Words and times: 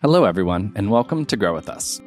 Hello, 0.00 0.24
everyone, 0.26 0.70
and 0.76 0.92
welcome 0.92 1.26
to 1.26 1.36
Grow 1.36 1.52
With 1.52 1.68
Us. 1.68 2.00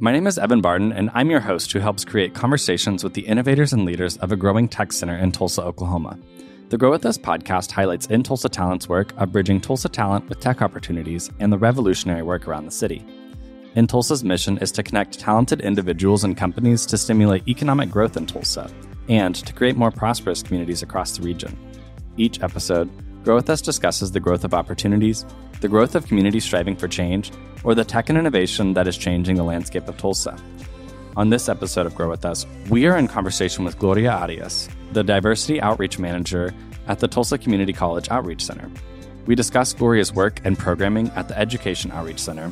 My 0.00 0.10
name 0.10 0.26
is 0.26 0.38
Evan 0.38 0.62
Barton, 0.62 0.90
and 0.90 1.10
I'm 1.12 1.30
your 1.30 1.40
host 1.40 1.70
who 1.70 1.80
helps 1.80 2.02
create 2.02 2.32
conversations 2.32 3.04
with 3.04 3.12
the 3.12 3.26
innovators 3.26 3.74
and 3.74 3.84
leaders 3.84 4.16
of 4.16 4.32
a 4.32 4.36
growing 4.36 4.68
tech 4.68 4.90
center 4.90 5.14
in 5.18 5.32
Tulsa, 5.32 5.62
Oklahoma. 5.62 6.18
The 6.70 6.78
Grow 6.78 6.90
With 6.90 7.04
Us 7.04 7.18
podcast 7.18 7.70
highlights 7.72 8.06
In 8.06 8.22
Tulsa 8.22 8.48
Talent's 8.48 8.88
work 8.88 9.12
of 9.18 9.32
bridging 9.32 9.60
Tulsa 9.60 9.90
talent 9.90 10.26
with 10.30 10.40
tech 10.40 10.62
opportunities 10.62 11.30
and 11.40 11.52
the 11.52 11.58
revolutionary 11.58 12.22
work 12.22 12.48
around 12.48 12.64
the 12.64 12.70
city. 12.70 13.04
In 13.74 13.86
Tulsa's 13.86 14.24
mission 14.24 14.56
is 14.62 14.72
to 14.72 14.82
connect 14.82 15.20
talented 15.20 15.60
individuals 15.60 16.24
and 16.24 16.38
companies 16.38 16.86
to 16.86 16.96
stimulate 16.96 17.46
economic 17.46 17.90
growth 17.90 18.16
in 18.16 18.24
Tulsa 18.24 18.72
and 19.10 19.34
to 19.34 19.52
create 19.52 19.76
more 19.76 19.90
prosperous 19.90 20.42
communities 20.42 20.82
across 20.82 21.18
the 21.18 21.22
region. 21.22 21.54
Each 22.16 22.42
episode, 22.42 22.88
Grow 23.22 23.34
With 23.34 23.50
Us 23.50 23.60
discusses 23.60 24.12
the 24.12 24.20
growth 24.20 24.44
of 24.44 24.54
opportunities, 24.54 25.26
the 25.60 25.68
growth 25.68 25.94
of 25.94 26.06
communities 26.06 26.44
striving 26.44 26.74
for 26.74 26.88
change, 26.88 27.30
or 27.64 27.74
the 27.74 27.84
tech 27.84 28.08
and 28.08 28.16
innovation 28.16 28.72
that 28.72 28.88
is 28.88 28.96
changing 28.96 29.36
the 29.36 29.44
landscape 29.44 29.86
of 29.88 29.98
Tulsa. 29.98 30.38
On 31.18 31.28
this 31.28 31.46
episode 31.46 31.84
of 31.84 31.94
Grow 31.94 32.08
With 32.08 32.24
Us, 32.24 32.46
we 32.70 32.86
are 32.86 32.96
in 32.96 33.08
conversation 33.08 33.62
with 33.62 33.78
Gloria 33.78 34.12
Arias, 34.12 34.70
the 34.92 35.04
Diversity 35.04 35.60
Outreach 35.60 35.98
Manager 35.98 36.54
at 36.86 37.00
the 37.00 37.08
Tulsa 37.08 37.36
Community 37.36 37.74
College 37.74 38.08
Outreach 38.10 38.42
Center. 38.42 38.70
We 39.26 39.34
discuss 39.34 39.74
Gloria's 39.74 40.14
work 40.14 40.40
and 40.44 40.58
programming 40.58 41.10
at 41.10 41.28
the 41.28 41.38
Education 41.38 41.92
Outreach 41.92 42.20
Center, 42.20 42.50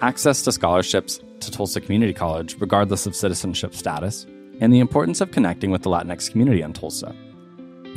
access 0.00 0.40
to 0.42 0.52
scholarships 0.52 1.20
to 1.40 1.50
Tulsa 1.50 1.82
Community 1.82 2.14
College 2.14 2.56
regardless 2.60 3.04
of 3.06 3.14
citizenship 3.14 3.74
status, 3.74 4.26
and 4.62 4.72
the 4.72 4.80
importance 4.80 5.20
of 5.20 5.32
connecting 5.32 5.70
with 5.70 5.82
the 5.82 5.90
Latinx 5.90 6.30
community 6.30 6.62
in 6.62 6.72
Tulsa. 6.72 7.14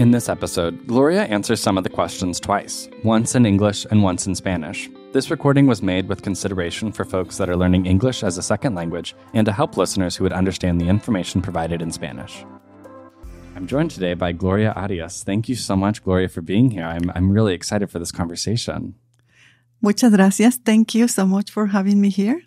In 0.01 0.09
this 0.09 0.29
episode, 0.29 0.87
Gloria 0.87 1.25
answers 1.25 1.61
some 1.61 1.77
of 1.77 1.83
the 1.83 1.89
questions 1.91 2.39
twice, 2.39 2.89
once 3.03 3.35
in 3.35 3.45
English 3.45 3.85
and 3.91 4.01
once 4.01 4.25
in 4.25 4.33
Spanish. 4.33 4.89
This 5.13 5.29
recording 5.29 5.67
was 5.67 5.83
made 5.83 6.07
with 6.07 6.23
consideration 6.23 6.91
for 6.91 7.05
folks 7.05 7.37
that 7.37 7.49
are 7.51 7.55
learning 7.55 7.85
English 7.85 8.23
as 8.23 8.35
a 8.39 8.41
second 8.41 8.73
language 8.73 9.13
and 9.35 9.45
to 9.45 9.51
help 9.51 9.77
listeners 9.77 10.15
who 10.15 10.23
would 10.23 10.33
understand 10.33 10.81
the 10.81 10.87
information 10.87 11.39
provided 11.39 11.83
in 11.83 11.91
Spanish. 11.91 12.43
I'm 13.55 13.67
joined 13.67 13.91
today 13.91 14.15
by 14.15 14.31
Gloria 14.31 14.71
Arias. 14.75 15.23
Thank 15.23 15.47
you 15.47 15.53
so 15.53 15.75
much, 15.75 16.03
Gloria, 16.03 16.29
for 16.29 16.41
being 16.41 16.71
here. 16.71 16.85
I'm, 16.85 17.11
I'm 17.13 17.31
really 17.31 17.53
excited 17.53 17.91
for 17.91 17.99
this 17.99 18.11
conversation. 18.11 18.95
Muchas 19.83 20.15
gracias. 20.15 20.57
Thank 20.65 20.95
you 20.95 21.07
so 21.07 21.27
much 21.27 21.51
for 21.51 21.67
having 21.67 22.01
me 22.01 22.09
here. 22.09 22.41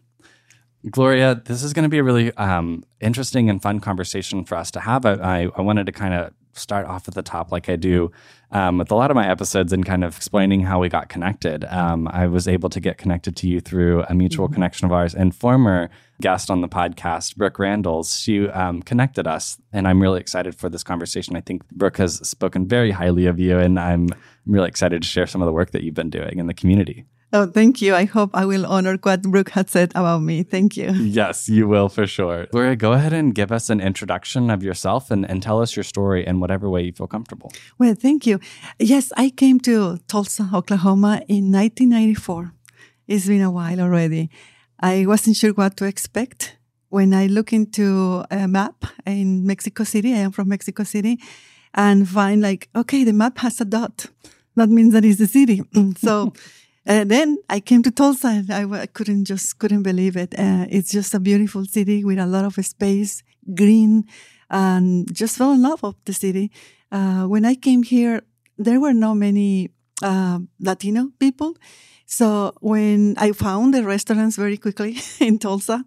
Gloria, 0.91 1.36
this 1.36 1.62
is 1.62 1.72
going 1.72 1.84
to 1.84 1.89
be 1.89 1.98
a 1.98 2.02
really 2.02 2.36
um, 2.36 2.83
interesting 3.00 3.48
and 3.48 3.62
fun 3.62 3.78
conversation 3.78 4.44
for 4.44 4.56
us 4.56 4.72
to 4.72 4.80
have. 4.80 5.06
I, 5.06 5.48
I 5.56 5.61
wanted 5.61 5.86
to 5.86 5.92
kind 5.92 6.14
of 6.14 6.33
start 6.58 6.86
off 6.86 7.08
at 7.08 7.14
the 7.14 7.22
top 7.22 7.52
like 7.52 7.69
I 7.69 7.77
do 7.77 8.10
um, 8.50 8.78
with 8.78 8.91
a 8.91 8.94
lot 8.94 9.10
of 9.10 9.14
my 9.16 9.28
episodes 9.28 9.72
and 9.72 9.84
kind 9.84 10.05
of 10.05 10.16
explaining 10.16 10.62
how 10.62 10.78
we 10.78 10.88
got 10.88 11.08
connected. 11.08 11.64
Um, 11.64 12.08
I 12.08 12.27
was 12.27 12.46
able 12.46 12.69
to 12.70 12.80
get 12.80 12.98
connected 12.98 13.36
to 13.36 13.48
you 13.48 13.61
through 13.61 14.05
a 14.05 14.14
mutual 14.14 14.46
mm-hmm. 14.46 14.55
connection 14.55 14.86
of 14.86 14.92
ours 14.92 15.14
and 15.14 15.34
former 15.34 15.91
guest 16.20 16.50
on 16.50 16.61
the 16.61 16.69
podcast, 16.69 17.36
Brooke 17.36 17.58
Randalls. 17.58 18.16
She 18.19 18.48
um, 18.48 18.83
connected 18.83 19.27
us, 19.27 19.58
and 19.72 19.88
I'm 19.88 20.00
really 20.00 20.20
excited 20.20 20.55
for 20.55 20.69
this 20.69 20.84
conversation. 20.84 21.36
I 21.36 21.41
think 21.41 21.69
Brooke 21.70 21.96
has 21.96 22.16
spoken 22.28 22.68
very 22.68 22.92
highly 22.92 23.27
of 23.27 23.41
you, 23.41 23.58
and 23.58 23.78
I'm 23.78 24.08
really 24.46 24.68
excited 24.68 25.02
to 25.02 25.08
share 25.08 25.27
some 25.27 25.42
of 25.42 25.46
the 25.46 25.52
work 25.52 25.72
that 25.72 25.83
you've 25.83 25.94
been 25.94 26.11
doing 26.11 26.39
in 26.39 26.46
the 26.46 26.55
community. 26.55 27.05
Oh, 27.34 27.46
thank 27.46 27.82
you. 27.82 27.96
I 27.96 28.04
hope 28.04 28.30
I 28.32 28.44
will 28.44 28.64
honor 28.64 28.96
what 29.02 29.22
Brooke 29.22 29.50
had 29.50 29.68
said 29.68 29.90
about 29.96 30.22
me. 30.22 30.44
Thank 30.44 30.77
you. 30.77 30.92
Yes, 30.92 31.48
you 31.48 31.66
will 31.66 31.88
for 31.88 32.06
sure. 32.06 32.46
Gloria, 32.52 32.77
go 32.77 32.92
ahead 32.92 33.12
and 33.12 33.34
give 33.34 33.50
us 33.50 33.70
an 33.70 33.80
introduction 33.80 34.50
of 34.50 34.62
yourself 34.62 35.10
and, 35.10 35.28
and 35.28 35.42
tell 35.42 35.60
us 35.60 35.74
your 35.74 35.82
story 35.82 36.24
in 36.24 36.38
whatever 36.38 36.70
way 36.70 36.82
you 36.82 36.92
feel 36.92 37.08
comfortable. 37.08 37.50
Well, 37.77 37.96
thank 37.96 38.24
you. 38.24 38.38
Yes, 38.78 39.12
I 39.16 39.30
came 39.30 39.58
to 39.60 39.98
Tulsa, 40.06 40.48
Oklahoma 40.55 41.22
in 41.27 41.50
1994. 41.50 42.52
It's 43.08 43.27
been 43.27 43.42
a 43.42 43.50
while 43.50 43.80
already. 43.80 44.30
I 44.78 45.05
wasn't 45.05 45.34
sure 45.34 45.52
what 45.55 45.77
to 45.78 45.86
expect. 45.86 46.56
When 46.90 47.12
I 47.12 47.27
look 47.27 47.52
into 47.52 48.24
a 48.30 48.46
map 48.46 48.84
in 49.05 49.45
Mexico 49.45 49.83
City, 49.83 50.12
I 50.12 50.18
am 50.18 50.30
from 50.30 50.48
Mexico 50.48 50.84
City, 50.84 51.18
and 51.74 52.08
find 52.08 52.40
like, 52.40 52.68
okay, 52.77 53.02
the 53.02 53.12
map 53.12 53.39
has 53.39 53.61
a 53.61 53.64
dot. 53.64 54.06
That 54.55 54.68
means 54.68 54.92
that 54.92 55.05
it's 55.05 55.18
the 55.18 55.27
city. 55.27 55.62
so 55.96 56.33
and 56.86 57.11
then 57.11 57.39
I 57.48 57.61
came 57.61 57.83
to 57.83 57.90
Tulsa 57.90 58.28
and 58.28 58.50
I, 58.50 58.83
I 58.83 58.86
couldn't 58.86 59.24
just 59.24 59.58
couldn't 59.58 59.83
believe 59.83 60.17
it. 60.17 60.34
Uh, 60.39 60.67
it's 60.68 60.90
just 60.90 61.14
a 61.14 61.20
beautiful 61.20 61.64
city 61.64 62.05
with 62.05 62.18
a 62.18 62.27
lot 62.27 62.45
of 62.45 62.55
space, 62.64 63.22
green, 63.55 64.05
and 64.50 65.12
just 65.12 65.36
fell 65.39 65.52
in 65.52 65.62
love 65.62 65.83
with 65.83 65.96
the 66.05 66.12
city. 66.12 66.50
Uh, 66.92 67.24
when 67.24 67.45
I 67.45 67.55
came 67.55 67.83
here, 67.83 68.22
there 68.58 68.80
were 68.80 68.92
not 68.92 69.14
many 69.14 69.70
uh, 70.02 70.40
Latino 70.61 71.11
people. 71.18 71.56
So 72.06 72.52
when 72.61 73.14
I 73.16 73.33
found 73.33 73.72
the 73.72 73.83
restaurants 73.83 74.36
very 74.36 74.58
quickly 74.58 74.98
in 75.20 75.39
Tulsa, 75.39 75.84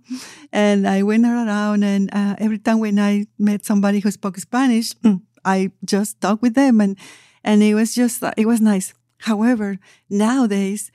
and 0.52 0.88
I 0.88 1.04
went 1.04 1.26
around, 1.26 1.84
and 1.84 2.10
uh, 2.14 2.36
every 2.40 2.58
time 2.58 2.80
when 2.80 3.00
I 3.00 3.28
met 3.38 3.66
somebody 3.66 4.00
who 4.00 4.10
spoke 4.12 4.38
Spanish, 4.38 4.94
I 5.46 5.72
just 5.86 6.20
talked 6.20 6.42
with 6.42 6.56
them, 6.56 6.82
and 6.82 6.98
and 7.44 7.62
it 7.62 7.76
was 7.76 7.94
just 7.94 8.24
it 8.36 8.48
was 8.48 8.60
nice. 8.60 8.94
However, 9.20 9.80
nowadays, 10.10 10.92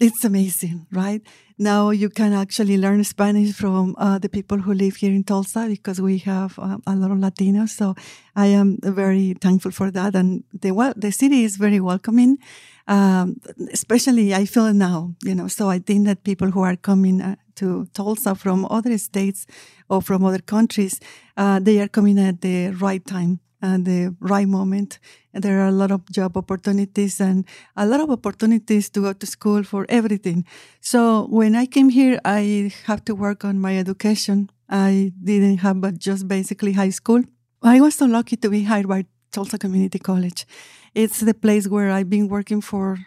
it's 0.00 0.24
amazing, 0.24 0.86
right? 0.92 1.22
Now 1.58 1.90
you 1.90 2.08
can 2.08 2.32
actually 2.32 2.78
learn 2.78 3.02
Spanish 3.02 3.52
from 3.52 3.96
uh, 3.98 4.18
the 4.18 4.28
people 4.28 4.58
who 4.58 4.72
live 4.72 4.94
here 4.96 5.10
in 5.10 5.24
Tulsa 5.24 5.66
because 5.68 6.00
we 6.00 6.18
have 6.18 6.56
uh, 6.58 6.78
a 6.86 6.94
lot 6.94 7.10
of 7.10 7.18
Latinos. 7.18 7.70
So 7.70 7.96
I 8.36 8.46
am 8.46 8.78
very 8.80 9.34
thankful 9.34 9.72
for 9.72 9.90
that. 9.90 10.14
And 10.14 10.44
the 10.52 10.70
well, 10.70 10.92
the 10.96 11.10
city 11.10 11.42
is 11.42 11.56
very 11.56 11.80
welcoming. 11.80 12.38
Um, 12.86 13.40
especially 13.72 14.34
I 14.34 14.44
feel 14.44 14.72
now, 14.72 15.14
you 15.24 15.34
know. 15.34 15.48
So 15.48 15.68
I 15.68 15.80
think 15.80 16.06
that 16.06 16.22
people 16.22 16.52
who 16.52 16.60
are 16.60 16.76
coming 16.76 17.20
uh, 17.20 17.34
to 17.56 17.86
Tulsa 17.92 18.36
from 18.36 18.66
other 18.70 18.96
states 18.98 19.46
or 19.90 20.00
from 20.00 20.24
other 20.24 20.38
countries, 20.38 21.00
uh, 21.36 21.58
they 21.58 21.80
are 21.80 21.88
coming 21.88 22.20
at 22.20 22.40
the 22.40 22.70
right 22.70 23.04
time 23.04 23.40
and 23.60 23.84
the 23.84 24.14
right 24.20 24.48
moment. 24.48 24.98
And 25.34 25.42
there 25.42 25.60
are 25.60 25.68
a 25.68 25.72
lot 25.72 25.90
of 25.90 26.08
job 26.10 26.36
opportunities 26.36 27.20
and 27.20 27.44
a 27.76 27.86
lot 27.86 28.00
of 28.00 28.10
opportunities 28.10 28.88
to 28.90 29.00
go 29.00 29.12
to 29.12 29.26
school 29.26 29.62
for 29.62 29.86
everything. 29.88 30.44
So 30.80 31.26
when 31.30 31.54
I 31.54 31.66
came 31.66 31.88
here, 31.88 32.20
I 32.24 32.72
have 32.86 33.04
to 33.06 33.14
work 33.14 33.44
on 33.44 33.60
my 33.60 33.78
education. 33.78 34.50
I 34.68 35.12
didn't 35.22 35.58
have 35.58 35.80
but 35.80 35.98
just 35.98 36.28
basically 36.28 36.72
high 36.72 36.90
school. 36.90 37.22
I 37.62 37.80
was 37.80 37.96
so 37.96 38.06
lucky 38.06 38.36
to 38.36 38.50
be 38.50 38.64
hired 38.64 38.88
by 38.88 39.06
Tulsa 39.32 39.58
Community 39.58 39.98
College. 39.98 40.46
It's 40.94 41.20
the 41.20 41.34
place 41.34 41.68
where 41.68 41.90
I've 41.90 42.10
been 42.10 42.28
working 42.28 42.60
for 42.60 42.98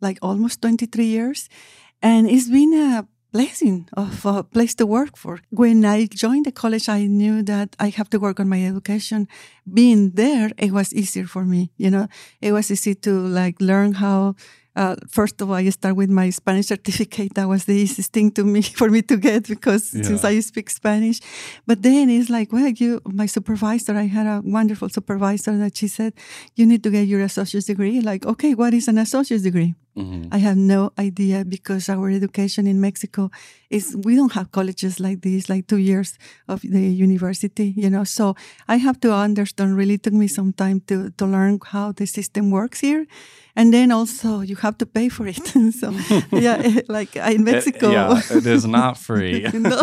like 0.00 0.18
almost 0.22 0.62
23 0.62 1.04
years. 1.04 1.48
And 2.00 2.28
it's 2.28 2.48
been 2.48 2.72
a 2.74 3.06
blessing 3.32 3.88
of 3.92 4.24
a 4.24 4.42
place 4.42 4.74
to 4.76 4.86
work 4.86 5.16
for. 5.16 5.40
When 5.50 5.84
I 5.84 6.06
joined 6.06 6.46
the 6.46 6.52
college, 6.52 6.88
I 6.88 7.06
knew 7.06 7.42
that 7.42 7.76
I 7.78 7.90
have 7.90 8.10
to 8.10 8.18
work 8.18 8.40
on 8.40 8.48
my 8.48 8.64
education. 8.64 9.28
Being 9.72 10.12
there, 10.12 10.50
it 10.58 10.72
was 10.72 10.92
easier 10.92 11.26
for 11.26 11.44
me. 11.44 11.70
You 11.76 11.90
know, 11.90 12.08
it 12.40 12.52
was 12.52 12.70
easy 12.70 12.94
to 12.94 13.10
like 13.10 13.60
learn 13.60 13.92
how 13.94 14.34
uh, 14.78 14.94
first 15.08 15.40
of 15.40 15.50
all, 15.50 15.56
I 15.56 15.68
start 15.70 15.96
with 15.96 16.08
my 16.08 16.30
Spanish 16.30 16.66
certificate. 16.66 17.34
That 17.34 17.48
was 17.48 17.64
the 17.64 17.74
easiest 17.74 18.12
thing 18.12 18.30
to 18.32 18.44
me 18.44 18.62
for 18.80 18.88
me 18.88 19.02
to 19.02 19.16
get 19.16 19.48
because 19.48 19.92
yeah. 19.92 20.04
since 20.04 20.22
I 20.24 20.38
speak 20.38 20.70
Spanish. 20.70 21.18
But 21.66 21.82
then 21.82 22.08
it's 22.08 22.30
like, 22.30 22.52
well, 22.52 22.68
you, 22.68 23.00
my 23.04 23.26
supervisor, 23.26 23.96
I 23.96 24.06
had 24.06 24.26
a 24.26 24.40
wonderful 24.44 24.88
supervisor 24.88 25.58
that 25.58 25.76
she 25.76 25.88
said, 25.88 26.12
you 26.54 26.64
need 26.64 26.84
to 26.84 26.90
get 26.90 27.08
your 27.08 27.22
associate's 27.22 27.66
degree. 27.66 28.00
Like, 28.00 28.24
okay, 28.24 28.54
what 28.54 28.72
is 28.72 28.86
an 28.86 28.98
associate's 28.98 29.42
degree? 29.42 29.74
Mm-hmm. 29.98 30.32
I 30.32 30.38
have 30.38 30.56
no 30.56 30.92
idea 30.98 31.44
because 31.44 31.88
our 31.88 32.08
education 32.08 32.66
in 32.66 32.80
Mexico 32.80 33.30
is 33.68 33.96
we 34.04 34.14
don't 34.14 34.32
have 34.32 34.52
colleges 34.52 35.00
like 35.00 35.22
this, 35.22 35.48
like 35.48 35.66
two 35.66 35.78
years 35.78 36.18
of 36.46 36.60
the 36.62 36.80
university, 36.80 37.74
you 37.76 37.90
know. 37.90 38.04
So 38.04 38.36
I 38.68 38.76
have 38.76 39.00
to 39.00 39.12
understand. 39.12 39.76
Really 39.76 39.98
took 39.98 40.14
me 40.14 40.28
some 40.28 40.52
time 40.52 40.80
to 40.86 41.10
to 41.18 41.26
learn 41.26 41.58
how 41.72 41.92
the 41.92 42.06
system 42.06 42.50
works 42.50 42.80
here 42.80 43.06
and 43.58 43.74
then 43.74 43.90
also 43.90 44.40
you 44.40 44.54
have 44.56 44.78
to 44.78 44.86
pay 44.86 45.08
for 45.08 45.26
it. 45.26 45.44
so 45.80 45.90
yeah, 46.30 46.62
eh, 46.64 46.80
like 46.88 47.16
uh, 47.16 47.34
in 47.34 47.42
Mexico, 47.42 47.90
it, 47.90 47.92
yeah, 47.92 48.20
it 48.30 48.46
is 48.46 48.64
not 48.78 48.96
free. 48.96 49.46
you 49.52 49.60
know, 49.60 49.82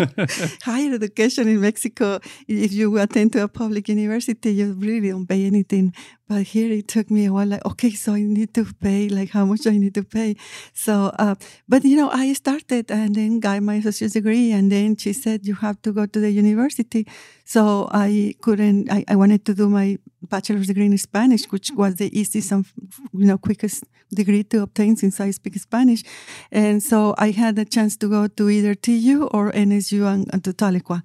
higher 0.63 0.93
education 0.93 1.47
in 1.49 1.59
Mexico, 1.59 2.19
if 2.47 2.71
you 2.71 2.97
attend 2.97 3.33
to 3.33 3.43
a 3.43 3.47
public 3.47 3.89
university, 3.89 4.53
you 4.53 4.73
really 4.73 5.09
don't 5.09 5.27
pay 5.27 5.45
anything. 5.45 5.93
But 6.27 6.43
here 6.43 6.71
it 6.71 6.87
took 6.87 7.11
me 7.11 7.25
a 7.25 7.33
while. 7.33 7.45
Like, 7.45 7.65
okay, 7.65 7.91
so 7.91 8.13
I 8.13 8.23
need 8.23 8.53
to 8.55 8.65
pay. 8.81 9.09
Like, 9.09 9.29
how 9.29 9.45
much 9.45 9.67
I 9.67 9.77
need 9.77 9.93
to 9.93 10.03
pay? 10.03 10.35
So, 10.73 11.13
uh, 11.19 11.35
but 11.69 11.83
you 11.83 11.95
know, 11.95 12.09
I 12.09 12.33
started 12.33 12.89
and 12.89 13.13
then 13.13 13.39
got 13.39 13.61
my 13.61 13.75
associate's 13.75 14.13
degree, 14.13 14.51
and 14.51 14.71
then 14.71 14.95
she 14.95 15.13
said 15.13 15.45
you 15.45 15.53
have 15.55 15.81
to 15.83 15.91
go 15.91 16.07
to 16.07 16.19
the 16.19 16.31
university. 16.31 17.05
So 17.43 17.87
I 17.91 18.33
couldn't. 18.41 18.91
I, 18.91 19.05
I 19.07 19.15
wanted 19.15 19.45
to 19.45 19.53
do 19.53 19.69
my 19.69 19.99
bachelor's 20.23 20.67
degree 20.67 20.87
in 20.87 20.97
Spanish, 20.97 21.45
which 21.45 21.69
was 21.75 21.97
the 21.97 22.09
easiest 22.17 22.51
and 22.51 22.65
you 23.13 23.25
know 23.25 23.37
quickest 23.37 23.83
degree 24.11 24.43
to 24.43 24.63
obtain 24.63 24.95
since 24.95 25.19
I 25.19 25.29
speak 25.31 25.55
Spanish. 25.55 26.03
And 26.51 26.81
so 26.81 27.13
I 27.19 27.31
had 27.31 27.59
a 27.59 27.65
chance 27.65 27.97
to 27.97 28.09
go 28.09 28.27
to 28.27 28.49
either 28.49 28.73
TU 28.73 29.29
or 29.31 29.51
NSU 29.51 30.11
and, 30.11 30.27
and 30.33 30.43
to 30.43 30.53
Tahlequah. 30.53 31.03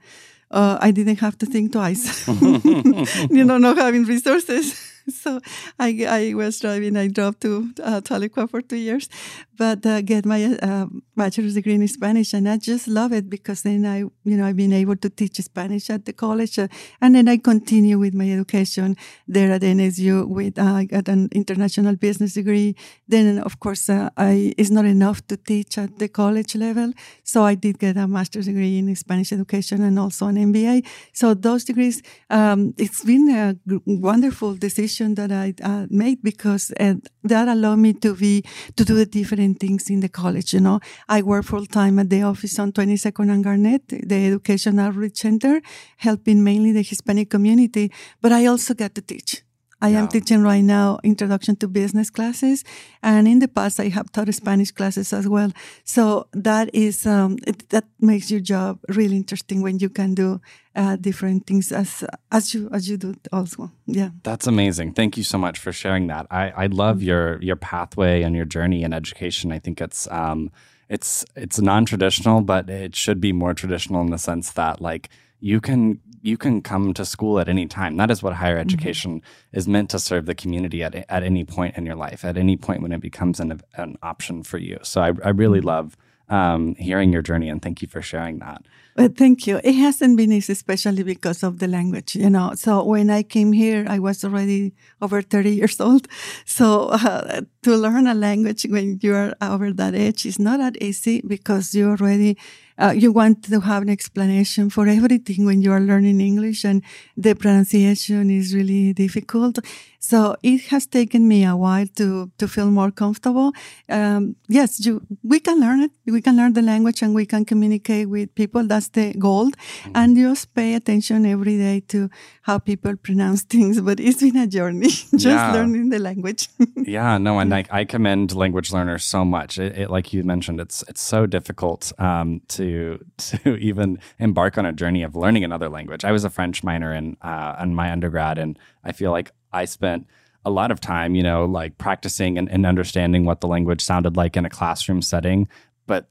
Uh, 0.51 0.79
I 0.81 0.91
didn't 0.91 1.21
have 1.21 1.39
to 1.39 1.47
think 1.47 1.73
twice, 1.73 2.27
you 3.31 3.45
know, 3.45 3.59
not 3.59 3.77
having 3.77 4.05
resources. 4.05 4.90
so 5.23 5.41
I, 5.79 6.07
I 6.09 6.35
was 6.35 6.61
driving. 6.61 6.97
I 6.97 7.09
drove 7.09 7.39
to 7.41 7.71
uh, 7.83 8.01
Tahlequah 8.01 8.51
for 8.51 8.61
two 8.63 8.77
years, 8.77 9.09
but 9.57 9.85
uh, 9.85 10.01
get 10.03 10.25
my 10.25 10.57
uh, 10.63 10.87
bachelor's 11.17 11.55
degree 11.55 11.75
in 11.75 11.87
Spanish, 11.89 12.33
and 12.35 12.49
I 12.49 12.57
just 12.57 12.89
love 12.89 13.13
it 13.13 13.29
because 13.29 13.63
then 13.63 13.85
I, 13.87 13.99
you 13.99 14.37
know, 14.37 14.47
I've 14.47 14.57
been 14.57 14.73
able 14.73 14.97
to 14.97 15.11
teach 15.11 15.37
Spanish 15.37 15.91
at 15.91 16.05
the 16.05 16.13
college, 16.13 16.59
uh, 16.59 16.69
and 17.01 17.15
then 17.15 17.29
I 17.29 17.37
continue 17.37 17.99
with 17.99 18.15
my 18.15 18.31
education 18.31 18.97
there 19.27 19.53
at 19.53 19.63
NSU 19.63 20.27
with 20.27 20.59
uh, 20.59 20.85
got 20.85 21.09
an 21.09 21.29
international 21.33 21.97
business 21.97 22.35
degree. 22.35 22.77
Then, 23.09 23.39
of 23.39 23.61
course, 23.61 23.89
uh, 23.89 24.11
I 24.17 24.55
it's 24.57 24.71
not 24.71 24.85
enough 24.85 25.27
to 25.29 25.37
teach 25.37 25.79
at 25.79 25.99
the 25.99 26.09
college 26.09 26.55
level, 26.55 26.93
so 27.23 27.45
I 27.45 27.55
did 27.55 27.79
get 27.79 27.97
a 27.97 28.07
master's 28.07 28.47
degree 28.47 28.79
in 28.79 28.95
Spanish 28.97 29.33
education 29.33 29.83
and 29.83 29.99
also 29.99 30.27
an 30.27 30.37
MBA. 30.37 30.87
So 31.13 31.35
those 31.35 31.65
degrees, 31.65 32.03
um, 32.29 32.75
it's 32.79 33.05
been 33.05 33.29
a 33.31 33.57
wonderful 33.87 34.55
decision 34.55 35.00
that 35.09 35.33
I 35.33 35.55
uh, 35.63 35.87
made 35.91 36.23
because 36.23 36.73
uh, 36.79 36.95
that 37.25 37.49
allowed 37.49 37.79
me 37.79 37.93
to 37.95 38.15
be 38.15 38.45
to 38.77 38.85
do 38.85 38.95
the 38.95 39.07
different 39.07 39.59
things 39.61 39.91
in 39.91 40.01
the 40.01 40.09
college. 40.09 40.53
You 40.55 40.61
know, 40.61 40.81
I 41.09 41.23
work 41.23 41.45
full 41.45 41.67
time 41.67 41.99
at 41.99 42.11
the 42.11 42.23
office 42.23 42.59
on 42.59 42.73
22nd 42.73 43.31
and 43.31 43.45
Garnett, 43.45 43.89
the 43.89 44.27
Education 44.27 44.79
Outreach 44.79 45.19
Center, 45.19 45.61
helping 45.97 46.45
mainly 46.45 46.73
the 46.73 46.83
Hispanic 46.83 47.31
community. 47.31 47.91
But 48.21 48.33
I 48.33 48.47
also 48.47 48.75
get 48.75 48.95
to 48.95 49.03
teach. 49.03 49.43
I 49.83 49.89
yeah. 49.89 50.01
am 50.01 50.09
teaching 50.09 50.43
right 50.43 50.63
now 50.63 50.99
introduction 51.03 51.57
to 51.57 51.69
business 51.69 52.11
classes, 52.11 52.65
and 53.03 53.27
in 53.27 53.39
the 53.39 53.49
past 53.49 53.81
I 53.81 53.89
have 53.89 54.13
taught 54.13 54.33
Spanish 54.35 54.71
classes 54.71 55.13
as 55.13 55.29
well. 55.29 55.53
So 55.85 56.27
that 56.33 56.75
is 56.75 57.07
um, 57.07 57.39
it, 57.47 57.69
that 57.71 57.85
makes 58.01 58.31
your 58.31 58.41
job 58.41 58.79
really 58.89 59.17
interesting 59.17 59.63
when 59.63 59.79
you 59.79 59.89
can 59.89 60.15
do 60.15 60.41
uh, 60.77 60.97
different 60.97 61.47
things 61.47 61.73
as 61.73 62.05
as 62.31 62.55
you 62.55 62.69
as 62.73 62.89
you 62.89 62.97
do 62.97 63.15
also. 63.33 63.71
Yeah, 63.87 64.11
that's 64.23 64.47
amazing. 64.47 64.93
Thank 64.93 65.17
you 65.17 65.25
so 65.25 65.39
much 65.39 65.59
for 65.59 65.73
sharing 65.73 66.07
that. 66.09 66.27
I 66.31 66.51
I 66.51 66.67
love 66.67 66.97
mm-hmm. 66.97 67.07
your 67.07 67.43
your 67.43 67.57
pathway 67.57 68.23
and 68.23 68.37
your 68.37 68.45
journey 68.47 68.83
in 68.83 68.93
education. 68.93 69.53
I 69.53 69.59
think 69.59 69.81
it's 69.81 70.09
um 70.11 70.51
it's 70.89 71.25
it's 71.37 71.61
non 71.61 71.85
traditional, 71.87 72.41
but 72.41 72.69
it 72.69 72.95
should 72.95 73.21
be 73.21 73.33
more 73.33 73.55
traditional 73.55 74.03
in 74.03 74.11
the 74.11 74.19
sense 74.19 74.53
that 74.53 74.81
like 74.81 75.09
you 75.41 75.61
can 75.61 76.01
you 76.23 76.37
can 76.37 76.63
come 76.63 76.93
to 76.95 77.05
school 77.05 77.39
at 77.41 77.49
any 77.49 77.67
time. 77.67 77.97
That 77.97 78.11
is 78.11 78.23
what 78.23 78.35
higher 78.35 78.55
mm-hmm. 78.55 78.69
education 78.69 79.21
mm-hmm. 79.21 79.59
is 79.59 79.67
meant 79.67 79.91
to 79.91 79.99
serve 79.99 80.27
the 80.27 80.35
community 80.35 80.83
at 80.83 80.95
at 80.95 81.23
any 81.23 81.45
point 81.45 81.77
in 81.77 81.87
your 81.87 81.97
life, 81.97 82.25
at 82.25 82.37
any 82.37 82.57
point 82.57 82.83
when 82.83 82.93
it 82.93 83.01
becomes 83.01 83.41
an 83.41 83.61
an 83.75 83.97
option 84.03 84.43
for 84.43 84.59
you. 84.59 84.79
So 84.83 85.01
I, 85.01 85.13
I 85.25 85.31
really 85.31 85.59
mm-hmm. 85.59 85.69
love 85.69 85.97
um, 86.31 86.77
hearing 86.77 87.13
your 87.13 87.23
journey, 87.23 87.49
and 87.49 87.61
thank 87.61 87.83
you 87.83 87.89
for 87.89 88.01
sharing 88.01 88.39
that. 88.39 88.63
Well, 88.97 89.09
thank 89.17 89.47
you. 89.47 89.61
It 89.65 89.75
hasn't 89.75 90.17
been 90.17 90.33
easy, 90.33 90.53
especially 90.53 91.03
because 91.03 91.43
of 91.43 91.59
the 91.59 91.67
language, 91.67 92.15
you 92.17 92.31
know. 92.31 92.53
So 92.55 92.85
when 92.85 93.09
I 93.11 93.23
came 93.23 93.53
here, 93.53 93.85
I 93.89 93.99
was 93.99 94.25
already 94.25 94.75
over 95.01 95.23
30 95.23 95.51
years 95.51 95.81
old. 95.81 96.07
So 96.45 96.89
uh, 96.89 97.43
to 97.63 97.77
learn 97.77 98.07
a 98.07 98.15
language 98.15 98.67
when 98.69 98.99
you're 99.03 99.33
over 99.41 99.73
that 99.73 99.95
age 99.95 100.27
is 100.27 100.39
not 100.39 100.59
that 100.59 100.77
easy 100.83 101.23
because 101.27 101.75
you 101.75 101.89
already 101.89 102.37
uh, 102.81 102.93
you 102.93 103.13
want 103.13 103.45
to 103.45 103.61
have 103.61 103.83
an 103.83 103.91
explanation 103.91 104.71
for 104.71 104.89
everything 104.89 105.45
when 105.45 105.61
you 105.63 105.73
are 105.73 105.81
learning 105.81 106.21
English 106.21 106.65
and 106.65 106.83
the 107.17 107.35
pronunciation 107.35 108.31
is 108.31 108.55
really 108.55 108.93
difficult. 108.93 109.59
So 110.03 110.35
it 110.43 110.63
has 110.69 110.87
taken 110.87 111.29
me 111.29 111.45
a 111.45 111.55
while 111.55 111.87
to, 111.97 112.31
to 112.39 112.49
feel 112.49 112.71
more 112.71 112.91
comfortable. 112.91 113.53
Um, 113.91 114.35
yes, 114.49 114.85
you, 114.85 115.03
we 115.23 115.41
can 115.41 115.61
learn 115.61 115.81
it. 115.81 115.91
We 116.07 116.23
can 116.23 116.39
learn 116.39 116.55
the 116.55 116.63
language 116.63 117.03
and 117.03 117.15
we 117.15 117.27
can 117.27 117.45
communicate 117.45 118.09
with 118.09 118.35
people. 118.35 118.67
That's 118.67 118.89
the 118.89 119.13
goal. 119.13 119.51
Mm-hmm. 119.51 119.93
And 119.95 120.17
just 120.17 120.55
pay 120.55 120.75
attention 120.75 121.27
every 121.27 121.59
day 121.59 121.81
to 121.89 122.09
how 122.43 122.59
people 122.59 122.97
pronounce 122.97 123.43
things. 123.55 123.79
But 123.79 124.01
it's 124.01 124.21
been 124.21 124.39
a 124.39 124.47
journey 124.47 124.89
just 124.89 125.27
yeah. 125.27 125.53
learning 125.53 125.91
the 125.91 125.99
language. 125.99 126.49
yeah, 126.77 127.19
no, 127.19 127.39
and 127.39 127.55
I, 127.55 127.67
I 127.71 127.85
commend 127.85 128.35
language 128.35 128.73
learners 128.73 129.05
so 129.05 129.27
much. 129.27 129.59
It, 129.59 129.77
it, 129.77 129.91
like 129.91 130.15
you 130.15 130.25
mentioned, 130.25 130.61
it's 130.61 130.83
it's 130.89 131.03
so 131.03 131.27
difficult 131.27 131.93
um, 131.99 132.41
to 132.49 132.70
to 133.19 133.57
even 133.57 133.99
embark 134.19 134.59
on 134.59 134.67
a 134.67 134.73
journey 134.73 135.03
of 135.03 135.17
learning 135.17 135.45
another 135.45 135.69
language. 135.69 136.05
I 136.05 136.13
was 136.13 136.25
a 136.25 136.31
French 136.31 136.63
minor 136.63 136.95
in 136.95 137.17
uh, 137.23 137.57
in 137.63 137.75
my 137.75 137.91
undergrad, 137.91 138.39
and 138.39 138.59
I 138.85 138.93
feel 138.93 139.11
like 139.11 139.31
I 139.53 139.65
spent 139.65 140.07
a 140.45 140.51
lot 140.51 140.71
of 140.71 140.81
time, 140.81 141.15
you 141.15 141.23
know, 141.23 141.45
like 141.45 141.77
practicing 141.79 142.39
and, 142.39 142.51
and 142.51 142.65
understanding 142.65 143.25
what 143.25 143.41
the 143.41 143.49
language 143.49 143.83
sounded 143.83 144.17
like 144.17 144.37
in 144.37 144.45
a 144.45 144.51
classroom 144.51 145.03
setting. 145.03 145.49
But 145.87 146.09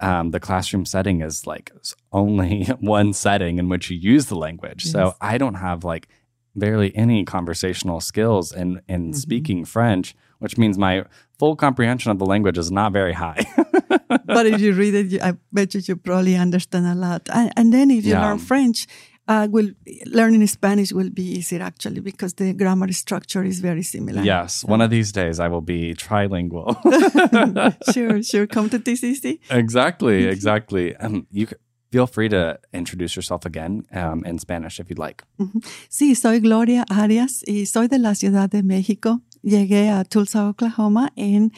um, 0.00 0.30
the 0.30 0.40
classroom 0.40 0.86
setting 0.86 1.22
is 1.22 1.46
like 1.46 1.72
only 2.12 2.64
one 2.80 3.12
setting 3.12 3.58
in 3.58 3.68
which 3.68 3.90
you 3.90 3.96
use 3.96 4.26
the 4.26 4.36
language. 4.36 4.84
Yes. 4.84 4.92
So 4.92 5.14
I 5.20 5.38
don't 5.38 5.54
have 5.54 5.84
like 5.84 6.08
barely 6.56 6.94
any 6.96 7.24
conversational 7.24 8.00
skills 8.00 8.52
in 8.52 8.80
in 8.88 9.06
mm-hmm. 9.06 9.12
speaking 9.12 9.64
French, 9.64 10.14
which 10.38 10.56
means 10.56 10.78
my 10.78 11.04
full 11.38 11.56
comprehension 11.56 12.10
of 12.10 12.18
the 12.18 12.26
language 12.26 12.58
is 12.58 12.70
not 12.70 12.92
very 12.92 13.12
high. 13.12 13.44
but 14.26 14.46
if 14.46 14.60
you 14.60 14.72
read 14.72 14.94
it, 14.94 15.22
I 15.22 15.34
bet 15.52 15.74
you 15.74 15.80
you 15.84 15.96
probably 15.96 16.36
understand 16.36 16.86
a 16.86 16.94
lot. 16.94 17.28
And, 17.32 17.52
and 17.56 17.72
then 17.72 17.90
if 17.90 18.04
you 18.04 18.12
yeah. 18.12 18.26
learn 18.26 18.38
French, 18.38 18.86
uh, 19.26 19.48
will 19.50 19.70
learning 20.06 20.46
Spanish 20.46 20.92
will 20.92 21.10
be 21.10 21.22
easier 21.22 21.62
actually 21.62 22.00
because 22.00 22.34
the 22.34 22.52
grammar 22.52 22.92
structure 22.92 23.42
is 23.42 23.60
very 23.60 23.82
similar. 23.82 24.22
Yes, 24.22 24.64
one 24.64 24.80
of 24.80 24.90
these 24.90 25.12
days 25.12 25.40
I 25.40 25.48
will 25.48 25.62
be 25.62 25.94
trilingual. 25.94 26.76
sure, 27.94 28.22
sure. 28.22 28.46
Come 28.46 28.68
to 28.70 28.78
TCC. 28.78 29.38
Exactly, 29.50 30.24
exactly. 30.24 30.94
Um, 30.96 31.26
you 31.30 31.48
feel 31.90 32.06
free 32.06 32.28
to 32.28 32.58
introduce 32.72 33.16
yourself 33.16 33.46
again 33.46 33.86
um, 33.92 34.24
in 34.24 34.38
Spanish 34.38 34.80
if 34.80 34.90
you'd 34.90 34.98
like. 34.98 35.22
Sí, 35.88 36.14
soy 36.16 36.40
Gloria 36.40 36.84
Arias 36.90 37.44
y 37.46 37.64
soy 37.66 37.86
de 37.88 37.98
la 37.98 38.14
Ciudad 38.14 38.50
de 38.50 38.62
México. 38.62 39.20
Llegué 39.44 39.90
a 39.90 40.04
Tulsa, 40.04 40.48
Oklahoma 40.48 41.12
en 41.16 41.52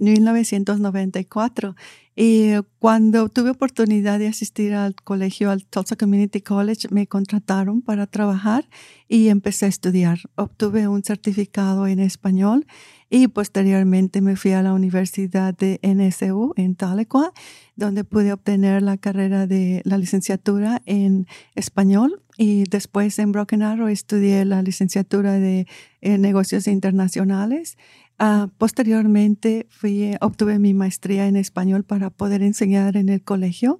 1994 0.00 1.76
y 2.16 2.54
cuando 2.80 3.28
tuve 3.28 3.50
oportunidad 3.50 4.18
de 4.18 4.26
asistir 4.26 4.74
al 4.74 4.96
colegio, 4.96 5.52
al 5.52 5.64
Tulsa 5.64 5.94
Community 5.94 6.40
College, 6.40 6.88
me 6.90 7.06
contrataron 7.06 7.80
para 7.80 8.08
trabajar 8.08 8.68
y 9.06 9.28
empecé 9.28 9.66
a 9.66 9.68
estudiar. 9.68 10.18
Obtuve 10.34 10.88
un 10.88 11.04
certificado 11.04 11.86
en 11.86 12.00
español 12.00 12.66
y 13.10 13.28
posteriormente 13.28 14.20
me 14.20 14.36
fui 14.36 14.52
a 14.52 14.62
la 14.62 14.72
Universidad 14.74 15.56
de 15.56 15.80
NSU 15.82 16.52
en 16.56 16.74
Tahlequah, 16.74 17.32
donde 17.76 18.04
pude 18.04 18.32
obtener 18.32 18.82
la 18.82 18.96
carrera 18.96 19.46
de 19.46 19.82
la 19.84 19.98
licenciatura 19.98 20.82
en 20.84 21.26
español 21.54 22.22
y 22.36 22.64
después 22.64 23.18
en 23.18 23.32
Broken 23.32 23.62
Arrow 23.62 23.88
estudié 23.88 24.44
la 24.44 24.62
licenciatura 24.62 25.32
de 25.34 25.66
negocios 26.02 26.68
internacionales. 26.68 27.76
Uh, 28.20 28.48
posteriormente 28.58 29.66
fui, 29.70 30.16
obtuve 30.20 30.58
mi 30.58 30.74
maestría 30.74 31.28
en 31.28 31.36
español 31.36 31.84
para 31.84 32.10
poder 32.10 32.42
enseñar 32.42 32.96
en 32.96 33.08
el 33.08 33.22
colegio 33.22 33.78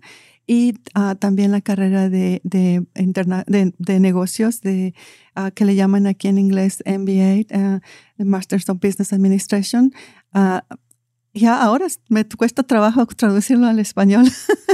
y 0.49 0.75
uh, 0.97 1.15
también 1.15 1.53
la 1.53 1.61
carrera 1.61 2.09
de, 2.09 2.41
de, 2.43 2.85
de, 2.95 3.75
de 3.79 4.01
negocios 4.01 4.63
de, 4.63 4.95
uh, 5.37 5.51
que 5.55 5.67
le 5.67 5.77
llaman 5.77 6.07
aquí 6.07 6.27
en 6.27 6.39
inglés 6.39 6.83
MBA, 6.87 7.81
Masters 8.17 8.69
of 8.71 8.79
Business 8.81 9.13
Administration. 9.13 9.93
ya 11.35 11.63
ahora 11.63 11.87
me 12.09 12.27
cuesta 12.27 12.63
trabajo 12.63 13.05
traducirlo 13.07 13.67
al 13.67 13.79
español, 13.79 14.25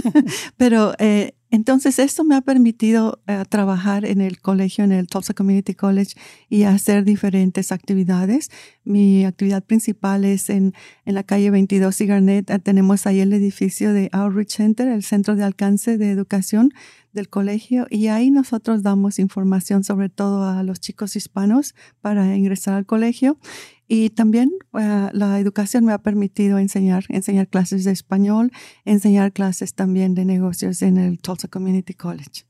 pero 0.56 0.94
eh, 0.98 1.34
entonces, 1.54 2.00
esto 2.00 2.24
me 2.24 2.34
ha 2.34 2.40
permitido 2.40 3.20
eh, 3.28 3.44
trabajar 3.48 4.04
en 4.04 4.20
el 4.20 4.40
colegio, 4.40 4.82
en 4.82 4.90
el 4.90 5.06
Tulsa 5.06 5.34
Community 5.34 5.72
College 5.72 6.16
y 6.48 6.64
hacer 6.64 7.04
diferentes 7.04 7.70
actividades. 7.70 8.50
Mi 8.82 9.24
actividad 9.24 9.62
principal 9.62 10.24
es 10.24 10.50
en, 10.50 10.74
en 11.04 11.14
la 11.14 11.22
calle 11.22 11.52
22 11.52 12.00
y 12.00 12.06
Garnett. 12.06 12.50
Eh, 12.50 12.58
tenemos 12.58 13.06
ahí 13.06 13.20
el 13.20 13.32
edificio 13.32 13.92
de 13.92 14.08
Outreach 14.10 14.50
Center, 14.50 14.88
el 14.88 15.04
centro 15.04 15.36
de 15.36 15.44
alcance 15.44 15.96
de 15.96 16.10
educación 16.10 16.72
del 17.12 17.28
colegio 17.28 17.86
y 17.88 18.08
ahí 18.08 18.32
nosotros 18.32 18.82
damos 18.82 19.20
información 19.20 19.84
sobre 19.84 20.08
todo 20.08 20.44
a 20.44 20.64
los 20.64 20.80
chicos 20.80 21.14
hispanos 21.14 21.76
para 22.00 22.36
ingresar 22.36 22.74
al 22.74 22.86
colegio 22.86 23.38
y 23.88 24.10
también 24.10 24.50
uh, 24.72 25.08
la 25.12 25.38
educación 25.38 25.84
me 25.84 25.92
ha 25.92 25.98
permitido 25.98 26.58
enseñar, 26.58 27.04
enseñar 27.08 27.48
clases 27.48 27.84
de 27.84 27.92
español, 27.92 28.50
enseñar 28.84 29.32
clases 29.32 29.74
también 29.74 30.14
de 30.14 30.24
negocios 30.24 30.82
en 30.82 30.98
el 30.98 31.18
Tulsa 31.18 31.48
Community 31.48 31.94
College. 31.94 32.46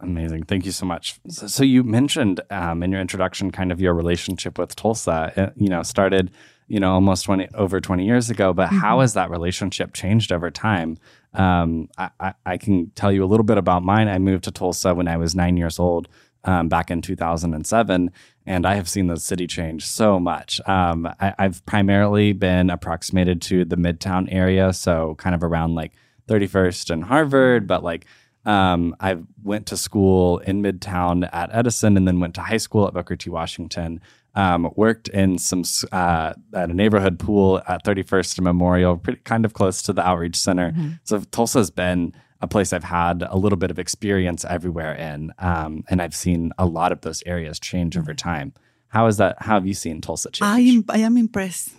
Amazing. 0.00 0.44
Thank 0.44 0.66
you 0.66 0.72
so 0.72 0.84
much. 0.84 1.20
So, 1.28 1.46
so 1.46 1.62
you 1.62 1.84
mentioned 1.84 2.40
um, 2.50 2.82
in 2.82 2.90
your 2.90 3.00
introduction 3.00 3.52
kind 3.52 3.70
of 3.70 3.80
your 3.80 3.94
relationship 3.94 4.58
with 4.58 4.74
Tulsa, 4.74 5.32
uh, 5.36 5.50
you 5.54 5.68
know, 5.68 5.82
started, 5.84 6.32
you 6.66 6.80
know, 6.80 6.92
almost 6.92 7.24
20, 7.24 7.48
over 7.54 7.80
20 7.80 8.04
years 8.04 8.30
ago, 8.30 8.52
but 8.52 8.68
mm-hmm. 8.68 8.78
how 8.78 9.00
has 9.00 9.14
that 9.14 9.30
relationship 9.30 9.92
changed 9.94 10.32
over 10.32 10.50
time? 10.50 10.98
Um, 11.34 11.88
I, 11.96 12.10
I, 12.18 12.34
I, 12.44 12.56
can 12.58 12.90
tell 12.96 13.12
you 13.12 13.22
a 13.22 13.26
little 13.26 13.44
bit 13.44 13.58
about 13.58 13.84
mine. 13.84 14.08
I 14.08 14.18
moved 14.18 14.42
to 14.44 14.50
Tulsa 14.50 14.92
when 14.92 15.06
I 15.06 15.16
was 15.16 15.36
nine 15.36 15.56
years 15.56 15.78
old 15.78 16.08
um, 16.44 16.68
back 16.68 16.90
in 16.90 17.02
2007, 17.02 18.10
and 18.46 18.66
I 18.66 18.74
have 18.74 18.88
seen 18.88 19.06
the 19.06 19.16
city 19.16 19.46
change 19.46 19.86
so 19.86 20.18
much. 20.18 20.60
Um, 20.66 21.06
I, 21.20 21.34
I've 21.38 21.64
primarily 21.66 22.32
been 22.32 22.70
approximated 22.70 23.42
to 23.42 23.64
the 23.64 23.76
Midtown 23.76 24.28
area, 24.30 24.72
so 24.72 25.14
kind 25.16 25.34
of 25.34 25.42
around 25.44 25.74
like 25.74 25.92
31st 26.28 26.90
and 26.90 27.04
Harvard, 27.04 27.66
but 27.66 27.82
like 27.84 28.06
Um, 28.46 28.96
I 29.00 29.18
went 29.42 29.66
to 29.66 29.76
school 29.76 30.38
in 30.38 30.62
Midtown 30.62 31.28
at 31.30 31.50
Edison, 31.52 31.96
and 31.98 32.08
then 32.08 32.20
went 32.20 32.34
to 32.36 32.40
high 32.40 32.56
school 32.56 32.86
at 32.86 32.94
Booker 32.94 33.14
T. 33.16 33.28
Washington. 33.28 34.00
Um, 34.34 34.70
worked 34.76 35.08
in 35.08 35.38
some 35.38 35.62
uh, 35.92 36.32
at 36.54 36.70
a 36.70 36.72
neighborhood 36.72 37.18
pool 37.18 37.60
at 37.68 37.84
31st 37.84 38.38
and 38.38 38.44
Memorial, 38.44 38.96
pretty 38.96 39.20
kind 39.24 39.44
of 39.44 39.52
close 39.52 39.82
to 39.82 39.92
the 39.92 40.06
outreach 40.06 40.36
center. 40.36 40.70
Mm-hmm. 40.70 40.90
So 41.04 41.20
Tulsa 41.30 41.58
has 41.58 41.70
been 41.70 42.14
a 42.40 42.46
place 42.46 42.72
I've 42.72 42.84
had 42.84 43.22
a 43.28 43.36
little 43.36 43.58
bit 43.58 43.70
of 43.70 43.78
experience 43.78 44.44
everywhere 44.44 44.94
in, 44.94 45.32
um, 45.38 45.84
and 45.88 46.00
I've 46.00 46.14
seen 46.14 46.52
a 46.58 46.66
lot 46.66 46.92
of 46.92 47.02
those 47.02 47.22
areas 47.26 47.58
change 47.58 47.96
over 47.96 48.12
mm-hmm. 48.12 48.28
time. 48.28 48.52
How 48.88 49.06
is 49.06 49.18
that? 49.18 49.36
How 49.40 49.54
have 49.54 49.66
you 49.66 49.74
seen 49.74 50.00
Tulsa 50.00 50.30
change? 50.30 50.48
I 50.48 50.60
am, 50.60 50.84
I 50.88 50.98
am 50.98 51.16
impressed 51.16 51.70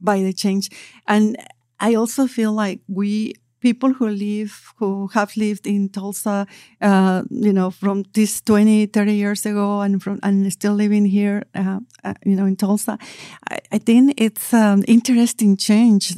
by 0.00 0.20
the 0.20 0.32
change, 0.32 0.70
and 1.06 1.36
I 1.80 1.94
also 1.94 2.26
feel 2.26 2.52
like 2.52 2.80
we 2.88 3.34
people 3.62 3.92
who 3.94 4.08
live, 4.08 4.74
who 4.76 5.06
have 5.14 5.34
lived 5.36 5.66
in 5.66 5.88
Tulsa, 5.88 6.46
uh, 6.80 7.22
you 7.30 7.52
know, 7.52 7.70
from 7.70 8.02
this 8.12 8.40
20, 8.42 8.86
30 8.86 9.14
years 9.14 9.46
ago 9.46 9.80
and 9.80 10.02
from, 10.02 10.18
and 10.22 10.52
still 10.52 10.74
living 10.74 11.06
here, 11.06 11.44
uh, 11.54 11.78
uh, 12.04 12.14
you 12.26 12.34
know, 12.34 12.44
in 12.44 12.56
Tulsa, 12.56 12.98
I, 13.48 13.58
I 13.70 13.78
think 13.78 14.14
it's 14.20 14.52
an 14.52 14.82
interesting 14.84 15.56
change. 15.56 16.14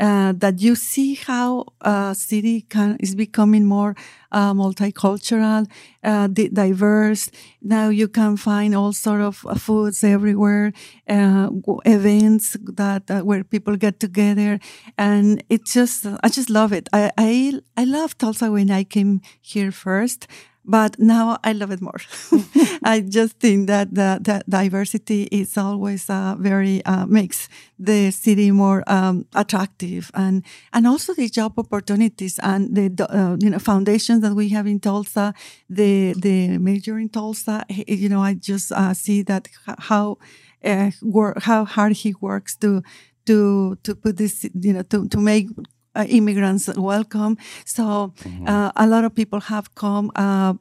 Uh, 0.00 0.32
that 0.36 0.60
you 0.60 0.74
see 0.74 1.14
how 1.14 1.64
a 1.80 2.12
city 2.18 2.62
can, 2.62 2.96
is 2.98 3.14
becoming 3.14 3.64
more 3.64 3.94
uh, 4.32 4.52
multicultural, 4.52 5.70
uh, 6.02 6.26
diverse. 6.26 7.30
Now 7.62 7.90
you 7.90 8.08
can 8.08 8.36
find 8.36 8.74
all 8.74 8.92
sort 8.92 9.20
of 9.20 9.46
uh, 9.46 9.54
foods 9.54 10.02
everywhere, 10.02 10.72
uh, 11.08 11.48
events 11.86 12.56
that 12.74 13.08
uh, 13.08 13.20
where 13.20 13.44
people 13.44 13.76
get 13.76 14.00
together, 14.00 14.58
and 14.98 15.42
it 15.48 15.64
just 15.64 16.06
I 16.24 16.28
just 16.28 16.50
love 16.50 16.72
it. 16.72 16.88
I 16.92 17.12
I, 17.16 17.60
I 17.76 17.84
love 17.84 18.18
Tulsa 18.18 18.50
when 18.50 18.70
I 18.72 18.82
came 18.82 19.20
here 19.40 19.70
first. 19.70 20.26
But 20.66 20.98
now 20.98 21.36
I 21.44 21.52
love 21.52 21.70
it 21.72 21.82
more. 21.82 22.00
I 22.82 23.00
just 23.06 23.38
think 23.38 23.66
that 23.66 23.94
the, 23.94 24.18
the 24.22 24.42
diversity 24.48 25.24
is 25.24 25.58
always 25.58 26.08
uh, 26.08 26.36
very 26.38 26.82
uh, 26.86 27.04
makes 27.04 27.50
the 27.78 28.10
city 28.10 28.50
more 28.50 28.82
um, 28.86 29.26
attractive, 29.34 30.10
and 30.14 30.42
and 30.72 30.86
also 30.86 31.12
the 31.12 31.28
job 31.28 31.58
opportunities 31.58 32.38
and 32.42 32.74
the 32.74 32.88
uh, 33.10 33.36
you 33.40 33.50
know 33.50 33.58
foundations 33.58 34.22
that 34.22 34.34
we 34.34 34.48
have 34.50 34.66
in 34.66 34.80
Tulsa, 34.80 35.34
the 35.68 36.14
the 36.18 36.56
major 36.56 36.98
in 36.98 37.10
Tulsa. 37.10 37.64
You 37.68 38.08
know, 38.08 38.22
I 38.22 38.32
just 38.34 38.72
uh, 38.72 38.94
see 38.94 39.22
that 39.22 39.48
how 39.78 40.16
uh, 40.64 40.90
work, 41.02 41.42
how 41.42 41.64
hard 41.64 41.92
he 41.92 42.14
works 42.20 42.56
to 42.56 42.82
to 43.26 43.76
to 43.82 43.94
put 43.94 44.16
this 44.16 44.44
you 44.44 44.72
know 44.72 44.82
to 44.82 45.08
to 45.08 45.18
make 45.18 45.48
uh, 45.94 46.04
immigrants 46.08 46.68
welcome. 46.76 47.36
So 47.64 48.12
mm-hmm. 48.22 48.48
uh, 48.48 48.72
a 48.76 48.86
lot 48.86 49.04
of 49.04 49.14
people 49.14 49.40
have 49.40 49.74
come 49.74 50.10
uh, 50.14 50.54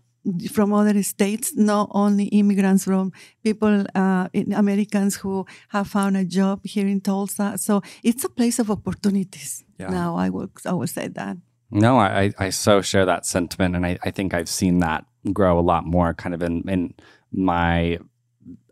from 0.52 0.74
other 0.74 1.04
states, 1.04 1.54
not 1.56 1.90
only 1.92 2.26
immigrants 2.26 2.86
from 2.86 3.12
people, 3.44 3.86
uh, 3.96 4.30
Americans 4.56 5.16
who 5.18 5.46
have 5.70 5.88
found 5.88 6.16
a 6.18 6.24
job 6.24 6.62
here 6.64 6.88
in 6.88 7.02
Tulsa. 7.02 7.58
So 7.58 7.82
it's 8.04 8.24
a 8.24 8.30
place 8.30 8.60
of 8.60 8.72
opportunities. 8.72 9.64
Yeah. 9.80 9.90
Now 9.90 10.16
I 10.16 10.30
would 10.30 10.52
I 10.66 10.74
would 10.74 10.90
say 10.90 11.08
that. 11.10 11.38
No, 11.72 11.98
I, 11.98 12.32
I 12.38 12.52
so 12.52 12.82
share 12.82 13.06
that 13.06 13.26
sentiment, 13.26 13.76
and 13.76 13.84
I, 13.84 13.98
I 14.04 14.12
think 14.12 14.36
I've 14.36 14.48
seen 14.48 14.80
that 14.80 15.06
grow 15.34 15.58
a 15.58 15.62
lot 15.62 15.86
more, 15.86 16.14
kind 16.14 16.36
of 16.36 16.44
in 16.44 16.64
in 16.70 16.94
my 17.32 17.98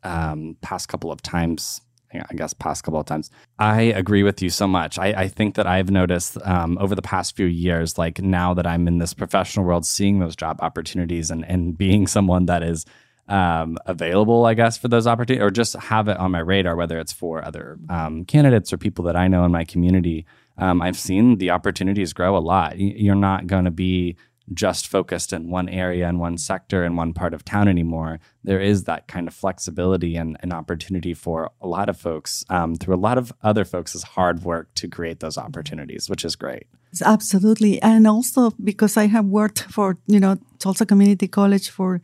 um, 0.04 0.56
past 0.62 0.88
couple 0.88 1.12
of 1.12 1.22
times 1.22 1.82
I 2.14 2.34
guess 2.36 2.54
past 2.54 2.84
couple 2.84 3.00
of 3.00 3.06
times. 3.06 3.30
I 3.60 3.82
agree 3.82 4.24
with 4.24 4.42
you 4.42 4.50
so 4.50 4.68
much. 4.68 5.00
I, 5.00 5.08
I 5.08 5.28
think 5.28 5.56
that 5.56 5.68
I've 5.68 5.90
noticed 5.90 6.38
um, 6.44 6.78
over 6.80 6.96
the 6.96 7.02
past 7.02 7.36
few 7.36 7.46
years, 7.46 7.98
like 7.98 8.22
now 8.22 8.54
that 8.54 8.68
I'm 8.68 8.88
in 8.88 8.98
this 8.98 9.14
professional 9.14 9.66
world, 9.66 9.86
seeing 9.86 10.20
those 10.20 10.36
job 10.36 10.60
opportunities 10.62 11.32
and 11.32 11.46
and 11.46 11.78
being 11.78 12.08
someone 12.08 12.46
that 12.48 12.64
is 12.64 12.86
um, 13.28 13.78
available, 13.86 14.46
I 14.46 14.54
guess, 14.54 14.78
for 14.78 14.90
those 14.90 15.08
opportunities, 15.08 15.44
or 15.44 15.52
just 15.52 15.76
have 15.76 16.08
it 16.08 16.18
on 16.18 16.32
my 16.32 16.40
radar, 16.40 16.76
whether 16.76 17.00
it's 17.00 17.14
for 17.14 17.44
other 17.46 17.80
um, 17.90 18.26
candidates 18.26 18.74
or 18.74 18.78
people 18.78 19.06
that 19.06 19.16
I 19.16 19.28
know 19.28 19.46
in 19.46 19.52
my 19.52 19.64
community. 19.64 20.26
Um, 20.58 20.82
I've 20.82 20.98
seen 20.98 21.38
the 21.38 21.52
opportunities 21.52 22.14
grow 22.14 22.36
a 22.36 22.40
lot. 22.40 22.78
You're 22.78 23.16
not 23.16 23.48
going 23.48 23.66
to 23.66 23.72
be 23.72 24.18
just 24.54 24.88
focused 24.88 25.34
in 25.34 25.50
one 25.50 25.70
area 25.70 26.08
and 26.08 26.20
one 26.20 26.38
sector 26.38 26.84
and 26.84 26.98
one 26.98 27.14
part 27.14 27.34
of 27.34 27.46
town 27.46 27.68
anymore. 27.68 28.20
There 28.44 28.60
is 28.60 28.84
that 28.84 29.08
kind 29.08 29.28
of 29.28 29.34
flexibility 29.34 30.16
and 30.16 30.38
an 30.42 30.52
opportunity 30.52 31.14
for 31.14 31.52
a 31.62 31.68
lot 31.68 31.90
of 31.90 31.98
folks 31.98 32.44
um, 32.50 32.76
through 32.76 32.96
a 32.96 32.98
lot 33.08 33.18
of 33.18 33.32
other 33.44 33.66
folks' 33.66 34.04
hard 34.04 34.44
work 34.44 34.74
to 34.76 34.88
create 34.88 35.20
those 35.20 35.38
opportunities, 35.38 36.10
which 36.10 36.26
is 36.26 36.36
great. 36.36 36.68
Absolutely, 37.04 37.82
and 37.82 38.06
also 38.06 38.52
because 38.64 38.98
I 38.98 39.08
have 39.08 39.26
worked 39.26 39.62
for 39.64 39.98
you 40.08 40.20
know 40.20 40.38
Tulsa 40.60 40.86
Community 40.86 41.28
College 41.28 41.70
for 41.70 42.02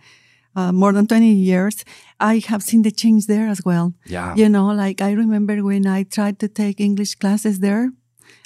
uh, 0.56 0.72
more 0.72 0.92
than 0.92 1.06
20 1.06 1.34
years, 1.34 1.86
I 2.20 2.42
have 2.48 2.64
seen 2.64 2.82
the 2.82 2.92
change 2.92 3.28
there 3.28 3.48
as 3.48 3.64
well. 3.64 3.94
Yeah. 4.06 4.34
You 4.36 4.50
know, 4.50 4.68
like 4.68 5.02
I 5.02 5.12
remember 5.12 5.64
when 5.64 5.86
I 5.86 6.04
tried 6.04 6.40
to 6.40 6.48
take 6.48 6.80
English 6.80 7.16
classes 7.16 7.60
there 7.60 7.92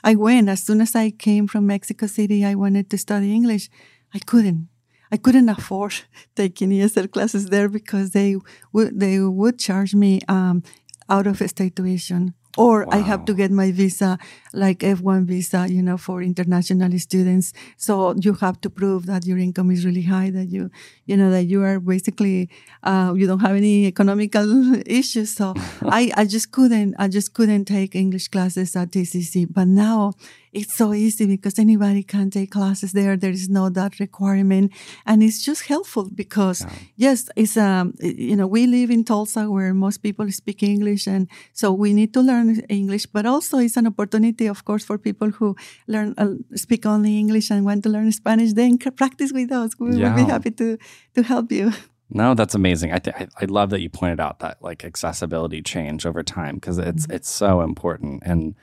I 0.04 0.16
went 0.16 0.50
as 0.50 0.64
soon 0.64 0.82
as 0.82 0.96
I 0.96 1.12
came 1.12 1.48
from 1.48 1.68
Mexico 1.68 2.08
City. 2.08 2.46
I 2.46 2.56
wanted 2.56 2.90
to 2.90 2.98
study 2.98 3.34
English. 3.34 3.70
I 4.14 4.20
couldn't. 4.20 4.70
I 5.12 5.18
couldn't 5.18 5.50
afford 5.50 5.94
taking 6.36 6.70
ESL 6.70 7.12
classes 7.12 7.48
there 7.48 7.70
because 7.70 8.12
they 8.12 8.38
would 8.72 9.00
they 9.00 9.20
would 9.20 9.60
charge 9.60 9.94
me 9.94 10.22
um, 10.28 10.64
out 11.10 11.28
of 11.28 11.38
state 11.50 11.76
tuition 11.76 12.34
or 12.58 12.86
wow. 12.86 12.92
I 12.92 12.98
have 12.98 13.26
to 13.26 13.34
get 13.34 13.52
my 13.52 13.72
visa, 13.72 14.18
like 14.54 14.80
F1 14.80 15.26
visa, 15.26 15.68
you 15.70 15.82
know, 15.82 15.98
for 15.98 16.22
international 16.22 16.98
students. 17.00 17.54
So 17.78 18.16
you 18.16 18.34
have 18.34 18.60
to 18.62 18.70
prove 18.70 19.06
that 19.06 19.26
your 19.26 19.38
income 19.38 19.72
is 19.72 19.86
really 19.86 20.04
high, 20.04 20.30
that 20.32 20.50
you, 20.50 20.70
you 21.06 21.16
know, 21.18 21.30
that 21.32 21.44
you 21.44 21.64
are 21.64 21.80
basically, 21.80 22.50
uh, 22.84 23.14
you 23.16 23.28
don't 23.28 23.40
have 23.40 23.56
any 23.56 23.86
economical 23.86 24.82
issues. 24.86 25.34
So 25.36 25.54
I, 25.84 26.12
I 26.18 26.26
just 26.26 26.52
couldn't, 26.52 26.96
I 27.00 27.08
just 27.08 27.34
couldn't 27.34 27.66
take 27.66 27.96
English 27.96 28.28
classes 28.28 28.76
at 28.76 28.92
TCC. 28.92 29.48
But 29.50 29.68
now 29.68 30.14
it's 30.54 30.76
so 30.76 30.94
easy 30.94 31.26
because 31.26 31.58
anybody 31.58 32.04
can 32.04 32.30
take 32.30 32.52
classes 32.52 32.92
there. 32.92 33.16
There 33.16 33.32
is 33.32 33.48
no 33.50 33.70
that 33.70 34.00
requirement, 34.00 34.74
and 35.06 35.24
it's 35.24 35.44
just 35.44 35.68
helpful 35.68 36.10
because 36.14 36.62
yeah. 36.62 36.70
yes, 36.98 37.30
it's 37.36 37.58
um 37.58 37.94
you 38.02 38.36
know 38.36 38.48
we 38.48 38.68
live 38.68 38.92
in 38.92 39.04
Tulsa 39.04 39.50
where 39.50 39.74
most 39.74 40.00
people 40.00 40.30
speak 40.32 40.64
English, 40.64 41.08
and 41.08 41.30
so 41.54 41.72
we 41.72 41.94
need 41.94 42.14
to 42.14 42.22
learn 42.22 42.60
English. 42.70 43.06
But 43.06 43.26
also 43.26 43.60
it's 43.60 43.78
an 43.78 43.88
opportunity, 43.88 44.48
of 44.48 44.66
course, 44.66 44.84
for 44.84 44.98
people 44.98 45.30
who 45.30 45.56
learn 45.88 46.14
uh, 46.18 46.36
speak 46.56 46.86
only 46.86 47.18
English 47.18 47.50
and 47.50 47.66
want 47.66 47.84
to 47.84 47.90
learn 47.90 48.12
Spanish. 48.12 48.54
Then 48.54 48.78
practice 48.78 49.32
with 49.32 49.52
us. 49.52 49.72
We 49.80 49.96
yeah. 49.96 50.10
will 50.10 50.26
be 50.26 50.30
happy 50.30 50.52
to 50.52 50.78
to 51.16 51.24
help 51.24 51.52
you. 51.52 51.72
No, 52.14 52.34
that's 52.34 52.56
amazing. 52.56 52.92
I, 52.92 53.00
th- 53.00 53.16
I, 53.16 53.28
I 53.40 53.46
love 53.46 53.70
that 53.70 53.80
you 53.80 53.90
pointed 53.90 54.20
out 54.20 54.40
that 54.40 54.62
like 54.62 54.84
accessibility 54.84 55.62
change 55.62 56.06
over 56.06 56.24
time 56.24 56.56
because 56.56 56.78
it's 56.78 57.04
mm-hmm. 57.04 57.16
it's 57.16 57.30
so 57.30 57.62
important 57.62 58.24
and 58.26 58.54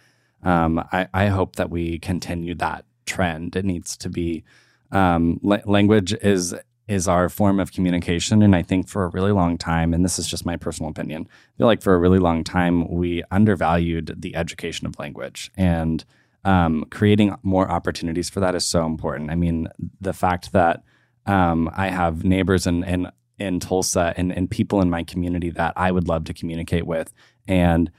um, 0.42 0.78
I, 0.92 1.09
I, 1.12 1.26
hope 1.26 1.57
that 1.57 1.71
we 1.71 1.99
continue 1.99 2.54
that 2.57 2.85
trend. 3.07 3.57
It 3.57 3.64
needs 3.64 3.97
to 3.97 4.09
be 4.09 4.45
um, 4.92 5.40
la- 5.42 5.59
language 5.64 6.14
is 6.14 6.54
is 6.87 7.07
our 7.07 7.28
form 7.28 7.61
of 7.61 7.73
communication, 7.73 8.42
and 8.42 8.57
I 8.57 8.62
think 8.62 8.88
for 8.88 9.04
a 9.04 9.09
really 9.09 9.33
long 9.33 9.59
time, 9.59 9.92
and 9.92 10.04
this 10.04 10.18
is 10.18 10.26
just 10.26 10.47
my 10.47 10.57
personal 10.57 10.90
opinion, 10.90 11.28
I 11.28 11.59
feel 11.59 11.66
like 11.66 11.83
for 11.83 11.95
a 11.95 11.99
really 11.99 12.18
long 12.18 12.45
time 12.45 12.88
we 12.88 13.23
undervalued 13.30 14.14
the 14.16 14.35
education 14.37 14.87
of 14.87 14.99
language 14.99 15.50
and. 15.57 16.04
Um, 16.45 16.87
creating 16.90 17.37
more 17.42 17.68
opportunities 17.71 18.30
for 18.30 18.38
that 18.40 18.54
is 18.54 18.64
so 18.64 18.87
important. 18.87 19.30
I 19.30 19.35
mean, 19.35 19.68
the 20.00 20.14
fact 20.14 20.52
that 20.52 20.83
um, 21.26 21.71
I 21.75 21.88
have 21.88 22.25
neighbors 22.25 22.66
in, 22.66 22.85
in, 22.85 23.11
in 23.38 23.61
Tulsa 23.61 24.14
and, 24.16 24.33
and 24.33 24.50
people 24.50 24.80
in 24.80 24.88
my 24.88 25.04
community 25.04 25.50
that 25.50 25.75
I 25.76 25.92
would 25.92 26.09
love 26.09 26.25
to 26.25 26.35
communicate 26.35 26.87
with. 26.87 27.12
And 27.47 27.90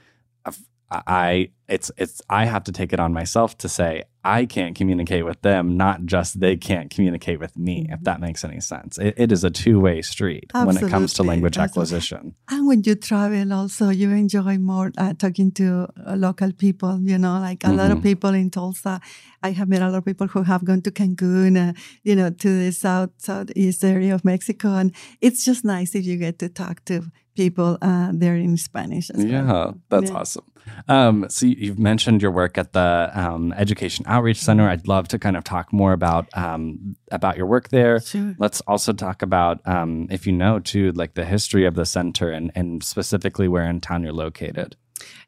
I 0.90 1.50
it's 1.68 1.90
it's 1.96 2.20
I 2.28 2.46
have 2.46 2.64
to 2.64 2.72
take 2.72 2.92
it 2.92 2.98
on 2.98 3.12
myself 3.12 3.56
to 3.58 3.68
say 3.68 4.02
I 4.24 4.44
can't 4.44 4.74
communicate 4.76 5.24
with 5.24 5.40
them, 5.42 5.76
not 5.76 6.04
just 6.04 6.40
they 6.40 6.56
can't 6.56 6.90
communicate 6.90 7.38
with 7.38 7.56
me. 7.56 7.86
If 7.88 8.02
that 8.02 8.20
makes 8.20 8.44
any 8.44 8.60
sense, 8.60 8.98
it, 8.98 9.14
it 9.16 9.32
is 9.32 9.44
a 9.44 9.50
two 9.50 9.78
way 9.78 10.02
street 10.02 10.50
Absolutely. 10.52 10.82
when 10.82 10.88
it 10.88 10.90
comes 10.90 11.14
to 11.14 11.22
language 11.22 11.56
Absolutely. 11.56 11.96
acquisition. 11.96 12.34
And 12.50 12.66
when 12.66 12.82
you 12.84 12.96
travel, 12.96 13.52
also 13.52 13.88
you 13.90 14.10
enjoy 14.10 14.58
more 14.58 14.90
uh, 14.98 15.14
talking 15.14 15.52
to 15.52 15.88
uh, 16.06 16.16
local 16.16 16.52
people. 16.52 17.00
You 17.00 17.18
know, 17.18 17.38
like 17.38 17.62
a 17.62 17.68
mm-hmm. 17.68 17.76
lot 17.76 17.90
of 17.92 17.98
mm-hmm. 17.98 18.08
people 18.08 18.34
in 18.34 18.50
Tulsa. 18.50 19.00
I 19.42 19.52
have 19.52 19.68
met 19.68 19.80
a 19.80 19.88
lot 19.88 19.98
of 19.98 20.04
people 20.04 20.26
who 20.26 20.42
have 20.42 20.64
gone 20.64 20.82
to 20.82 20.90
Cancun, 20.90 21.56
uh, 21.56 21.72
you 22.02 22.16
know, 22.16 22.30
to 22.30 22.64
the 22.64 22.72
south 22.72 23.10
southeast 23.18 23.84
area 23.84 24.14
of 24.14 24.24
Mexico, 24.24 24.74
and 24.74 24.92
it's 25.20 25.44
just 25.44 25.64
nice 25.64 25.94
if 25.94 26.04
you 26.04 26.16
get 26.16 26.40
to 26.40 26.48
talk 26.48 26.84
to 26.86 27.04
people 27.44 27.78
uh, 27.80 28.10
there 28.12 28.36
in 28.36 28.56
Spanish. 28.56 29.10
yeah, 29.16 29.46
well. 29.46 29.80
that's 29.88 30.10
yeah. 30.10 30.18
awesome. 30.18 30.44
Um, 30.88 31.26
so 31.28 31.46
you've 31.46 31.78
mentioned 31.78 32.20
your 32.22 32.30
work 32.42 32.58
at 32.58 32.72
the 32.72 33.10
um, 33.14 33.52
Education 33.64 34.04
Outreach 34.06 34.40
Center. 34.48 34.68
I'd 34.68 34.86
love 34.86 35.08
to 35.08 35.18
kind 35.18 35.36
of 35.38 35.42
talk 35.44 35.72
more 35.72 35.92
about 35.92 36.24
um, 36.44 36.96
about 37.10 37.36
your 37.38 37.46
work 37.46 37.68
there. 37.68 38.00
Sure. 38.00 38.34
Let's 38.38 38.60
also 38.72 38.92
talk 38.92 39.22
about, 39.22 39.56
um, 39.66 40.06
if 40.10 40.26
you 40.26 40.34
know, 40.42 40.60
too, 40.60 40.92
like 40.92 41.14
the 41.14 41.24
history 41.24 41.64
of 41.64 41.74
the 41.74 41.86
center 41.86 42.30
and, 42.30 42.52
and 42.54 42.82
specifically 42.84 43.48
where 43.48 43.68
in 43.70 43.80
town 43.80 44.02
you're 44.04 44.12
located. 44.26 44.76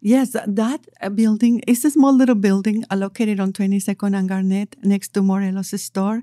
Yes, 0.00 0.36
that 0.60 0.80
uh, 1.00 1.08
building 1.08 1.62
is 1.66 1.84
a 1.84 1.90
small 1.90 2.14
little 2.14 2.40
building 2.48 2.84
uh, 2.90 2.96
located 2.96 3.40
on 3.40 3.52
22nd 3.52 4.14
and 4.18 4.28
Garnett 4.28 4.76
next 4.82 5.08
to 5.14 5.22
Morelos 5.22 5.72
store 5.80 6.20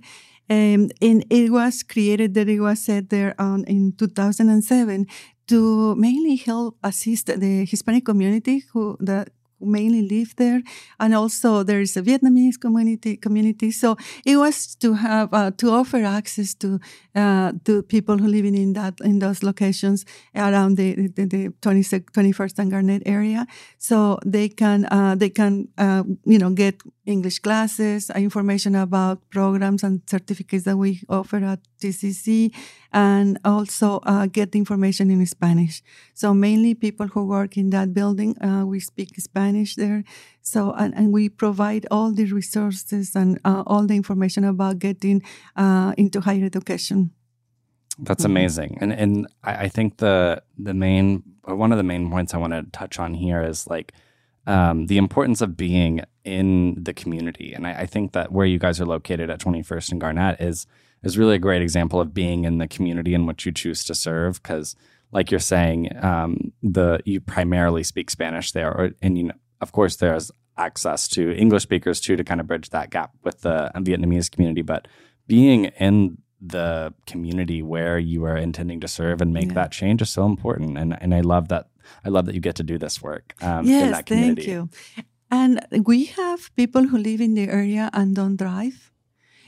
Um, 0.50 0.90
and 1.08 1.20
it 1.30 1.52
was 1.52 1.84
created 1.84 2.34
that 2.34 2.50
it 2.50 2.60
was 2.60 2.80
set 2.86 3.10
there 3.10 3.34
on, 3.38 3.64
in 3.66 3.94
2007 3.94 5.06
to 5.50 5.96
mainly 5.96 6.36
help 6.36 6.78
assist 6.84 7.28
the 7.28 7.66
Hispanic 7.66 8.06
community 8.06 8.64
who 8.72 8.98
that 9.00 9.30
mainly 9.62 10.02
live 10.02 10.36
there, 10.38 10.62
and 11.00 11.14
also 11.14 11.64
there 11.64 11.82
is 11.82 11.98
a 11.98 12.02
Vietnamese 12.02 12.60
community. 12.60 13.18
Community, 13.18 13.72
so 13.72 13.98
it 14.26 14.38
was 14.38 14.76
to 14.76 14.94
have 14.94 15.34
uh, 15.34 15.52
to 15.58 15.70
offer 15.72 16.04
access 16.04 16.54
to 16.56 16.80
uh, 17.16 17.52
to 17.66 17.84
people 17.84 18.18
who 18.18 18.28
living 18.28 18.56
in 18.56 18.74
that 18.74 19.00
in 19.04 19.20
those 19.20 19.44
locations 19.44 20.06
around 20.36 20.78
the 20.78 21.08
the, 21.16 21.26
the 21.26 21.50
21st 21.62 22.60
and 22.60 22.72
Garnett 22.72 23.04
area, 23.06 23.46
so 23.78 24.20
they 24.26 24.50
can 24.50 24.86
uh, 24.86 25.16
they 25.16 25.30
can 25.30 25.68
uh, 25.78 26.04
you 26.26 26.38
know 26.38 26.52
get 26.52 26.82
English 27.10 27.40
classes, 27.40 28.10
information 28.12 28.76
about 28.76 29.18
programs 29.30 29.84
and 29.84 30.02
certificates 30.06 30.64
that 30.66 30.78
we 30.78 31.02
offer 31.10 31.38
at 31.38 31.60
TCC, 31.82 32.54
and 32.94 33.40
also 33.44 34.00
uh, 34.04 34.28
get 34.28 34.56
information 34.56 35.10
in 35.10 35.26
Spanish. 35.26 35.82
So 36.14 36.34
mainly 36.34 36.76
people 36.76 37.08
who 37.08 37.26
work 37.26 37.58
in 37.58 37.72
that 37.72 37.94
building, 37.94 38.40
uh, 38.42 38.66
we 38.66 38.80
speak 38.80 39.10
Spanish 39.20 39.76
there. 39.76 40.04
So 40.42 40.72
and, 40.74 40.94
and 40.96 41.12
we 41.12 41.30
provide 41.30 41.88
all 41.92 42.12
the 42.12 42.26
resources 42.26 43.16
and 43.16 43.40
uh, 43.44 43.64
all 43.66 43.86
the 43.88 43.96
information 43.96 44.44
about 44.44 44.80
getting 44.80 45.24
uh, 45.56 45.94
into 45.98 46.22
higher 46.22 46.46
education. 46.46 47.12
That's 47.98 48.24
mm-hmm. 48.24 48.32
amazing, 48.32 48.78
and 48.80 48.94
and 48.94 49.28
I, 49.44 49.66
I 49.66 49.68
think 49.68 49.98
the 49.98 50.42
the 50.58 50.74
main 50.74 51.24
one 51.44 51.72
of 51.72 51.78
the 51.78 51.84
main 51.84 52.10
points 52.10 52.34
I 52.34 52.38
want 52.38 52.54
to 52.54 52.64
touch 52.72 53.00
on 53.00 53.14
here 53.14 53.42
is 53.42 53.68
like 53.68 53.94
um, 54.50 54.88
the 54.88 54.98
importance 54.98 55.42
of 55.42 55.56
being 55.56 56.02
in 56.26 56.76
the 56.82 56.94
community, 56.94 57.54
and 57.54 57.68
I, 57.68 57.82
I 57.82 57.86
think 57.86 58.14
that 58.14 58.32
where 58.32 58.48
you 58.48 58.58
guys 58.58 58.82
are 58.82 58.86
located 58.86 59.30
at 59.30 59.40
21st 59.40 59.92
and 59.92 60.02
Garnett 60.02 60.42
is 60.42 60.66
is 61.04 61.18
really 61.18 61.36
a 61.36 61.40
great 61.40 61.62
example 61.62 62.02
of 62.02 62.14
being 62.14 62.44
in 62.46 62.58
the 62.58 62.68
community 62.68 63.14
in 63.14 63.26
which 63.26 63.46
you 63.46 63.52
choose 63.52 63.84
to 63.86 63.96
serve. 63.96 64.42
Because 64.42 64.76
like 65.12 65.30
you're 65.30 65.40
saying 65.40 65.96
um, 66.04 66.52
the 66.64 67.00
you 67.06 67.22
primarily 67.22 67.84
speak 67.84 68.10
spanish 68.10 68.52
there 68.52 68.76
or, 68.76 68.92
and 69.04 69.18
you 69.18 69.26
know, 69.26 69.36
of 69.62 69.72
course 69.72 69.98
there's 69.98 70.32
access 70.58 71.08
to 71.08 71.32
english 71.38 71.64
speakers 71.64 72.02
too 72.02 72.18
to 72.18 72.24
kind 72.24 72.42
of 72.42 72.48
bridge 72.48 72.70
that 72.72 72.90
gap 72.90 73.12
with 73.24 73.42
the 73.42 73.72
vietnamese 73.76 74.32
community. 74.32 74.64
But 74.64 74.88
being 75.28 75.66
in 75.80 76.18
the 76.42 76.94
community 77.06 77.62
where 77.62 78.00
you 78.00 78.26
are 78.26 78.36
intending 78.36 78.80
to 78.82 78.88
serve 78.88 79.22
and 79.22 79.32
make 79.32 79.50
yeah. 79.50 79.54
that 79.54 79.72
change 79.72 80.02
is 80.02 80.10
so 80.10 80.26
important. 80.26 80.78
And 80.78 80.98
and 81.00 81.14
i 81.14 81.22
love 81.22 81.50
that 81.50 81.69
i 82.06 82.10
love 82.10 82.26
that 82.26 82.36
you 82.36 82.42
get 82.42 82.56
to 82.56 82.64
do 82.64 82.78
this 82.78 83.02
work 83.02 83.34
um, 83.42 83.66
yes, 83.66 83.84
in 83.84 83.92
that 83.92 84.06
community 84.06 84.42
thank 84.44 84.48
you 84.48 84.70
and 85.32 85.66
we 85.86 86.06
have 86.06 86.54
people 86.56 86.88
who 86.88 86.98
live 86.98 87.22
in 87.22 87.36
the 87.36 87.48
area 87.48 87.90
and 87.94 88.16
don't 88.16 88.36
drive 88.36 88.90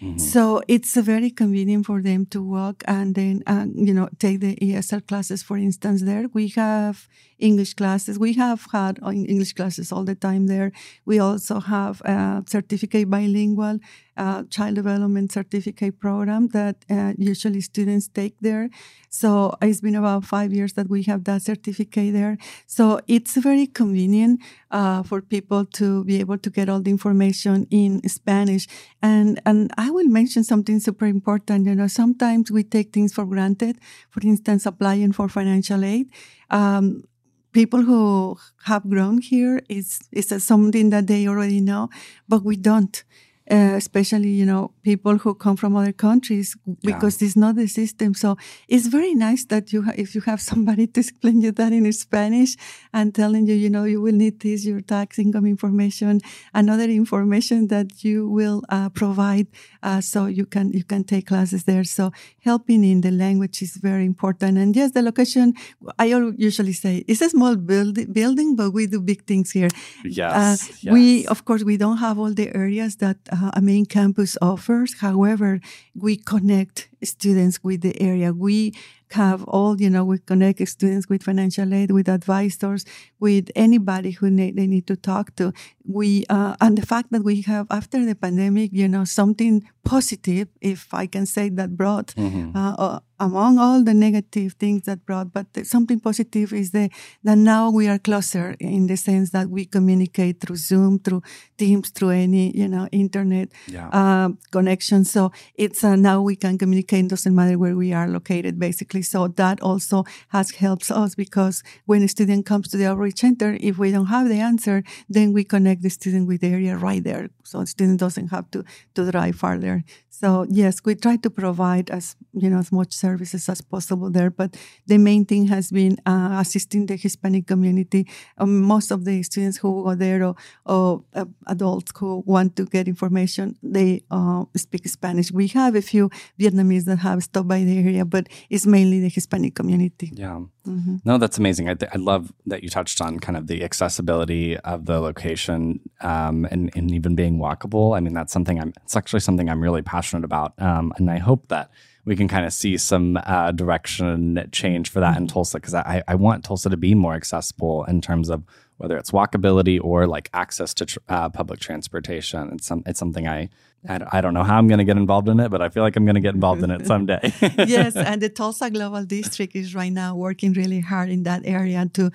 Mm-hmm. 0.01 0.17
So 0.17 0.63
it's 0.67 0.95
very 0.95 1.29
convenient 1.29 1.85
for 1.85 2.01
them 2.01 2.25
to 2.27 2.41
walk 2.41 2.83
and 2.87 3.13
then, 3.13 3.43
uh, 3.45 3.67
you 3.73 3.93
know, 3.93 4.09
take 4.17 4.39
the 4.39 4.55
ESL 4.55 5.07
classes, 5.07 5.43
for 5.43 5.57
instance, 5.57 6.01
there. 6.01 6.25
We 6.33 6.47
have 6.49 7.07
English 7.41 7.73
classes. 7.73 8.17
We 8.19 8.33
have 8.33 8.67
had 8.71 8.99
English 9.03 9.53
classes 9.53 9.91
all 9.91 10.03
the 10.03 10.15
time 10.15 10.47
there. 10.47 10.71
We 11.05 11.19
also 11.19 11.59
have 11.59 12.01
a 12.01 12.43
certificate 12.47 13.09
bilingual 13.09 13.79
uh, 14.17 14.43
child 14.49 14.75
development 14.75 15.31
certificate 15.31 15.99
program 15.99 16.49
that 16.49 16.75
uh, 16.89 17.13
usually 17.17 17.61
students 17.61 18.07
take 18.07 18.35
there. 18.41 18.69
So 19.09 19.55
it's 19.61 19.81
been 19.81 19.95
about 19.95 20.25
five 20.25 20.53
years 20.53 20.73
that 20.73 20.89
we 20.89 21.03
have 21.03 21.23
that 21.25 21.41
certificate 21.41 22.13
there. 22.13 22.37
So 22.67 22.99
it's 23.07 23.35
very 23.35 23.67
convenient 23.67 24.41
uh, 24.69 25.03
for 25.03 25.21
people 25.21 25.65
to 25.65 26.03
be 26.03 26.19
able 26.19 26.37
to 26.37 26.49
get 26.49 26.69
all 26.69 26.81
the 26.81 26.91
information 26.91 27.67
in 27.71 28.07
Spanish. 28.07 28.67
And 29.01 29.41
and 29.45 29.71
I 29.77 29.89
will 29.91 30.07
mention 30.07 30.43
something 30.43 30.79
super 30.79 31.05
important. 31.05 31.65
You 31.65 31.75
know, 31.75 31.87
sometimes 31.87 32.51
we 32.51 32.63
take 32.63 32.93
things 32.93 33.13
for 33.13 33.25
granted. 33.25 33.77
For 34.09 34.21
instance, 34.21 34.65
applying 34.65 35.13
for 35.13 35.29
financial 35.29 35.83
aid. 35.83 36.11
Um, 36.49 37.03
people 37.51 37.83
who 37.83 38.37
have 38.65 38.89
grown 38.89 39.19
here 39.19 39.61
is 39.69 39.99
is 40.11 40.29
something 40.43 40.89
that 40.89 41.07
they 41.07 41.27
already 41.27 41.61
know, 41.61 41.89
but 42.27 42.43
we 42.43 42.55
don't 42.55 43.03
uh, 43.49 43.73
especially 43.75 44.29
you 44.29 44.45
know 44.45 44.71
people 44.83 45.17
who 45.17 45.33
come 45.33 45.55
from 45.57 45.75
other 45.75 45.91
countries 45.91 46.55
because 46.83 47.21
yeah. 47.21 47.25
it's 47.25 47.35
not 47.35 47.55
the 47.55 47.67
system 47.67 48.13
so 48.13 48.37
it's 48.67 48.87
very 48.87 49.15
nice 49.15 49.45
that 49.45 49.73
you 49.73 49.83
ha- 49.83 49.93
if 49.95 50.13
you 50.13 50.21
have 50.21 50.39
somebody 50.51 50.85
to 50.87 50.99
explain 50.99 51.41
you 51.41 51.51
that 51.51 51.73
in 51.73 51.91
spanish 51.91 52.55
and 52.93 53.15
telling 53.15 53.47
you 53.47 53.55
you 53.55 53.69
know 53.69 53.83
you 53.83 54.01
will 54.01 54.13
need 54.13 54.39
this 54.41 54.65
your 54.65 54.81
tax 54.81 55.17
income 55.17 55.45
information 55.45 56.21
and 56.53 56.69
other 56.69 56.85
information 56.85 57.67
that 57.67 58.03
you 58.03 58.27
will 58.29 58.61
uh, 58.69 58.89
provide 58.89 59.47
uh, 59.83 59.99
so 59.99 60.27
you 60.27 60.45
can 60.45 60.71
you 60.71 60.83
can 60.83 61.03
take 61.03 61.27
classes 61.27 61.63
there 61.63 61.83
so 61.83 62.11
helping 62.43 62.83
in 62.83 63.01
the 63.01 63.11
language 63.11 63.61
is 63.61 63.77
very 63.77 64.05
important 64.05 64.57
and 64.57 64.75
yes 64.75 64.91
the 64.91 65.01
location 65.01 65.53
i 65.97 66.05
usually 66.37 66.73
say 66.73 67.03
it's 67.07 67.21
a 67.21 67.29
small 67.29 67.55
build- 67.55 68.13
building 68.13 68.55
but 68.55 68.71
we 68.71 68.85
do 68.85 69.01
big 69.01 69.25
things 69.25 69.51
here 69.51 69.69
yes, 70.05 70.31
uh, 70.31 70.73
yes. 70.81 70.93
we 70.93 71.25
of 71.27 71.45
course 71.45 71.63
we 71.63 71.75
don't 71.75 71.97
have 71.97 72.19
all 72.19 72.33
the 72.33 72.55
areas 72.55 72.97
that 72.97 73.17
uh, 73.41 73.51
a 73.53 73.61
main 73.61 73.85
campus 73.85 74.37
offers. 74.41 74.99
However, 74.99 75.59
we 75.95 76.17
connect 76.17 76.87
students 77.03 77.63
with 77.63 77.81
the 77.81 77.99
area. 78.01 78.33
We 78.33 78.73
have 79.11 79.43
all, 79.43 79.79
you 79.81 79.89
know, 79.89 80.05
we 80.05 80.19
connect 80.19 80.65
students 80.67 81.09
with 81.09 81.23
financial 81.23 81.73
aid, 81.73 81.91
with 81.91 82.07
advisors, 82.07 82.85
with 83.19 83.51
anybody 83.55 84.11
who 84.11 84.29
they 84.33 84.67
need 84.67 84.87
to 84.87 84.95
talk 84.95 85.35
to. 85.35 85.51
We, 85.85 86.25
uh, 86.29 86.55
and 86.61 86.77
the 86.77 86.85
fact 86.85 87.11
that 87.11 87.23
we 87.23 87.41
have, 87.41 87.67
after 87.69 88.05
the 88.05 88.15
pandemic, 88.15 88.71
you 88.71 88.87
know, 88.87 89.03
something 89.03 89.67
positive, 89.83 90.47
if 90.61 90.93
I 90.93 91.07
can 91.07 91.25
say 91.25 91.49
that 91.49 91.75
brought, 91.75 92.15
mm-hmm. 92.15 92.55
uh, 92.55 92.73
uh, 92.77 92.99
among 93.19 93.59
all 93.59 93.83
the 93.83 93.93
negative 93.93 94.53
things 94.53 94.83
that 94.83 95.05
brought, 95.05 95.33
but 95.33 95.47
something 95.63 95.99
positive 95.99 96.53
is 96.53 96.71
the, 96.71 96.89
that 97.23 97.37
now 97.37 97.69
we 97.69 97.87
are 97.87 97.99
closer 97.99 98.55
in 98.59 98.87
the 98.87 98.95
sense 98.95 99.31
that 99.31 99.49
we 99.49 99.65
communicate 99.65 100.39
through 100.39 100.55
Zoom, 100.55 100.99
through 100.99 101.21
Teams, 101.57 101.89
through 101.89 102.09
any, 102.09 102.55
you 102.57 102.67
know, 102.67 102.87
internet 102.91 103.49
yeah. 103.67 103.89
Uh, 103.89 104.29
connection. 104.51 105.03
So 105.03 105.31
it's 105.55 105.83
uh, 105.83 105.95
now 105.95 106.21
we 106.21 106.35
can 106.35 106.57
communicate, 106.57 106.90
doesn't 107.07 107.35
matter 107.35 107.57
where 107.57 107.75
we 107.75 107.93
are 107.93 108.07
located, 108.07 108.59
basically 108.59 109.01
so 109.01 109.27
that 109.27 109.61
also 109.61 110.03
has 110.29 110.51
helped 110.51 110.91
us 110.91 111.15
because 111.15 111.63
when 111.85 112.03
a 112.03 112.07
student 112.07 112.45
comes 112.45 112.67
to 112.69 112.77
the 112.77 112.85
outreach 112.85 113.19
center, 113.19 113.57
if 113.59 113.77
we 113.77 113.91
don't 113.91 114.07
have 114.07 114.27
the 114.27 114.39
answer, 114.39 114.83
then 115.09 115.33
we 115.33 115.43
connect 115.43 115.81
the 115.81 115.89
student 115.89 116.27
with 116.27 116.41
the 116.41 116.47
area 116.47 116.75
right 116.77 117.03
there. 117.03 117.29
So 117.43 117.59
the 117.59 117.67
student 117.67 117.99
doesn't 117.99 118.29
have 118.29 118.49
to, 118.51 118.63
to 118.95 119.11
drive 119.11 119.35
farther. 119.35 119.83
So 120.09 120.45
yes, 120.49 120.81
we 120.85 120.93
try 120.95 121.15
to 121.17 121.29
provide 121.29 121.89
as, 121.89 122.15
you 122.33 122.49
know, 122.49 122.59
as 122.59 122.71
much 122.71 122.93
services 122.93 123.49
as 123.49 123.59
possible 123.61 124.11
there. 124.11 124.29
But 124.29 124.55
the 124.85 124.99
main 124.99 125.25
thing 125.25 125.47
has 125.47 125.71
been 125.71 125.97
uh, 126.05 126.37
assisting 126.39 126.85
the 126.85 126.95
Hispanic 126.95 127.47
community. 127.47 128.07
Um, 128.37 128.61
most 128.61 128.91
of 128.91 129.03
the 129.03 129.23
students 129.23 129.57
who 129.57 129.83
go 129.83 129.95
there 129.95 130.23
or, 130.23 130.35
or 130.65 131.03
uh, 131.15 131.25
adults 131.47 131.91
who 131.97 132.23
want 132.25 132.55
to 132.57 132.65
get 132.65 132.87
information, 132.87 133.57
they 133.63 134.03
uh, 134.11 134.45
speak 134.55 134.87
Spanish. 134.87 135.31
We 135.31 135.47
have 135.47 135.75
a 135.75 135.81
few 135.81 136.11
Vietnamese 136.39 136.80
that 136.85 136.99
have 136.99 137.23
stopped 137.23 137.47
by 137.47 137.63
the 137.63 137.77
area, 137.77 138.05
but 138.05 138.27
it's 138.49 138.65
mainly 138.65 138.99
the 138.99 139.09
Hispanic 139.09 139.55
community. 139.55 140.11
Yeah. 140.13 140.41
Mm-hmm. 140.67 140.97
No, 141.05 141.17
that's 141.17 141.37
amazing. 141.37 141.69
I, 141.69 141.73
th- 141.73 141.91
I 141.93 141.97
love 141.97 142.31
that 142.45 142.63
you 142.63 142.69
touched 142.69 143.01
on 143.01 143.19
kind 143.19 143.37
of 143.37 143.47
the 143.47 143.63
accessibility 143.63 144.57
of 144.57 144.85
the 144.85 144.99
location 144.99 145.79
um, 146.01 146.45
and, 146.51 146.71
and 146.75 146.91
even 146.91 147.15
being 147.15 147.37
walkable. 147.37 147.97
I 147.97 147.99
mean, 147.99 148.13
that's 148.13 148.31
something 148.31 148.59
I'm, 148.59 148.73
it's 148.83 148.95
actually 148.95 149.21
something 149.21 149.49
I'm 149.49 149.61
really 149.61 149.81
passionate 149.81 150.23
about. 150.23 150.53
Um, 150.59 150.93
and 150.97 151.09
I 151.09 151.17
hope 151.17 151.47
that 151.47 151.71
we 152.05 152.15
can 152.15 152.27
kind 152.27 152.45
of 152.45 152.53
see 152.53 152.77
some 152.77 153.19
uh, 153.25 153.51
direction 153.51 154.47
change 154.51 154.89
for 154.89 154.99
that 154.99 155.17
in 155.17 155.25
mm-hmm. 155.25 155.33
Tulsa 155.33 155.57
because 155.57 155.73
I, 155.73 156.03
I 156.07 156.15
want 156.15 156.43
Tulsa 156.43 156.69
to 156.69 156.77
be 156.77 156.95
more 156.95 157.13
accessible 157.13 157.83
in 157.85 158.01
terms 158.01 158.29
of 158.29 158.43
whether 158.77 158.97
it's 158.97 159.11
walkability 159.11 159.79
or 159.81 160.07
like 160.07 160.29
access 160.33 160.73
to 160.73 160.85
tr- 160.87 160.99
uh, 161.07 161.29
public 161.29 161.59
transportation. 161.59 162.49
It's 162.53 162.65
some 162.65 162.81
it's 162.87 162.99
something 162.99 163.27
I 163.27 163.49
I 163.87 164.21
don't 164.21 164.35
know 164.35 164.43
how 164.43 164.57
I'm 164.57 164.67
going 164.67 164.77
to 164.77 164.83
get 164.83 164.97
involved 164.97 165.27
in 165.27 165.39
it, 165.39 165.49
but 165.49 165.61
I 165.61 165.69
feel 165.69 165.81
like 165.81 165.95
I'm 165.95 166.05
going 166.05 166.15
to 166.15 166.21
get 166.21 166.35
involved 166.35 166.61
in 166.61 166.69
it 166.69 166.85
someday. 166.85 167.19
yes, 167.41 167.95
and 168.11 168.21
the 168.21 168.29
Tulsa 168.29 168.69
Global 168.69 169.03
District 169.05 169.55
is 169.55 169.73
right 169.73 169.91
now 169.91 170.15
working 170.15 170.53
really 170.53 170.81
hard 170.81 171.09
in 171.09 171.23
that 171.23 171.41
area 171.45 171.89
to 171.93 172.11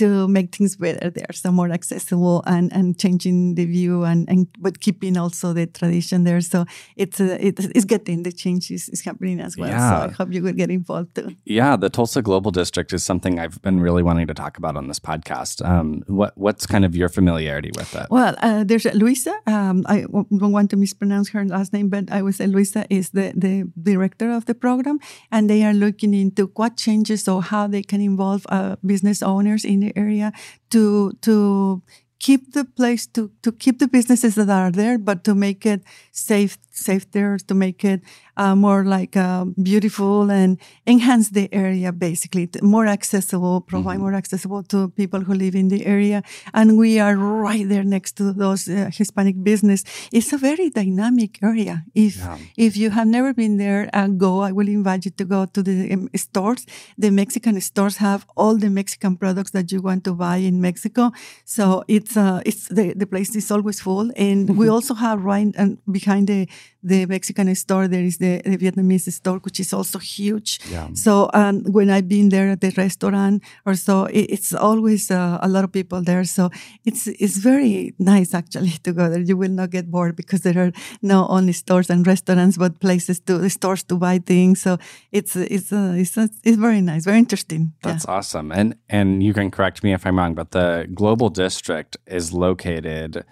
to 0.00 0.28
make 0.28 0.48
things 0.56 0.76
better 0.76 1.10
there, 1.10 1.32
so 1.32 1.52
more 1.52 1.70
accessible 1.78 2.42
and, 2.46 2.72
and 2.72 2.98
changing 2.98 3.54
the 3.58 3.66
view 3.66 4.04
and, 4.10 4.28
and 4.32 4.46
but 4.58 4.80
keeping 4.80 5.16
also 5.16 5.52
the 5.52 5.66
tradition 5.66 6.24
there. 6.24 6.40
So 6.40 6.64
it's 6.96 7.20
uh, 7.20 7.36
it's 7.40 7.84
getting 7.84 8.22
the 8.22 8.32
changes 8.32 8.88
is 8.88 9.00
happening 9.04 9.40
as 9.40 9.56
well. 9.56 9.68
Yeah. 9.68 9.90
So 9.90 9.96
I 10.06 10.10
hope 10.18 10.32
you 10.34 10.42
will 10.42 10.58
get 10.62 10.70
involved 10.70 11.14
too. 11.14 11.28
Yeah, 11.44 11.76
the 11.76 11.90
Tulsa 11.90 12.22
Global 12.22 12.50
District 12.50 12.92
is 12.92 13.02
something 13.04 13.38
I've 13.38 13.60
been 13.62 13.80
really 13.80 14.02
wanting 14.02 14.26
to 14.28 14.34
talk 14.34 14.58
about 14.58 14.76
on 14.76 14.88
this 14.88 15.00
podcast. 15.10 15.64
Um, 15.64 16.02
what 16.06 16.32
what's 16.36 16.66
kind 16.66 16.84
of 16.84 16.92
your 16.96 17.08
familiarity 17.08 17.70
with 17.76 17.94
it? 17.94 18.06
Well, 18.10 18.34
uh, 18.38 18.64
there's 18.64 18.86
Luisa. 18.94 19.34
Um, 19.46 19.84
I 19.86 20.06
don't 20.40 20.52
want 20.52 20.70
to 20.70 20.76
mispronounce 20.76 21.30
her 21.30 21.44
last 21.44 21.72
name, 21.72 21.88
but 21.88 22.10
I 22.10 22.22
would 22.22 22.34
say 22.34 22.46
Luisa 22.46 22.82
is 22.88 23.10
the 23.10 23.32
the 23.36 23.54
director 23.90 24.30
of 24.30 24.44
the 24.46 24.54
program, 24.54 24.98
and 25.30 25.48
they 25.48 25.62
are 25.64 25.74
looking 25.74 26.14
into 26.14 26.50
what 26.56 26.76
changes 26.76 27.28
or 27.28 27.42
how 27.42 27.66
they 27.66 27.82
can 27.82 28.00
involve 28.00 28.46
uh, 28.48 28.76
business 28.84 29.22
owners 29.22 29.64
in 29.64 29.89
area 29.96 30.32
to 30.70 31.12
to 31.22 31.82
keep 32.18 32.52
the 32.52 32.64
place 32.64 33.06
to 33.06 33.30
to 33.42 33.50
keep 33.50 33.78
the 33.78 33.88
businesses 33.88 34.34
that 34.34 34.48
are 34.48 34.70
there, 34.70 34.98
but 34.98 35.24
to 35.24 35.34
make 35.34 35.64
it 35.66 35.82
safe 36.12 36.58
safe 36.70 37.10
there, 37.10 37.38
to 37.38 37.54
make 37.54 37.84
it 37.84 38.02
uh, 38.36 38.54
more 38.54 38.84
like 38.84 39.16
uh, 39.16 39.44
beautiful 39.62 40.30
and 40.30 40.58
enhance 40.86 41.30
the 41.30 41.52
area 41.52 41.92
basically 41.92 42.48
more 42.62 42.86
accessible 42.86 43.60
provide 43.60 43.94
mm-hmm. 43.94 44.02
more 44.02 44.14
accessible 44.14 44.62
to 44.62 44.88
people 44.90 45.20
who 45.20 45.34
live 45.34 45.54
in 45.54 45.68
the 45.68 45.86
area. 45.86 46.22
And 46.54 46.78
we 46.78 46.98
are 46.98 47.16
right 47.16 47.68
there 47.68 47.84
next 47.84 48.16
to 48.18 48.32
those 48.32 48.68
uh, 48.68 48.90
hispanic 48.92 49.42
business. 49.42 49.84
It's 50.12 50.32
a 50.32 50.38
very 50.38 50.70
dynamic 50.70 51.42
area. 51.42 51.84
If 51.94 52.18
yeah. 52.18 52.38
if 52.56 52.76
you 52.76 52.90
have 52.90 53.06
never 53.06 53.34
been 53.34 53.56
there 53.56 53.88
uh, 53.92 54.08
go. 54.08 54.40
I 54.40 54.52
will 54.52 54.68
invite 54.68 55.04
you 55.04 55.10
to 55.12 55.24
go 55.24 55.46
to 55.46 55.62
the 55.62 55.92
um, 55.92 56.08
stores. 56.14 56.66
The 56.98 57.10
mexican 57.10 57.60
stores 57.60 57.96
have 57.96 58.26
all 58.36 58.56
the 58.56 58.70
mexican 58.70 59.16
products 59.16 59.50
that 59.52 59.72
you 59.72 59.80
want 59.80 60.04
to 60.04 60.12
buy 60.14 60.36
in 60.36 60.60
mexico. 60.60 61.12
So 61.44 61.84
it's 61.88 62.16
uh 62.16 62.40
it's 62.44 62.68
the, 62.68 62.94
the 62.94 63.06
place 63.06 63.34
is 63.36 63.50
always 63.50 63.80
full. 63.80 64.10
And 64.16 64.56
we 64.56 64.68
also 64.74 64.94
have 64.94 65.24
right 65.24 65.52
and 65.56 65.78
behind 65.90 66.28
the 66.28 66.48
the 66.82 67.06
Mexican 67.06 67.54
store, 67.54 67.88
there 67.88 68.04
is 68.04 68.18
the, 68.18 68.40
the 68.44 68.56
Vietnamese 68.56 69.12
store, 69.12 69.38
which 69.38 69.60
is 69.60 69.72
also 69.72 69.98
huge. 69.98 70.60
Yeah. 70.70 70.88
So 70.94 71.30
um, 71.34 71.64
when 71.64 71.90
I've 71.90 72.08
been 72.08 72.30
there 72.30 72.50
at 72.50 72.60
the 72.60 72.72
restaurant 72.76 73.42
or 73.66 73.74
so, 73.74 74.04
it, 74.04 74.30
it's 74.30 74.54
always 74.54 75.10
uh, 75.10 75.38
a 75.42 75.48
lot 75.48 75.64
of 75.64 75.72
people 75.72 76.02
there. 76.02 76.24
So 76.24 76.50
it's 76.84 77.06
it's 77.06 77.38
very 77.38 77.94
nice 77.98 78.34
actually 78.34 78.74
to 78.84 78.92
go 78.92 79.08
there. 79.10 79.20
You 79.20 79.36
will 79.36 79.50
not 79.50 79.70
get 79.70 79.90
bored 79.90 80.16
because 80.16 80.40
there 80.40 80.58
are 80.58 80.72
not 81.02 81.30
only 81.30 81.52
stores 81.52 81.90
and 81.90 82.06
restaurants, 82.06 82.56
but 82.56 82.80
places 82.80 83.20
to 83.20 83.48
stores 83.50 83.82
to 83.84 83.96
buy 83.96 84.18
things. 84.18 84.62
So 84.62 84.78
it's 85.12 85.36
it's 85.36 85.72
uh, 85.72 85.94
it's 85.96 86.16
uh, 86.16 86.28
it's 86.42 86.56
very 86.56 86.80
nice, 86.80 87.04
very 87.04 87.18
interesting. 87.18 87.72
That's 87.82 88.04
yeah. 88.06 88.14
awesome. 88.14 88.52
And 88.52 88.76
and 88.88 89.22
you 89.22 89.34
can 89.34 89.50
correct 89.50 89.82
me 89.84 89.92
if 89.92 90.06
I'm 90.06 90.18
wrong, 90.18 90.34
but 90.34 90.52
the 90.52 90.88
global 90.94 91.28
district 91.28 91.96
is 92.06 92.32
located 92.32 93.24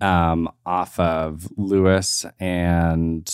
um, 0.00 0.50
off 0.64 0.98
of 0.98 1.48
Lewis 1.56 2.26
and 2.38 3.30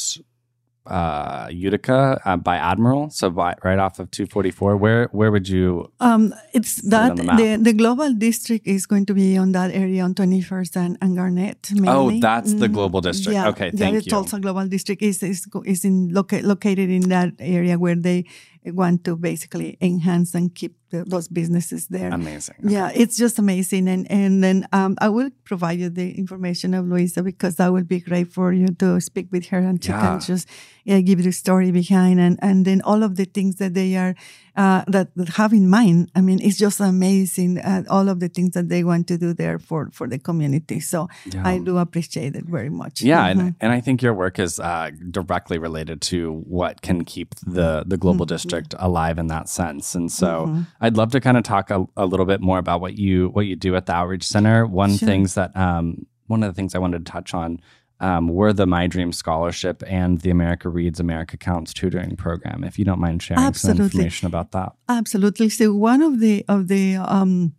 uh, 0.86 1.48
Utica 1.50 2.20
uh, 2.24 2.36
by 2.36 2.56
Admiral, 2.56 3.10
so 3.10 3.30
by, 3.30 3.54
right 3.62 3.78
off 3.78 3.98
of 3.98 4.10
244. 4.10 4.76
Where 4.76 5.06
where 5.12 5.30
would 5.30 5.48
you? 5.48 5.92
Um, 6.00 6.34
it's 6.52 6.82
that 6.82 7.16
the, 7.16 7.22
the, 7.22 7.58
the 7.60 7.72
global 7.72 8.12
district 8.12 8.66
is 8.66 8.86
going 8.86 9.06
to 9.06 9.14
be 9.14 9.36
on 9.36 9.52
that 9.52 9.70
area 9.70 10.02
on 10.02 10.14
21st 10.14 10.76
and, 10.76 10.98
and 11.00 11.16
Garnett. 11.16 11.70
Mainly. 11.72 12.16
Oh, 12.16 12.20
that's 12.20 12.54
the 12.54 12.68
global 12.68 13.00
district. 13.00 13.34
Yeah, 13.34 13.48
okay, 13.48 13.70
thank 13.70 13.94
yeah, 13.94 13.98
the 14.00 14.04
you. 14.04 14.10
Tulsa 14.10 14.40
Global 14.40 14.66
District 14.66 15.02
is 15.02 15.22
is, 15.22 15.46
is 15.64 15.84
in 15.84 16.12
loca- 16.12 16.42
located 16.42 16.90
in 16.90 17.08
that 17.10 17.34
area 17.38 17.78
where 17.78 17.94
they 17.96 18.24
want 18.66 19.04
to 19.04 19.16
basically 19.16 19.76
enhance 19.80 20.34
and 20.34 20.54
keep 20.54 20.76
the, 20.90 21.04
those 21.04 21.26
businesses 21.26 21.88
there. 21.88 22.10
Amazing. 22.10 22.56
Yeah, 22.62 22.92
it's 22.94 23.16
just 23.16 23.38
amazing. 23.38 23.88
And 23.88 24.08
and 24.10 24.44
then 24.44 24.68
um, 24.72 24.96
I 25.00 25.08
will 25.08 25.30
provide 25.44 25.80
you 25.80 25.90
the 25.90 26.12
information 26.12 26.74
of 26.74 26.86
Luisa 26.86 27.22
because 27.22 27.56
that 27.56 27.72
would 27.72 27.88
be 27.88 28.00
great 28.00 28.32
for 28.32 28.52
you 28.52 28.68
to 28.78 29.00
speak 29.00 29.28
with 29.32 29.46
her 29.46 29.58
and 29.58 29.82
she 29.82 29.90
yeah. 29.90 30.00
can 30.00 30.20
just 30.20 30.48
yeah, 30.84 31.00
give 31.00 31.22
the 31.22 31.32
story 31.32 31.70
behind 31.70 32.20
and 32.20 32.38
and 32.42 32.64
then 32.64 32.82
all 32.82 33.02
of 33.02 33.16
the 33.16 33.24
things 33.24 33.56
that 33.56 33.74
they 33.74 33.96
are 33.96 34.14
uh, 34.56 34.84
that, 34.86 35.14
that 35.16 35.30
have 35.30 35.52
in 35.52 35.68
mind. 35.68 36.10
I 36.14 36.20
mean, 36.20 36.40
it's 36.42 36.58
just 36.58 36.80
amazing 36.80 37.58
uh, 37.58 37.84
all 37.88 38.08
of 38.08 38.20
the 38.20 38.28
things 38.28 38.50
that 38.50 38.68
they 38.68 38.84
want 38.84 39.06
to 39.08 39.18
do 39.18 39.32
there 39.32 39.58
for 39.58 39.90
for 39.92 40.06
the 40.06 40.18
community. 40.18 40.80
So 40.80 41.08
yeah. 41.26 41.46
I 41.46 41.58
do 41.58 41.78
appreciate 41.78 42.36
it 42.36 42.44
very 42.44 42.68
much. 42.68 43.02
Yeah, 43.02 43.30
mm-hmm. 43.30 43.40
and, 43.40 43.54
and 43.60 43.72
I 43.72 43.80
think 43.80 44.02
your 44.02 44.14
work 44.14 44.38
is 44.38 44.60
uh, 44.60 44.90
directly 45.10 45.58
related 45.58 46.02
to 46.02 46.32
what 46.46 46.82
can 46.82 47.04
keep 47.04 47.34
the 47.36 47.84
the 47.86 47.96
global 47.96 48.26
mm-hmm. 48.26 48.34
district 48.34 48.74
alive 48.78 49.18
in 49.18 49.28
that 49.28 49.48
sense. 49.48 49.94
And 49.94 50.10
so 50.10 50.46
mm-hmm. 50.46 50.62
I'd 50.80 50.96
love 50.96 51.12
to 51.12 51.20
kind 51.20 51.36
of 51.36 51.44
talk 51.44 51.70
a, 51.70 51.86
a, 51.96 52.06
little 52.06 52.26
bit 52.26 52.40
more 52.40 52.58
about 52.58 52.80
what 52.80 52.98
you 52.98 53.28
what 53.28 53.46
you 53.46 53.56
do 53.56 53.74
at 53.76 53.86
the 53.86 53.92
Outreach 53.92 54.24
Center. 54.24 54.66
One 54.66 54.96
sure. 54.96 55.06
things 55.06 55.34
that 55.34 55.56
um, 55.56 56.06
one 56.26 56.42
of 56.42 56.52
the 56.52 56.54
things 56.54 56.74
I 56.74 56.78
wanted 56.78 57.06
to 57.06 57.12
touch 57.12 57.34
on 57.34 57.60
um, 58.02 58.28
were 58.28 58.52
the 58.52 58.66
My 58.66 58.86
Dream 58.86 59.12
Scholarship 59.12 59.82
and 59.86 60.20
the 60.20 60.30
America 60.30 60.68
Reads, 60.68 61.00
America 61.00 61.36
Counts 61.36 61.72
tutoring 61.72 62.16
program. 62.16 62.64
If 62.64 62.78
you 62.78 62.84
don't 62.84 63.00
mind 63.00 63.22
sharing 63.22 63.42
Absolutely. 63.42 63.78
some 63.78 63.84
information 63.86 64.26
about 64.26 64.50
that. 64.52 64.72
Absolutely. 64.88 65.48
So 65.48 65.72
one 65.72 66.02
of 66.02 66.20
the 66.20 66.44
of 66.48 66.68
the 66.68 66.96
um, 66.96 67.54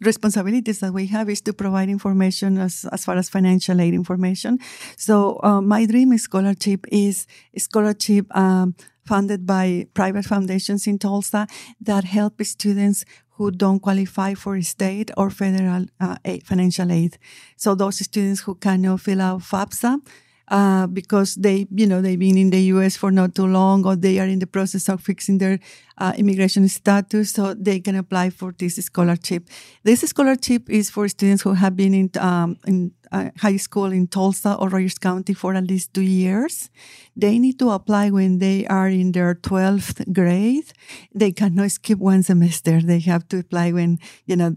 responsibilities 0.00 0.80
that 0.80 0.92
we 0.92 1.06
have 1.08 1.28
is 1.28 1.40
to 1.42 1.52
provide 1.52 1.88
information 1.88 2.58
as, 2.58 2.86
as 2.90 3.04
far 3.04 3.16
as 3.16 3.28
financial 3.28 3.80
aid 3.80 3.94
information. 3.94 4.58
So 4.96 5.38
uh, 5.42 5.60
My 5.60 5.84
Dream 5.84 6.16
Scholarship 6.16 6.86
is 6.90 7.26
scholarship 7.56 8.34
um, 8.34 8.74
funded 9.04 9.46
by 9.46 9.86
private 9.94 10.24
foundations 10.24 10.86
in 10.86 10.98
Tulsa 10.98 11.46
that 11.80 12.04
help 12.04 12.42
students 12.44 13.04
who 13.38 13.50
don't 13.50 13.80
qualify 13.80 14.34
for 14.34 14.60
state 14.62 15.10
or 15.16 15.30
federal 15.30 15.86
uh, 16.00 16.16
aid, 16.24 16.44
financial 16.44 16.90
aid. 16.92 17.16
So 17.56 17.74
those 17.74 17.98
students 18.04 18.40
who 18.40 18.56
cannot 18.56 19.00
fill 19.00 19.22
out 19.22 19.40
FAFSA 19.40 20.00
uh, 20.48 20.86
because 20.86 21.34
they, 21.36 21.66
you 21.70 21.86
know, 21.86 22.00
they've 22.00 22.18
been 22.18 22.38
in 22.38 22.50
the 22.50 22.60
U.S. 22.74 22.96
for 22.96 23.10
not 23.10 23.34
too 23.34 23.46
long, 23.46 23.86
or 23.86 23.96
they 23.96 24.18
are 24.18 24.26
in 24.26 24.38
the 24.38 24.46
process 24.46 24.88
of 24.88 25.00
fixing 25.00 25.38
their 25.38 25.58
uh, 25.98 26.12
immigration 26.16 26.66
status, 26.68 27.32
so 27.32 27.54
they 27.54 27.80
can 27.80 27.96
apply 27.96 28.30
for 28.30 28.54
this 28.58 28.76
scholarship. 28.76 29.46
This 29.84 30.00
scholarship 30.00 30.68
is 30.70 30.90
for 30.90 31.06
students 31.08 31.42
who 31.42 31.52
have 31.52 31.76
been 31.76 31.94
in, 31.94 32.10
um, 32.18 32.56
in 32.66 32.92
uh, 33.12 33.30
high 33.38 33.56
school 33.56 33.92
in 33.92 34.06
Tulsa 34.06 34.54
or 34.54 34.68
Rogers 34.68 34.98
County 34.98 35.34
for 35.34 35.54
at 35.54 35.66
least 35.66 35.94
two 35.94 36.02
years. 36.02 36.70
They 37.16 37.38
need 37.38 37.58
to 37.58 37.70
apply 37.70 38.10
when 38.10 38.38
they 38.38 38.66
are 38.66 38.88
in 38.88 39.12
their 39.12 39.34
12th 39.34 40.12
grade. 40.12 40.72
They 41.14 41.32
cannot 41.32 41.70
skip 41.72 41.98
one 41.98 42.22
semester. 42.22 42.80
They 42.80 43.00
have 43.00 43.26
to 43.28 43.38
apply 43.38 43.72
when, 43.72 43.98
you 44.26 44.36
know, 44.36 44.56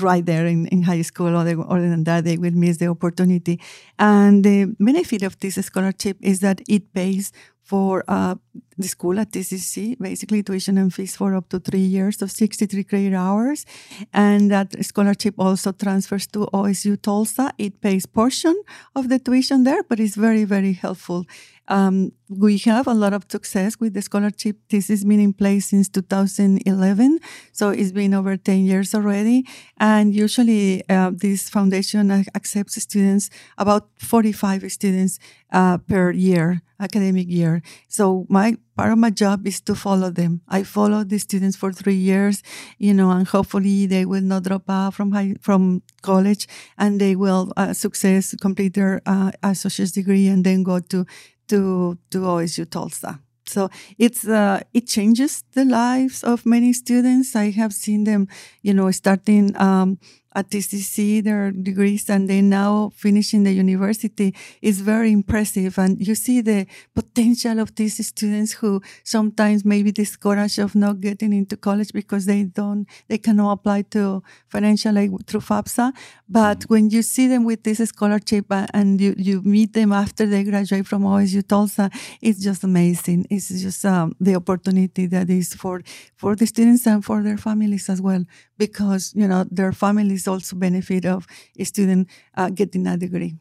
right 0.00 0.24
there 0.24 0.46
in, 0.46 0.66
in 0.68 0.82
high 0.82 1.02
school 1.02 1.28
or 1.28 1.36
other 1.36 1.88
than 1.88 2.04
that, 2.04 2.24
they 2.24 2.36
will 2.36 2.52
miss 2.52 2.78
the 2.78 2.88
opportunity. 2.88 3.60
And 3.98 4.44
the 4.44 4.74
benefit 4.78 5.22
of 5.22 5.38
this 5.40 5.54
scholarship 5.54 6.18
is 6.20 6.40
that 6.40 6.60
it 6.68 6.92
pays 6.92 7.32
for 7.62 8.04
uh, 8.08 8.34
the 8.76 8.88
school 8.88 9.18
at 9.18 9.30
TCC, 9.30 9.96
basically 9.98 10.42
tuition 10.42 10.78
and 10.78 10.92
fees 10.92 11.16
for 11.16 11.34
up 11.34 11.48
to 11.50 11.58
three 11.60 11.80
years 11.80 12.20
of 12.20 12.30
63 12.30 12.84
credit 12.84 13.14
hours. 13.14 13.64
And 14.12 14.50
that 14.50 14.84
scholarship 14.84 15.34
also 15.38 15.72
transfers 15.72 16.26
to 16.28 16.48
OSU 16.52 17.00
Tulsa. 17.00 17.52
It 17.58 17.80
pays 17.80 18.06
portion 18.06 18.60
of 18.96 19.08
the 19.08 19.18
tuition 19.18 19.64
there, 19.64 19.82
but 19.82 20.00
it's 20.00 20.16
very, 20.16 20.44
very 20.44 20.72
helpful. 20.72 21.24
Um, 21.68 22.12
we 22.28 22.58
have 22.58 22.86
a 22.86 22.94
lot 22.94 23.12
of 23.12 23.26
success 23.28 23.78
with 23.78 23.94
the 23.94 24.02
scholarship. 24.02 24.56
This 24.68 24.88
has 24.88 25.04
been 25.04 25.20
in 25.20 25.32
place 25.32 25.66
since 25.66 25.88
2011, 25.88 27.20
so 27.52 27.70
it's 27.70 27.92
been 27.92 28.14
over 28.14 28.36
10 28.36 28.64
years 28.64 28.94
already. 28.94 29.46
And 29.78 30.14
usually, 30.14 30.82
uh, 30.88 31.12
this 31.14 31.48
foundation 31.48 32.10
accepts 32.34 32.80
students, 32.82 33.30
about 33.58 33.88
45 33.98 34.70
students 34.72 35.18
uh, 35.52 35.78
per 35.78 36.10
year, 36.10 36.62
academic 36.80 37.28
year. 37.28 37.62
So 37.88 38.26
my 38.28 38.56
part 38.76 38.92
of 38.92 38.98
my 38.98 39.10
job 39.10 39.46
is 39.46 39.60
to 39.62 39.74
follow 39.74 40.10
them. 40.10 40.40
I 40.48 40.62
follow 40.64 41.04
the 41.04 41.18
students 41.18 41.56
for 41.56 41.72
three 41.72 41.94
years, 41.94 42.42
you 42.78 42.94
know, 42.94 43.10
and 43.10 43.26
hopefully 43.26 43.86
they 43.86 44.04
will 44.04 44.22
not 44.22 44.44
drop 44.44 44.68
out 44.68 44.94
from 44.94 45.12
high, 45.12 45.36
from 45.40 45.82
college 46.02 46.48
and 46.78 47.00
they 47.00 47.14
will 47.14 47.52
uh, 47.56 47.72
success 47.72 48.34
complete 48.40 48.74
their 48.74 49.00
uh, 49.06 49.30
associate's 49.42 49.92
degree 49.92 50.26
and 50.26 50.44
then 50.44 50.62
go 50.62 50.80
to 50.80 51.06
to 51.48 51.98
to 52.10 52.18
OSU 52.18 52.68
Tulsa. 52.68 53.20
So 53.46 53.68
it's 53.98 54.26
uh, 54.26 54.60
it 54.72 54.86
changes 54.86 55.44
the 55.52 55.64
lives 55.64 56.24
of 56.24 56.46
many 56.46 56.72
students. 56.72 57.36
I 57.36 57.50
have 57.50 57.72
seen 57.72 58.04
them, 58.04 58.28
you 58.62 58.72
know, 58.72 58.90
starting 58.90 59.56
um, 59.60 59.98
at 60.34 60.50
TCC 60.50 61.22
their 61.22 61.50
degrees 61.50 62.08
and 62.08 62.28
they 62.28 62.40
now 62.40 62.90
finishing 62.94 63.42
the 63.42 63.52
university 63.52 64.34
is 64.60 64.80
very 64.80 65.12
impressive. 65.12 65.78
And 65.78 66.04
you 66.06 66.14
see 66.14 66.40
the 66.40 66.66
potential 66.94 67.58
of 67.58 67.74
these 67.74 68.04
students 68.06 68.52
who 68.52 68.80
sometimes 69.04 69.64
maybe 69.64 69.92
discouraged 69.92 70.58
of 70.58 70.74
not 70.74 71.00
getting 71.00 71.32
into 71.32 71.56
college 71.56 71.92
because 71.92 72.26
they 72.26 72.44
don't, 72.44 72.86
they 73.08 73.18
cannot 73.18 73.52
apply 73.52 73.82
to 73.94 74.22
financial 74.48 74.96
aid 74.98 75.12
through 75.26 75.40
FAFSA. 75.40 75.92
But 76.28 76.60
mm-hmm. 76.60 76.74
when 76.74 76.90
you 76.90 77.02
see 77.02 77.26
them 77.28 77.44
with 77.44 77.62
this 77.64 77.78
scholarship 77.78 78.46
and 78.50 79.00
you, 79.00 79.14
you 79.18 79.42
meet 79.42 79.72
them 79.74 79.92
after 79.92 80.26
they 80.26 80.44
graduate 80.44 80.86
from 80.86 81.02
OSU 81.02 81.46
Tulsa, 81.46 81.90
it's 82.20 82.40
just 82.42 82.64
amazing. 82.64 83.26
It's 83.30 83.48
just 83.48 83.84
um, 83.84 84.16
the 84.20 84.36
opportunity 84.36 85.06
that 85.06 85.28
is 85.28 85.54
for, 85.54 85.82
for 86.16 86.34
the 86.36 86.46
students 86.46 86.86
and 86.86 87.04
for 87.04 87.22
their 87.22 87.36
families 87.36 87.88
as 87.88 88.00
well, 88.00 88.24
because, 88.58 89.12
you 89.14 89.28
know, 89.28 89.44
their 89.50 89.72
families 89.72 90.21
also 90.28 90.56
benefit 90.56 91.06
of 91.06 91.26
a 91.58 91.64
student 91.64 92.08
uh, 92.36 92.50
getting 92.50 92.86
a 92.86 92.96
degree. 92.96 93.36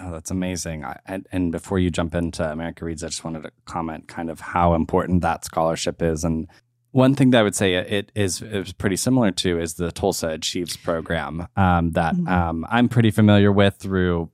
Oh, 0.00 0.12
that's 0.12 0.30
amazing. 0.30 0.84
I, 0.84 0.98
and, 1.06 1.26
and, 1.32 1.50
before 1.50 1.78
you 1.78 1.90
jump 1.90 2.14
into 2.14 2.48
America 2.48 2.84
Reads, 2.84 3.02
I 3.02 3.08
just 3.08 3.24
wanted 3.24 3.42
to 3.42 3.50
comment 3.64 4.06
kind 4.06 4.30
of 4.30 4.38
how 4.40 4.74
important 4.74 5.22
that 5.22 5.44
scholarship 5.44 6.00
is. 6.02 6.22
And 6.22 6.46
one 6.92 7.14
thing 7.14 7.30
that 7.30 7.40
I 7.40 7.42
would 7.42 7.56
say 7.56 7.74
it 7.74 8.12
is, 8.14 8.40
is 8.40 8.72
pretty 8.72 8.96
similar 8.96 9.32
to 9.32 9.58
is 9.58 9.74
the 9.74 9.90
Tulsa 9.90 10.28
Achieves 10.28 10.76
program 10.76 11.48
um, 11.56 11.92
that 11.92 12.14
mm-hmm. 12.14 12.28
um, 12.28 12.66
I'm 12.68 12.88
pretty 12.88 13.10
familiar 13.10 13.50
with 13.50 13.76
through 13.76 14.30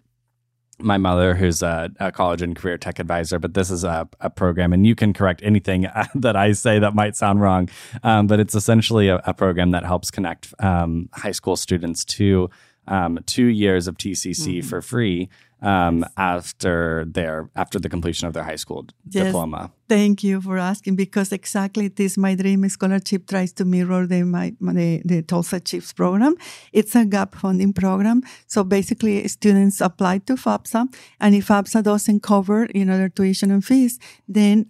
my 0.85 0.99
mother, 0.99 1.35
who's 1.35 1.63
a, 1.63 1.91
a, 1.99 2.13
college 2.13 2.43
and 2.43 2.55
career 2.55 2.79
tech 2.79 2.99
advisor, 2.99 3.39
but 3.39 3.55
this 3.55 3.71
is 3.71 3.85
a, 3.85 4.09
a 4.21 4.31
program, 4.31 4.73
and 4.73 4.87
you 4.87 4.95
can 4.95 5.13
correct 5.13 5.41
anything 5.43 5.87
that 6.15 6.37
I 6.37 6.53
say 6.53 6.79
that 6.79 6.95
might 6.95 7.17
sound 7.17 7.41
wrong. 7.41 7.69
Um, 8.03 8.27
but 8.27 8.41
it's 8.41 8.55
essentially 8.55 9.09
a, 9.09 9.17
a, 9.25 9.35
program 9.35 9.71
that 9.73 9.85
helps 9.85 10.11
connect 10.11 10.55
um, 10.63 11.09
high 11.13 11.33
school 11.33 11.57
students 11.57 12.05
to 12.05 12.51
um, 12.87 13.19
two 13.27 13.47
years 13.47 13.89
of 13.89 13.97
TCC 13.97 14.59
mm-hmm. 14.59 14.69
for 14.69 14.83
free 14.83 15.29
um, 15.65 16.05
after 16.17 17.05
their 17.07 17.51
after 17.57 17.79
the 17.79 17.89
completion 17.89 18.29
of 18.29 18.35
their 18.35 18.45
high 18.45 18.57
school 18.57 18.87
yes. 19.09 19.25
diploma. 19.25 19.73
Thank 19.89 20.23
you 20.23 20.41
for 20.41 20.59
asking 20.59 20.97
because 20.97 21.33
exactly 21.33 21.89
this 21.89 22.17
my 22.17 22.35
dream 22.35 22.69
scholarship 22.69 23.27
tries 23.27 23.53
to 23.55 23.65
mirror 23.65 24.07
the 24.07 24.23
my, 24.23 24.55
the, 24.61 25.03
the 25.05 25.23
Tulsa 25.23 25.57
Achieves 25.57 25.93
program. 25.93 26.37
It's 26.73 26.95
a 26.95 27.05
gap 27.05 27.35
funding 27.35 27.73
program, 27.73 28.23
so 28.47 28.65
basically 28.65 29.27
students 29.29 29.81
apply 29.81 30.19
to 30.19 30.35
FAFSA, 30.35 30.95
and 31.21 31.35
if 31.35 31.49
FAFSA 31.49 31.83
doesn't 31.83 32.23
cover 32.23 32.69
you 32.75 32.85
know 32.85 32.99
their 32.99 33.09
tuition 33.09 33.51
and 33.51 33.65
fees, 33.65 33.99
then 34.29 34.67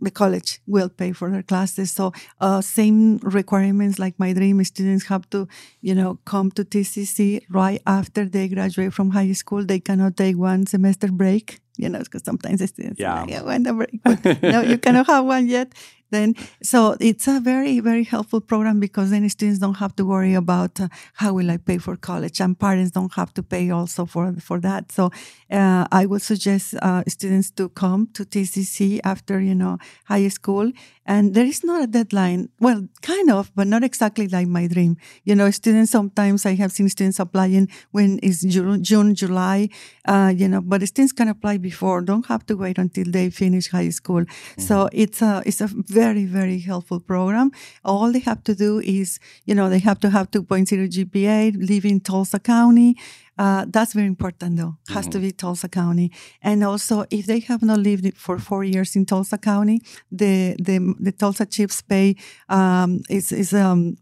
the 0.00 0.10
college 0.10 0.60
will 0.66 0.88
pay 0.88 1.12
for 1.12 1.30
their 1.30 1.42
classes. 1.42 1.92
So 1.92 2.12
uh, 2.40 2.60
same 2.60 3.18
requirements 3.18 3.98
like 3.98 4.18
my 4.18 4.32
dream 4.32 4.62
students 4.64 5.06
have 5.06 5.28
to, 5.30 5.48
you 5.80 5.94
know, 5.94 6.18
come 6.24 6.50
to 6.52 6.64
TCC 6.64 7.42
right 7.48 7.80
after 7.86 8.24
they 8.24 8.48
graduate 8.48 8.92
from 8.92 9.10
high 9.10 9.32
school. 9.32 9.64
They 9.64 9.80
cannot 9.80 10.16
take 10.16 10.36
one 10.36 10.66
semester 10.66 11.08
break, 11.08 11.60
you 11.78 11.88
know, 11.88 12.00
because 12.00 12.22
sometimes 12.24 12.58
the 12.60 12.66
students 12.66 13.00
yeah. 13.00 13.22
Like, 13.22 13.44
want 13.44 13.66
a 13.66 13.72
break, 13.72 14.00
but 14.04 14.42
no, 14.42 14.60
you 14.60 14.78
cannot 14.84 15.06
have 15.06 15.24
one 15.24 15.46
yet 15.46 15.72
then 16.10 16.34
so 16.62 16.96
it's 17.00 17.28
a 17.28 17.40
very 17.40 17.80
very 17.80 18.04
helpful 18.04 18.40
program 18.40 18.80
because 18.80 19.10
then 19.10 19.28
students 19.28 19.60
don't 19.60 19.76
have 19.76 19.94
to 19.96 20.04
worry 20.04 20.34
about 20.34 20.80
uh, 20.80 20.88
how 21.14 21.32
will 21.32 21.50
i 21.50 21.56
pay 21.56 21.78
for 21.78 21.96
college 21.96 22.40
and 22.40 22.58
parents 22.58 22.90
don't 22.90 23.12
have 23.14 23.32
to 23.34 23.42
pay 23.42 23.70
also 23.70 24.04
for 24.06 24.32
for 24.40 24.60
that 24.60 24.90
so 24.90 25.10
uh, 25.50 25.86
i 25.92 26.06
would 26.06 26.22
suggest 26.22 26.74
uh, 26.82 27.02
students 27.08 27.50
to 27.50 27.68
come 27.70 28.08
to 28.12 28.24
tcc 28.24 29.00
after 29.04 29.40
you 29.40 29.54
know 29.54 29.78
high 30.04 30.28
school 30.28 30.72
and 31.08 31.34
there 31.34 31.48
is 31.52 31.64
not 31.64 31.82
a 31.82 31.88
deadline 31.88 32.48
well 32.60 32.86
kind 33.02 33.30
of 33.30 33.50
but 33.56 33.66
not 33.66 33.82
exactly 33.82 34.28
like 34.28 34.46
my 34.46 34.68
dream 34.68 34.96
you 35.24 35.34
know 35.34 35.50
students 35.50 35.90
sometimes 35.90 36.46
i 36.46 36.54
have 36.54 36.70
seen 36.70 36.88
students 36.88 37.18
applying 37.18 37.68
when 37.90 38.20
it's 38.22 38.42
june, 38.42 38.84
june 38.84 39.14
july 39.14 39.68
uh, 40.06 40.32
you 40.36 40.46
know 40.46 40.60
but 40.60 40.86
students 40.86 41.12
can 41.12 41.28
apply 41.28 41.56
before 41.58 42.00
don't 42.02 42.26
have 42.26 42.46
to 42.46 42.54
wait 42.54 42.78
until 42.78 43.10
they 43.16 43.28
finish 43.30 43.70
high 43.70 43.88
school 43.88 44.22
mm-hmm. 44.22 44.62
so 44.62 44.88
it's 44.92 45.20
a 45.22 45.42
it's 45.48 45.62
a 45.62 45.68
very, 45.88 46.26
very 46.26 46.58
helpful 46.58 47.00
program. 47.00 47.50
All 47.84 48.12
they 48.12 48.20
have 48.20 48.44
to 48.44 48.54
do 48.54 48.80
is, 48.80 49.18
you 49.46 49.54
know, 49.54 49.68
they 49.70 49.78
have 49.78 49.98
to 50.00 50.10
have 50.10 50.30
2.0 50.30 50.68
GPA, 50.96 51.68
live 51.68 51.84
in 51.84 52.00
Tulsa 52.00 52.38
County, 52.38 52.96
uh, 53.38 53.64
that's 53.68 53.92
very 53.92 54.06
important, 54.06 54.56
though. 54.56 54.76
Has 54.88 55.04
mm-hmm. 55.04 55.10
to 55.10 55.18
be 55.18 55.32
Tulsa 55.32 55.68
County, 55.68 56.10
and 56.42 56.64
also 56.64 57.04
if 57.10 57.26
they 57.26 57.40
have 57.40 57.62
not 57.62 57.78
lived 57.78 58.16
for 58.16 58.38
four 58.38 58.64
years 58.64 58.96
in 58.96 59.06
Tulsa 59.06 59.38
County, 59.38 59.80
the 60.10 60.56
the, 60.58 60.94
the 60.98 61.12
Tulsa 61.12 61.44
Achieves 61.44 61.80
pay 61.82 62.16
um, 62.48 63.00
is 63.08 63.32
is 63.32 63.52
um, 63.52 63.96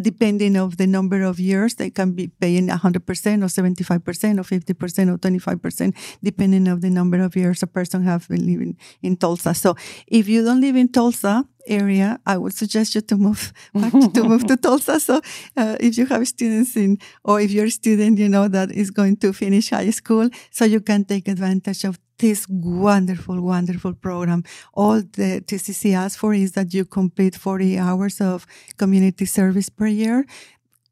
depending 0.00 0.56
of 0.56 0.76
the 0.76 0.86
number 0.86 1.22
of 1.22 1.40
years. 1.40 1.74
They 1.74 1.90
can 1.90 2.12
be 2.12 2.28
paying 2.28 2.68
hundred 2.68 3.06
percent 3.06 3.42
or 3.42 3.48
seventy 3.48 3.84
five 3.84 4.04
percent 4.04 4.38
or 4.38 4.44
fifty 4.44 4.74
percent 4.74 5.10
or 5.10 5.18
twenty 5.18 5.38
five 5.38 5.62
percent, 5.62 5.96
depending 6.22 6.68
of 6.68 6.80
the 6.80 6.90
number 6.90 7.22
of 7.22 7.36
years 7.36 7.62
a 7.62 7.66
person 7.66 8.04
have 8.04 8.28
been 8.28 8.46
living 8.46 8.76
in 9.02 9.16
Tulsa. 9.16 9.54
So 9.54 9.76
if 10.06 10.28
you 10.28 10.44
don't 10.44 10.60
live 10.60 10.76
in 10.76 10.88
Tulsa, 10.88 11.44
area, 11.66 12.18
I 12.26 12.36
would 12.36 12.54
suggest 12.54 12.94
you 12.94 13.00
to 13.02 13.16
move 13.16 13.52
back 13.74 13.92
to 13.92 14.24
move 14.24 14.46
to 14.46 14.56
Tulsa. 14.56 15.00
So 15.00 15.20
uh, 15.56 15.76
if 15.80 15.96
you 15.98 16.06
have 16.06 16.26
students 16.26 16.76
in, 16.76 16.98
or 17.24 17.40
if 17.40 17.50
you're 17.50 17.66
a 17.66 17.70
student, 17.70 18.18
you 18.18 18.28
know 18.28 18.48
that 18.48 18.70
is 18.70 18.90
going 18.90 19.16
to 19.18 19.32
finish 19.32 19.70
high 19.70 19.90
school, 19.90 20.28
so 20.50 20.64
you 20.64 20.80
can 20.80 21.04
take 21.04 21.28
advantage 21.28 21.84
of 21.84 21.98
this 22.18 22.46
wonderful, 22.48 23.40
wonderful 23.40 23.92
program. 23.92 24.44
All 24.72 25.00
the 25.00 25.42
TCC 25.46 25.94
asks 25.94 26.16
for 26.16 26.32
is 26.32 26.52
that 26.52 26.72
you 26.72 26.84
complete 26.84 27.34
40 27.34 27.78
hours 27.78 28.20
of 28.20 28.46
community 28.76 29.26
service 29.26 29.68
per 29.68 29.86
year 29.86 30.24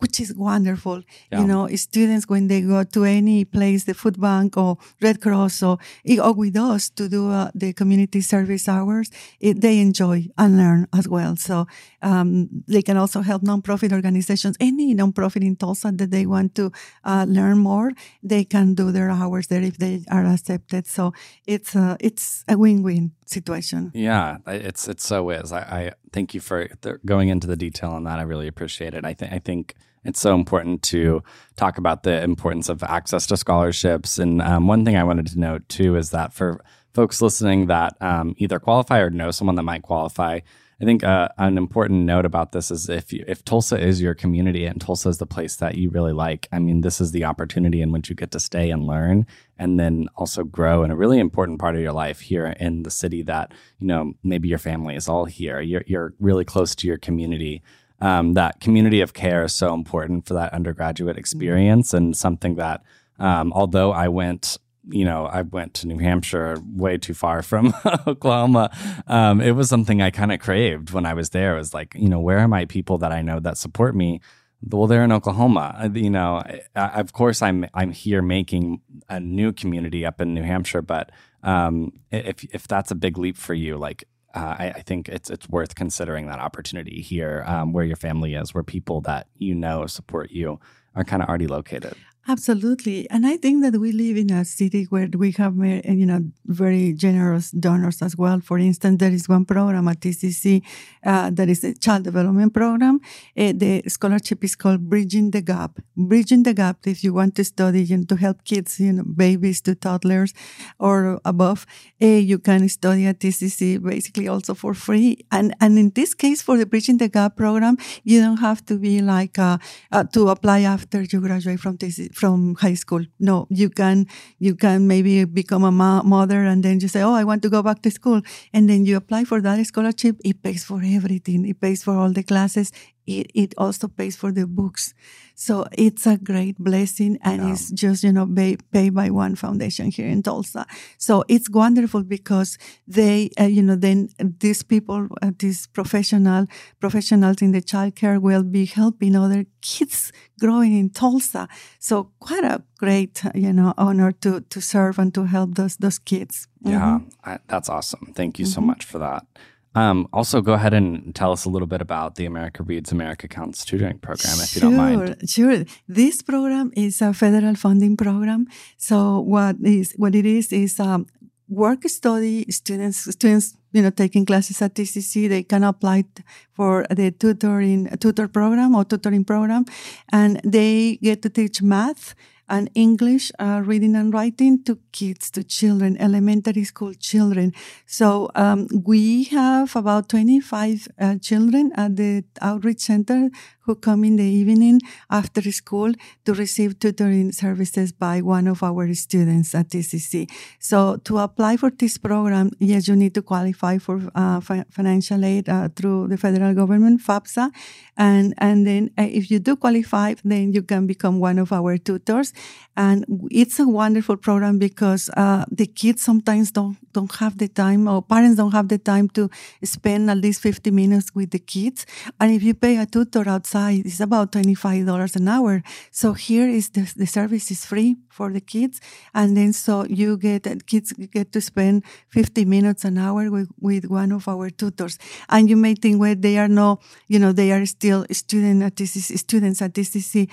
which 0.02 0.18
is 0.20 0.34
wonderful. 0.34 1.02
Yeah. 1.30 1.40
You 1.40 1.46
know, 1.46 1.68
students 1.76 2.28
when 2.28 2.48
they 2.48 2.60
go 2.60 2.82
to 2.82 3.04
any 3.04 3.44
place, 3.44 3.84
the 3.84 3.94
food 3.94 4.20
bank 4.20 4.56
or 4.56 4.76
Red 5.00 5.20
Cross 5.20 5.62
or, 5.62 5.78
or 6.20 6.32
with 6.32 6.56
us 6.56 6.90
to 6.90 7.08
do 7.08 7.30
uh, 7.30 7.50
the 7.54 7.72
community 7.72 8.20
service 8.20 8.68
hours, 8.68 9.10
it, 9.38 9.60
they 9.60 9.78
enjoy 9.78 10.26
and 10.36 10.58
learn 10.58 10.88
as 10.92 11.06
well. 11.06 11.36
So 11.36 11.66
um, 12.02 12.48
they 12.66 12.82
can 12.82 12.96
also 12.96 13.20
help 13.20 13.42
nonprofit 13.42 13.92
organizations, 13.92 14.56
any 14.58 14.92
nonprofit 14.92 15.42
in 15.42 15.54
Tulsa 15.54 15.92
that 15.92 16.10
they 16.10 16.26
want 16.26 16.56
to 16.56 16.72
uh, 17.04 17.24
learn 17.28 17.58
more, 17.58 17.92
they 18.24 18.44
can 18.44 18.74
do 18.74 18.90
their 18.90 19.08
hours 19.08 19.46
there 19.46 19.62
if 19.62 19.78
they 19.78 20.04
are 20.10 20.26
accepted. 20.26 20.88
So 20.88 21.12
it's 21.46 21.76
a, 21.76 21.96
it's 22.00 22.44
a 22.48 22.58
win-win 22.58 23.12
situation. 23.24 23.92
Yeah, 23.94 24.38
it's 24.46 24.88
it 24.88 25.00
so 25.00 25.30
is. 25.30 25.52
I, 25.52 25.60
I 25.60 25.92
thank 26.12 26.34
you 26.34 26.40
for 26.40 26.68
going 27.04 27.28
into 27.28 27.46
the 27.46 27.56
detail 27.56 27.90
on 27.90 28.04
that. 28.04 28.18
I 28.18 28.22
really 28.22 28.46
appreciate 28.46 28.94
it. 28.94 29.04
I 29.04 29.14
think 29.14 29.32
I 29.32 29.38
think 29.38 29.74
it's 30.04 30.20
so 30.20 30.34
important 30.34 30.82
to 30.84 31.22
talk 31.56 31.78
about 31.78 32.02
the 32.02 32.22
importance 32.22 32.68
of 32.68 32.82
access 32.82 33.26
to 33.28 33.36
scholarships. 33.36 34.18
And 34.18 34.42
um, 34.42 34.66
one 34.66 34.84
thing 34.84 34.96
I 34.96 35.04
wanted 35.04 35.26
to 35.28 35.38
note 35.38 35.68
too 35.68 35.96
is 35.96 36.10
that 36.10 36.32
for 36.32 36.62
folks 36.92 37.22
listening 37.22 37.66
that 37.66 37.96
um, 38.00 38.34
either 38.38 38.58
qualify 38.58 39.00
or 39.00 39.10
know 39.10 39.30
someone 39.30 39.56
that 39.56 39.62
might 39.62 39.82
qualify, 39.82 40.40
I 40.82 40.84
think 40.84 41.04
uh, 41.04 41.28
an 41.38 41.58
important 41.58 42.06
note 42.06 42.24
about 42.24 42.50
this 42.50 42.72
is 42.72 42.88
if 42.88 43.12
you, 43.12 43.24
if 43.28 43.44
Tulsa 43.44 43.78
is 43.78 44.02
your 44.02 44.14
community 44.14 44.66
and 44.66 44.80
Tulsa 44.80 45.10
is 45.10 45.18
the 45.18 45.26
place 45.26 45.54
that 45.56 45.76
you 45.76 45.90
really 45.90 46.12
like, 46.12 46.48
I 46.50 46.58
mean, 46.58 46.80
this 46.80 47.00
is 47.00 47.12
the 47.12 47.24
opportunity 47.24 47.80
in 47.80 47.92
which 47.92 48.10
you 48.10 48.16
get 48.16 48.32
to 48.32 48.40
stay 48.40 48.68
and 48.68 48.84
learn, 48.84 49.24
and 49.56 49.78
then 49.78 50.08
also 50.16 50.42
grow 50.42 50.82
in 50.82 50.90
a 50.90 50.96
really 50.96 51.20
important 51.20 51.60
part 51.60 51.76
of 51.76 51.82
your 51.82 51.92
life 51.92 52.18
here 52.18 52.46
in 52.58 52.82
the 52.82 52.90
city 52.90 53.22
that 53.22 53.52
you 53.78 53.86
know 53.86 54.14
maybe 54.24 54.48
your 54.48 54.58
family 54.58 54.96
is 54.96 55.08
all 55.08 55.24
here. 55.24 55.60
You're 55.60 55.84
you're 55.86 56.14
really 56.18 56.44
close 56.44 56.74
to 56.74 56.88
your 56.88 56.98
community 56.98 57.62
um, 58.02 58.34
that 58.34 58.60
community 58.60 59.00
of 59.00 59.14
care 59.14 59.44
is 59.44 59.54
so 59.54 59.72
important 59.72 60.26
for 60.26 60.34
that 60.34 60.52
undergraduate 60.52 61.14
mm-hmm. 61.14 61.20
experience 61.20 61.94
and 61.94 62.16
something 62.16 62.56
that 62.56 62.82
um, 63.18 63.52
although 63.54 63.92
I 63.92 64.08
went 64.08 64.58
you 64.88 65.04
know, 65.04 65.26
I 65.26 65.42
went 65.42 65.74
to 65.74 65.86
New 65.86 65.98
Hampshire 65.98 66.56
way 66.74 66.98
too 66.98 67.14
far 67.14 67.42
from 67.42 67.72
Oklahoma. 68.06 68.76
Um, 69.06 69.40
it 69.40 69.52
was 69.52 69.68
something 69.68 70.02
I 70.02 70.10
kind 70.10 70.32
of 70.32 70.40
craved 70.40 70.90
when 70.90 71.06
I 71.06 71.14
was 71.14 71.30
there. 71.30 71.54
It 71.54 71.58
was 71.58 71.72
like, 71.72 71.94
you 71.94 72.08
know, 72.08 72.18
where 72.18 72.40
are 72.40 72.48
my 72.48 72.64
people 72.64 72.98
that 72.98 73.12
I 73.12 73.22
know 73.22 73.38
that 73.38 73.56
support 73.56 73.94
me? 73.94 74.20
Well, 74.68 74.88
they're 74.88 75.04
in 75.04 75.12
Oklahoma. 75.12 75.76
Uh, 75.80 75.88
you 75.94 76.10
know, 76.10 76.42
I, 76.74 77.00
of 77.00 77.12
course, 77.12 77.42
I'm 77.42 77.64
I'm 77.74 77.92
here 77.92 78.22
making 78.22 78.80
a 79.08 79.20
new 79.20 79.52
community 79.52 80.04
up 80.04 80.20
in 80.20 80.34
New 80.34 80.42
Hampshire, 80.42 80.82
but 80.82 81.10
um, 81.44 81.92
if 82.10 82.42
if 82.52 82.66
that's 82.66 82.90
a 82.90 82.96
big 82.96 83.18
leap 83.18 83.36
for 83.36 83.54
you, 83.54 83.76
like 83.76 84.02
uh, 84.34 84.56
I, 84.58 84.72
I, 84.76 84.82
think 84.82 85.08
it's 85.08 85.28
it's 85.30 85.48
worth 85.48 85.74
considering 85.74 86.26
that 86.26 86.38
opportunity 86.38 87.02
here, 87.02 87.44
um, 87.46 87.72
where 87.72 87.84
your 87.84 87.96
family 87.96 88.34
is, 88.34 88.54
where 88.54 88.64
people 88.64 89.00
that 89.02 89.26
you 89.36 89.54
know 89.54 89.86
support 89.86 90.30
you 90.30 90.58
are 90.94 91.04
kind 91.04 91.22
of 91.22 91.28
already 91.28 91.46
located. 91.46 91.94
Absolutely, 92.28 93.10
and 93.10 93.26
I 93.26 93.36
think 93.36 93.64
that 93.64 93.80
we 93.80 93.90
live 93.90 94.16
in 94.16 94.30
a 94.30 94.44
city 94.44 94.84
where 94.84 95.08
we 95.12 95.32
have, 95.32 95.56
you 95.56 96.06
know, 96.06 96.20
very 96.46 96.92
generous 96.92 97.50
donors 97.50 98.00
as 98.00 98.16
well. 98.16 98.38
For 98.38 98.60
instance, 98.60 98.98
there 99.00 99.10
is 99.10 99.28
one 99.28 99.44
program 99.44 99.88
at 99.88 99.98
TCC 99.98 100.62
uh, 101.04 101.30
that 101.30 101.48
is 101.48 101.64
a 101.64 101.74
child 101.74 102.04
development 102.04 102.54
program. 102.54 103.00
Uh, 103.36 103.52
the 103.56 103.82
scholarship 103.88 104.44
is 104.44 104.54
called 104.54 104.88
Bridging 104.88 105.32
the 105.32 105.42
Gap. 105.42 105.80
Bridging 105.96 106.44
the 106.44 106.54
Gap, 106.54 106.86
if 106.86 107.02
you 107.02 107.12
want 107.12 107.34
to 107.34 107.44
study 107.44 107.82
you 107.82 107.98
know, 107.98 108.04
to 108.04 108.14
help 108.14 108.44
kids, 108.44 108.78
you 108.78 108.92
know, 108.92 109.02
babies 109.02 109.60
to 109.62 109.74
toddlers 109.74 110.32
or 110.78 111.20
above, 111.24 111.66
uh, 112.00 112.06
you 112.06 112.38
can 112.38 112.68
study 112.68 113.04
at 113.04 113.18
TCC 113.18 113.82
basically 113.82 114.28
also 114.28 114.54
for 114.54 114.74
free. 114.74 115.18
And 115.32 115.56
and 115.60 115.76
in 115.76 115.90
this 115.90 116.14
case, 116.14 116.40
for 116.40 116.56
the 116.56 116.66
Bridging 116.66 116.98
the 116.98 117.08
Gap 117.08 117.36
program, 117.36 117.78
you 118.04 118.20
don't 118.20 118.36
have 118.38 118.64
to 118.66 118.78
be 118.78 119.00
like 119.02 119.40
uh, 119.40 119.58
uh, 119.90 120.04
to 120.12 120.28
apply 120.28 120.60
after 120.60 121.02
you 121.02 121.20
graduate 121.20 121.58
from 121.58 121.78
TCC 121.78 122.11
from 122.14 122.54
high 122.56 122.74
school. 122.74 123.04
No, 123.18 123.46
you 123.50 123.68
can 123.70 124.06
you 124.38 124.54
can 124.54 124.86
maybe 124.86 125.24
become 125.24 125.64
a 125.64 125.72
ma- 125.72 126.02
mother 126.02 126.42
and 126.44 126.62
then 126.62 126.80
you 126.80 126.88
say, 126.88 127.02
"Oh, 127.02 127.14
I 127.14 127.24
want 127.24 127.42
to 127.42 127.50
go 127.50 127.62
back 127.62 127.82
to 127.82 127.90
school," 127.90 128.22
and 128.52 128.68
then 128.68 128.84
you 128.86 128.96
apply 128.96 129.24
for 129.24 129.40
that 129.40 129.64
scholarship. 129.66 130.16
It 130.24 130.42
pays 130.42 130.64
for 130.64 130.80
everything. 130.84 131.46
It 131.46 131.60
pays 131.60 131.82
for 131.82 131.96
all 131.96 132.10
the 132.12 132.22
classes 132.22 132.72
it, 133.06 133.30
it 133.34 133.54
also 133.58 133.88
pays 133.88 134.16
for 134.16 134.32
the 134.32 134.46
books. 134.46 134.94
So 135.34 135.66
it's 135.72 136.06
a 136.06 136.18
great 136.18 136.58
blessing 136.58 137.18
and 137.22 137.42
yeah. 137.42 137.52
it's 137.52 137.70
just, 137.70 138.04
you 138.04 138.12
know, 138.12 138.26
pay, 138.26 138.56
paid 138.70 138.94
by 138.94 139.10
one 139.10 139.34
foundation 139.34 139.90
here 139.90 140.06
in 140.06 140.22
Tulsa. 140.22 140.66
So 140.98 141.24
it's 141.28 141.50
wonderful 141.50 142.04
because 142.04 142.58
they, 142.86 143.30
uh, 143.40 143.44
you 143.44 143.62
know, 143.62 143.76
then 143.76 144.10
these 144.18 144.62
people, 144.62 145.08
uh, 145.20 145.32
these 145.38 145.66
professional, 145.68 146.46
professionals 146.80 147.42
in 147.42 147.52
the 147.52 147.62
childcare 147.62 148.20
will 148.20 148.44
be 148.44 148.66
helping 148.66 149.16
other 149.16 149.46
kids 149.62 150.12
growing 150.38 150.78
in 150.78 150.90
Tulsa. 150.90 151.48
So 151.78 152.10
quite 152.20 152.44
a 152.44 152.62
great, 152.78 153.22
you 153.34 153.52
know, 153.52 153.74
honor 153.78 154.12
to, 154.12 154.42
to 154.42 154.60
serve 154.60 154.98
and 154.98 155.12
to 155.14 155.24
help 155.24 155.54
those, 155.54 155.76
those 155.76 155.98
kids. 155.98 156.46
Yeah, 156.60 157.00
mm-hmm. 157.00 157.30
I, 157.30 157.38
that's 157.48 157.68
awesome. 157.68 158.12
Thank 158.14 158.38
you 158.38 158.44
mm-hmm. 158.44 158.52
so 158.52 158.60
much 158.60 158.84
for 158.84 158.98
that. 158.98 159.26
Um, 159.74 160.08
also, 160.12 160.42
go 160.42 160.52
ahead 160.52 160.74
and 160.74 161.14
tell 161.14 161.32
us 161.32 161.44
a 161.44 161.48
little 161.48 161.66
bit 161.66 161.80
about 161.80 162.16
the 162.16 162.26
America 162.26 162.62
Reads, 162.62 162.92
America 162.92 163.26
Counts 163.26 163.64
tutoring 163.64 163.98
program, 163.98 164.34
if 164.40 164.50
sure, 164.50 164.70
you 164.70 164.76
don't 164.76 164.76
mind. 164.76 165.30
Sure. 165.30 165.64
This 165.88 166.20
program 166.20 166.72
is 166.76 167.00
a 167.00 167.14
federal 167.14 167.54
funding 167.54 167.96
program. 167.96 168.48
So 168.76 169.20
what 169.20 169.56
is 169.62 169.94
what 169.96 170.14
it 170.14 170.26
is 170.26 170.52
is 170.52 170.78
um, 170.78 171.06
work 171.48 171.88
study 171.88 172.44
students 172.50 172.98
students 173.12 173.56
you 173.72 173.82
know 173.82 173.90
taking 173.90 174.24
classes 174.24 174.62
at 174.62 174.74
TCC 174.74 175.28
they 175.28 175.42
can 175.42 175.64
apply 175.64 176.04
for 176.52 176.86
the 176.90 177.10
tutoring 177.10 177.88
tutor 177.98 178.28
program 178.28 178.74
or 178.74 178.84
tutoring 178.84 179.24
program, 179.24 179.64
and 180.12 180.40
they 180.44 180.98
get 181.02 181.22
to 181.22 181.30
teach 181.30 181.62
math 181.62 182.14
and 182.52 182.70
English, 182.74 183.32
uh, 183.40 183.62
reading 183.64 183.96
and 183.96 184.12
writing 184.12 184.62
to 184.64 184.78
kids, 184.92 185.30
to 185.32 185.42
children, 185.42 185.96
elementary 185.98 186.64
school 186.64 186.92
children. 186.94 187.52
So 187.86 188.30
um, 188.34 188.68
we 188.84 189.24
have 189.24 189.74
about 189.74 190.10
25 190.10 190.86
uh, 191.00 191.16
children 191.16 191.72
at 191.74 191.96
the 191.96 192.24
outreach 192.42 192.80
center 192.80 193.30
who 193.62 193.74
come 193.74 194.04
in 194.04 194.16
the 194.16 194.24
evening 194.24 194.80
after 195.10 195.40
school 195.52 195.92
to 196.24 196.34
receive 196.34 196.78
tutoring 196.78 197.32
services 197.32 197.92
by 197.92 198.20
one 198.20 198.46
of 198.46 198.62
our 198.62 198.92
students 198.94 199.54
at 199.54 199.68
TCC. 199.68 200.30
So 200.58 200.96
to 201.04 201.18
apply 201.18 201.56
for 201.56 201.70
this 201.70 201.98
program, 201.98 202.50
yes, 202.58 202.88
you 202.88 202.96
need 202.96 203.14
to 203.14 203.22
qualify 203.22 203.78
for 203.78 204.00
uh, 204.14 204.40
fi- 204.40 204.64
financial 204.70 205.24
aid 205.24 205.48
uh, 205.48 205.68
through 205.76 206.08
the 206.08 206.16
federal 206.16 206.54
government, 206.54 207.00
FAFSA, 207.00 207.50
and 207.96 208.34
and 208.38 208.66
then 208.66 208.90
uh, 208.98 209.08
if 209.10 209.30
you 209.30 209.38
do 209.38 209.56
qualify, 209.56 210.14
then 210.24 210.52
you 210.52 210.62
can 210.62 210.86
become 210.86 211.20
one 211.20 211.38
of 211.38 211.52
our 211.52 211.76
tutors. 211.78 212.32
And 212.76 213.04
it's 213.30 213.60
a 213.60 213.68
wonderful 213.68 214.16
program 214.16 214.58
because 214.58 215.10
uh, 215.16 215.44
the 215.50 215.66
kids 215.66 216.02
sometimes 216.02 216.50
don't 216.50 216.76
don't 216.92 217.14
have 217.16 217.38
the 217.38 217.48
time, 217.48 217.86
or 217.86 218.02
parents 218.02 218.36
don't 218.36 218.52
have 218.52 218.68
the 218.68 218.78
time 218.78 219.08
to 219.10 219.28
spend 219.62 220.10
at 220.10 220.18
least 220.18 220.40
50 220.40 220.70
minutes 220.70 221.14
with 221.14 221.30
the 221.30 221.38
kids. 221.38 221.86
And 222.18 222.32
if 222.32 222.42
you 222.42 222.54
pay 222.54 222.78
a 222.78 222.86
tutor 222.86 223.28
outside, 223.28 223.51
it's 223.54 224.00
about 224.00 224.32
$25 224.32 225.16
an 225.16 225.28
hour. 225.28 225.62
So 225.90 226.12
here 226.12 226.48
is 226.48 226.70
the, 226.70 226.92
the 226.96 227.06
service 227.06 227.50
is 227.50 227.64
free 227.64 227.96
for 228.08 228.30
the 228.30 228.40
kids. 228.40 228.80
And 229.14 229.36
then 229.36 229.52
so 229.52 229.84
you 229.84 230.16
get, 230.16 230.66
kids 230.66 230.92
get 230.92 231.32
to 231.32 231.40
spend 231.40 231.84
50 232.08 232.44
minutes 232.44 232.84
an 232.84 232.98
hour 232.98 233.30
with, 233.30 233.48
with 233.60 233.86
one 233.86 234.12
of 234.12 234.28
our 234.28 234.50
tutors. 234.50 234.98
And 235.28 235.48
you 235.48 235.56
may 235.56 235.74
think, 235.74 236.00
well, 236.00 236.14
they 236.16 236.38
are 236.38 236.48
no, 236.48 236.80
you 237.08 237.18
know, 237.18 237.32
they 237.32 237.52
are 237.52 237.66
still 237.66 238.06
student 238.10 238.62
at 238.62 238.76
TCC, 238.76 239.18
students 239.18 239.62
at 239.62 239.72
TCC 239.72 240.28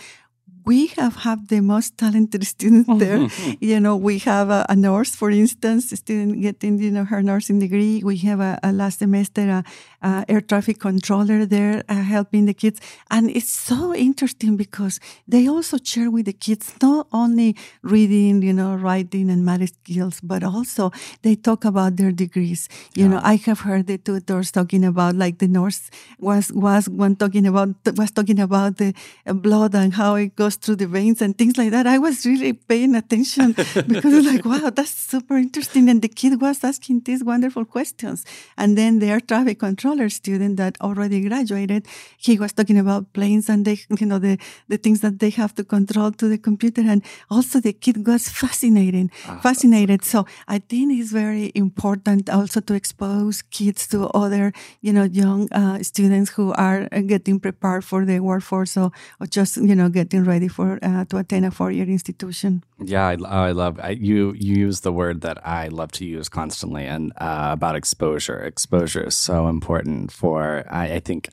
we 0.70 0.86
have 1.02 1.16
had 1.26 1.48
the 1.48 1.62
most 1.62 1.98
talented 1.98 2.46
students 2.46 2.90
there. 3.04 3.28
you 3.60 3.80
know, 3.80 3.96
we 3.96 4.20
have 4.20 4.52
a, 4.52 4.62
a, 4.70 4.76
nurse, 4.76 5.16
for 5.16 5.32
instance, 5.32 5.90
student 5.90 6.40
getting, 6.44 6.78
you 6.78 6.92
know, 6.92 7.06
her 7.06 7.24
nursing 7.24 7.58
degree. 7.58 8.04
We 8.04 8.18
have 8.30 8.40
a, 8.40 8.60
a 8.62 8.72
last 8.72 9.00
semester 9.00 9.42
a, 9.50 9.64
a, 10.08 10.26
air 10.30 10.42
traffic 10.42 10.78
controller 10.80 11.40
there 11.56 11.84
uh, 11.90 12.04
helping 12.16 12.46
the 12.46 12.54
kids. 12.54 12.80
And 13.10 13.32
it's 13.32 13.50
so 13.50 13.96
interesting 13.96 14.58
because 14.58 15.00
they 15.28 15.50
also 15.50 15.78
share 15.84 16.12
with 16.12 16.26
the 16.26 16.38
kids 16.48 16.66
not 16.84 17.08
only 17.12 17.56
reading, 17.82 18.44
you 18.44 18.54
know, 18.54 18.76
writing 18.76 19.32
and 19.32 19.44
math 19.44 19.74
skills, 19.74 20.22
but 20.22 20.44
also 20.44 20.92
they 21.24 21.34
talk 21.34 21.66
about 21.66 21.98
their 21.98 22.12
degrees. 22.12 22.70
You 22.94 23.06
yeah. 23.06 23.12
know, 23.12 23.22
I 23.24 23.38
have 23.48 23.62
heard 23.62 23.88
the 23.88 23.98
tutors 23.98 24.52
talking 24.52 24.86
about, 24.86 25.16
like 25.16 25.40
the 25.40 25.48
nurse 25.48 25.90
was, 26.20 26.54
was 26.54 26.88
one 26.88 27.16
talking 27.16 27.48
about, 27.48 27.70
was 27.96 28.12
talking 28.12 28.40
about 28.40 28.78
the 28.78 28.94
blood 29.26 29.74
and 29.74 29.96
how 29.96 30.14
it 30.14 30.36
goes 30.36 30.59
through 30.62 30.76
the 30.76 30.88
veins 30.88 31.22
and 31.22 31.38
things 31.38 31.58
like 31.58 31.72
that. 31.72 31.88
I 31.88 31.98
was 31.98 32.26
really 32.26 32.54
paying 32.54 32.96
attention 32.96 33.52
because 33.88 34.14
was 34.14 34.26
like, 34.26 34.46
wow, 34.46 34.70
that's 34.70 34.92
super 34.92 35.38
interesting. 35.38 35.90
And 35.90 36.02
the 36.02 36.08
kid 36.08 36.42
was 36.42 36.64
asking 36.64 37.02
these 37.02 37.24
wonderful 37.24 37.66
questions. 37.66 38.26
And 38.58 38.78
then 38.78 39.00
the 39.00 39.08
air 39.08 39.20
traffic 39.20 39.60
controller 39.60 40.10
student 40.10 40.58
that 40.58 40.80
already 40.82 41.22
graduated, 41.22 41.88
he 42.18 42.38
was 42.38 42.54
talking 42.54 42.78
about 42.78 43.14
planes 43.14 43.50
and 43.50 43.66
they, 43.66 43.80
you 44.00 44.06
know, 44.06 44.20
the, 44.20 44.38
the 44.68 44.78
things 44.78 45.02
that 45.02 45.20
they 45.20 45.30
have 45.32 45.56
to 45.56 45.64
control 45.64 46.12
to 46.12 46.28
the 46.28 46.38
computer. 46.38 46.82
And 46.82 47.04
also 47.30 47.60
the 47.60 47.74
kid 47.74 48.06
was 48.06 48.30
fascinating, 48.30 49.12
ah, 49.28 49.40
fascinated. 49.42 50.04
So 50.04 50.26
I 50.48 50.60
think 50.60 51.00
it's 51.00 51.12
very 51.12 51.52
important 51.56 52.30
also 52.30 52.60
to 52.60 52.74
expose 52.74 53.42
kids 53.42 53.88
to 53.88 54.08
other, 54.10 54.52
you 54.82 54.94
know, 54.94 55.04
young 55.04 55.52
uh, 55.52 55.82
students 55.84 56.32
who 56.32 56.54
are 56.54 56.88
getting 56.90 57.40
prepared 57.40 57.86
for 57.86 58.06
the 58.06 58.20
workforce 58.20 58.76
or, 58.76 58.92
or 59.20 59.28
just, 59.28 59.58
you 59.58 59.76
know, 59.76 59.90
getting 59.90 60.24
ready 60.24 60.49
for 60.50 60.80
uh, 60.82 61.06
to 61.06 61.18
attend 61.18 61.46
a 61.46 61.52
four 61.52 61.72
year 61.72 61.88
institution. 61.88 62.64
Yeah, 62.80 63.08
I, 63.08 63.18
I 63.48 63.52
love 63.52 63.80
I, 63.82 63.92
you. 63.92 64.34
You 64.34 64.60
use 64.66 64.82
the 64.82 64.92
word 64.92 65.22
that 65.22 65.46
I 65.46 65.68
love 65.68 65.92
to 65.94 66.06
use 66.06 66.30
constantly, 66.30 66.86
and 66.86 67.14
uh, 67.18 67.50
about 67.52 67.76
exposure. 67.76 68.40
Exposure 68.40 69.04
is 69.04 69.16
so 69.16 69.48
important 69.48 70.12
for 70.12 70.66
I, 70.70 70.96
I 70.96 71.00
think 71.00 71.30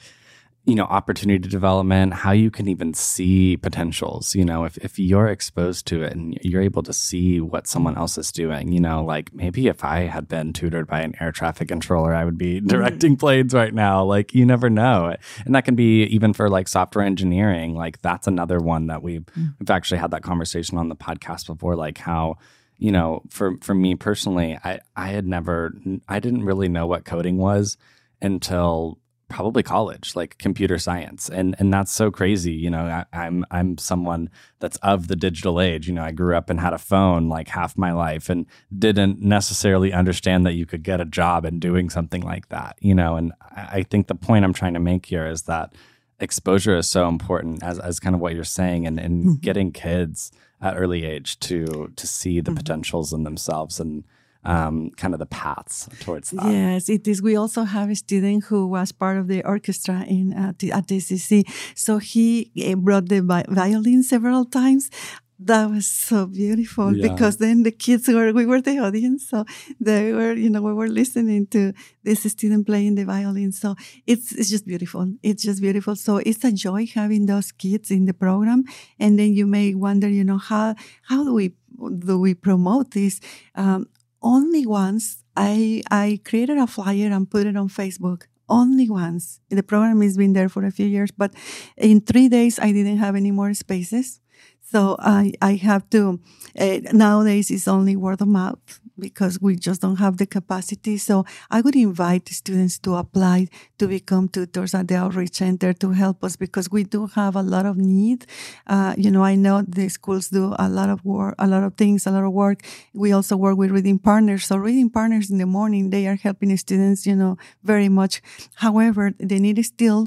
you 0.66 0.74
know 0.74 0.84
opportunity 0.84 1.48
development 1.48 2.12
how 2.12 2.32
you 2.32 2.50
can 2.50 2.68
even 2.68 2.92
see 2.92 3.56
potentials 3.56 4.34
you 4.34 4.44
know 4.44 4.64
if, 4.64 4.76
if 4.78 4.98
you're 4.98 5.28
exposed 5.28 5.86
to 5.86 6.02
it 6.02 6.12
and 6.12 6.36
you're 6.42 6.60
able 6.60 6.82
to 6.82 6.92
see 6.92 7.40
what 7.40 7.66
someone 7.68 7.96
else 7.96 8.18
is 8.18 8.32
doing 8.32 8.72
you 8.72 8.80
know 8.80 9.04
like 9.04 9.32
maybe 9.32 9.68
if 9.68 9.84
i 9.84 10.00
had 10.00 10.28
been 10.28 10.52
tutored 10.52 10.86
by 10.86 11.00
an 11.00 11.14
air 11.20 11.30
traffic 11.30 11.68
controller 11.68 12.12
i 12.12 12.24
would 12.24 12.36
be 12.36 12.56
mm-hmm. 12.56 12.66
directing 12.66 13.16
planes 13.16 13.54
right 13.54 13.72
now 13.74 14.04
like 14.04 14.34
you 14.34 14.44
never 14.44 14.68
know 14.68 15.14
and 15.44 15.54
that 15.54 15.64
can 15.64 15.76
be 15.76 16.02
even 16.04 16.32
for 16.32 16.50
like 16.50 16.66
software 16.66 17.04
engineering 17.04 17.74
like 17.74 18.02
that's 18.02 18.26
another 18.26 18.58
one 18.58 18.88
that 18.88 19.02
we've 19.02 19.26
mm. 19.38 19.54
we've 19.58 19.70
actually 19.70 19.98
had 19.98 20.10
that 20.10 20.22
conversation 20.22 20.76
on 20.76 20.88
the 20.88 20.96
podcast 20.96 21.46
before 21.46 21.76
like 21.76 21.98
how 21.98 22.36
you 22.76 22.90
know 22.90 23.22
for 23.30 23.56
for 23.62 23.74
me 23.74 23.94
personally 23.94 24.58
i 24.64 24.80
i 24.96 25.08
had 25.08 25.26
never 25.26 25.72
i 26.08 26.18
didn't 26.18 26.44
really 26.44 26.68
know 26.68 26.86
what 26.86 27.04
coding 27.04 27.38
was 27.38 27.76
until 28.20 28.98
probably 29.28 29.62
college, 29.62 30.14
like 30.14 30.38
computer 30.38 30.78
science, 30.78 31.28
and 31.28 31.56
and 31.58 31.72
that's 31.72 31.92
so 31.92 32.10
crazy. 32.10 32.52
You 32.52 32.70
know, 32.70 32.84
I, 32.84 33.04
I'm 33.12 33.44
I'm 33.50 33.78
someone 33.78 34.30
that's 34.60 34.76
of 34.78 35.08
the 35.08 35.16
digital 35.16 35.60
age. 35.60 35.88
You 35.88 35.94
know, 35.94 36.04
I 36.04 36.12
grew 36.12 36.36
up 36.36 36.50
and 36.50 36.60
had 36.60 36.72
a 36.72 36.78
phone 36.78 37.28
like 37.28 37.48
half 37.48 37.76
my 37.76 37.92
life, 37.92 38.28
and 38.28 38.46
didn't 38.76 39.20
necessarily 39.20 39.92
understand 39.92 40.46
that 40.46 40.52
you 40.52 40.66
could 40.66 40.82
get 40.82 41.00
a 41.00 41.04
job 41.04 41.44
in 41.44 41.58
doing 41.58 41.90
something 41.90 42.22
like 42.22 42.48
that. 42.48 42.76
You 42.80 42.94
know, 42.94 43.16
and 43.16 43.32
I, 43.40 43.68
I 43.78 43.82
think 43.82 44.06
the 44.06 44.14
point 44.14 44.44
I'm 44.44 44.54
trying 44.54 44.74
to 44.74 44.80
make 44.80 45.06
here 45.06 45.26
is 45.26 45.42
that 45.42 45.74
exposure 46.20 46.76
is 46.76 46.88
so 46.88 47.08
important, 47.08 47.62
as 47.62 47.78
as 47.78 48.00
kind 48.00 48.14
of 48.14 48.20
what 48.20 48.34
you're 48.34 48.44
saying, 48.44 48.86
and 48.86 48.98
and 48.98 49.24
mm-hmm. 49.24 49.34
getting 49.34 49.72
kids 49.72 50.30
at 50.60 50.76
early 50.76 51.04
age 51.04 51.38
to 51.40 51.92
to 51.96 52.06
see 52.06 52.40
the 52.40 52.50
mm-hmm. 52.50 52.58
potentials 52.58 53.12
in 53.12 53.24
themselves 53.24 53.80
and 53.80 54.04
um, 54.46 54.90
kind 54.96 55.12
of 55.12 55.18
the 55.18 55.26
paths 55.26 55.88
towards 56.00 56.30
that. 56.30 56.46
Yes, 56.46 56.88
it 56.88 57.06
is. 57.08 57.20
We 57.20 57.36
also 57.36 57.64
have 57.64 57.90
a 57.90 57.96
student 57.96 58.44
who 58.44 58.66
was 58.68 58.92
part 58.92 59.18
of 59.18 59.26
the 59.26 59.44
orchestra 59.44 60.04
in 60.06 60.32
uh, 60.32 60.52
at 60.72 60.86
TCC. 60.86 61.44
So 61.74 61.98
he 61.98 62.52
eh, 62.56 62.74
brought 62.74 63.08
the 63.08 63.20
violin 63.48 64.02
several 64.04 64.44
times. 64.44 64.90
That 65.38 65.68
was 65.68 65.86
so 65.86 66.26
beautiful 66.26 66.96
yeah. 66.96 67.08
because 67.08 67.36
then 67.36 67.62
the 67.62 67.70
kids 67.70 68.08
were, 68.08 68.32
we 68.32 68.46
were 68.46 68.62
the 68.62 68.78
audience. 68.78 69.28
So 69.28 69.44
they 69.78 70.12
were, 70.12 70.32
you 70.32 70.48
know, 70.48 70.62
we 70.62 70.72
were 70.72 70.88
listening 70.88 71.46
to 71.48 71.74
this 72.04 72.22
student 72.22 72.66
playing 72.66 72.94
the 72.94 73.04
violin. 73.04 73.52
So 73.52 73.74
it's, 74.06 74.32
it's 74.32 74.48
just 74.48 74.66
beautiful. 74.66 75.12
It's 75.22 75.42
just 75.42 75.60
beautiful. 75.60 75.94
So 75.94 76.18
it's 76.18 76.42
a 76.42 76.52
joy 76.52 76.86
having 76.86 77.26
those 77.26 77.52
kids 77.52 77.90
in 77.90 78.06
the 78.06 78.14
program. 78.14 78.64
And 78.98 79.18
then 79.18 79.34
you 79.34 79.46
may 79.46 79.74
wonder, 79.74 80.08
you 80.08 80.24
know, 80.24 80.38
how, 80.38 80.74
how 81.02 81.22
do 81.22 81.34
we, 81.34 81.52
do 81.98 82.18
we 82.18 82.32
promote 82.32 82.92
this? 82.92 83.20
Um, 83.56 83.88
only 84.22 84.66
once 84.66 85.22
I, 85.36 85.82
I 85.90 86.20
created 86.24 86.58
a 86.58 86.66
flyer 86.66 87.10
and 87.12 87.30
put 87.30 87.46
it 87.46 87.56
on 87.56 87.68
Facebook. 87.68 88.22
Only 88.48 88.88
once. 88.88 89.40
The 89.50 89.62
program 89.62 90.00
has 90.02 90.16
been 90.16 90.32
there 90.32 90.48
for 90.48 90.64
a 90.64 90.70
few 90.70 90.86
years, 90.86 91.10
but 91.10 91.34
in 91.76 92.00
three 92.00 92.28
days, 92.28 92.58
I 92.60 92.70
didn't 92.70 92.98
have 92.98 93.16
any 93.16 93.32
more 93.32 93.52
spaces. 93.54 94.20
So 94.62 94.96
I, 94.98 95.32
I 95.42 95.54
have 95.54 95.88
to, 95.90 96.20
uh, 96.58 96.78
nowadays 96.92 97.50
it's 97.50 97.68
only 97.68 97.96
word 97.96 98.20
of 98.20 98.28
mouth 98.28 98.80
because 98.98 99.40
we 99.40 99.56
just 99.56 99.80
don't 99.80 99.96
have 99.96 100.16
the 100.16 100.26
capacity. 100.26 100.96
So 100.98 101.24
I 101.50 101.60
would 101.60 101.76
invite 101.76 102.28
students 102.28 102.78
to 102.80 102.96
apply 102.96 103.48
to 103.78 103.86
become 103.86 104.28
tutors 104.28 104.74
at 104.74 104.88
the 104.88 104.96
outreach 104.96 105.34
center 105.34 105.72
to 105.74 105.90
help 105.90 106.24
us 106.24 106.36
because 106.36 106.70
we 106.70 106.84
do 106.84 107.06
have 107.08 107.36
a 107.36 107.42
lot 107.42 107.66
of 107.66 107.76
need. 107.76 108.26
Uh, 108.66 108.94
you 108.96 109.10
know, 109.10 109.22
I 109.22 109.34
know 109.34 109.62
the 109.62 109.88
schools 109.88 110.28
do 110.28 110.54
a 110.58 110.68
lot 110.68 110.88
of 110.88 111.04
work, 111.04 111.34
a 111.38 111.46
lot 111.46 111.62
of 111.62 111.74
things, 111.74 112.06
a 112.06 112.10
lot 112.10 112.24
of 112.24 112.32
work. 112.32 112.62
We 112.94 113.12
also 113.12 113.36
work 113.36 113.56
with 113.56 113.70
reading 113.70 113.98
partners. 113.98 114.46
So 114.46 114.56
reading 114.56 114.90
partners 114.90 115.30
in 115.30 115.38
the 115.38 115.46
morning, 115.46 115.90
they 115.90 116.06
are 116.06 116.16
helping 116.16 116.56
students, 116.56 117.06
you 117.06 117.16
know, 117.16 117.36
very 117.62 117.88
much. 117.88 118.22
However, 118.54 119.12
the 119.18 119.38
need 119.38 119.58
is 119.58 119.66
still, 119.66 120.06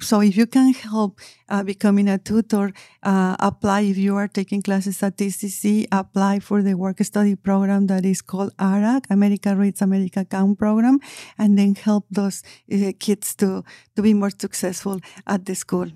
so 0.00 0.20
if 0.20 0.36
you 0.36 0.46
can 0.46 0.72
help 0.72 1.20
uh, 1.50 1.62
becoming 1.62 2.08
a 2.08 2.18
tutor, 2.18 2.72
uh, 3.02 3.36
apply 3.38 3.82
if 3.82 3.98
you 3.98 4.16
are 4.16 4.28
taking 4.28 4.62
classes 4.62 5.02
at 5.02 5.16
TCC, 5.16 5.86
apply 5.92 6.38
for 6.38 6.62
the 6.62 6.74
work 6.74 7.02
study 7.02 7.34
program 7.34 7.86
that 7.88 8.04
is 8.04 8.22
called 8.22 8.56
ARAC, 8.56 9.04
America 9.10 9.54
Reads, 9.56 9.82
America 9.82 10.24
Count 10.24 10.58
program, 10.58 10.98
and 11.38 11.58
then 11.58 11.74
help 11.74 12.06
those 12.10 12.42
uh, 12.72 12.92
kids 12.98 13.34
to, 13.36 13.64
to 13.96 14.02
be 14.02 14.14
more 14.14 14.30
successful 14.30 15.00
at 15.26 15.44
the 15.44 15.54
school. 15.54 15.88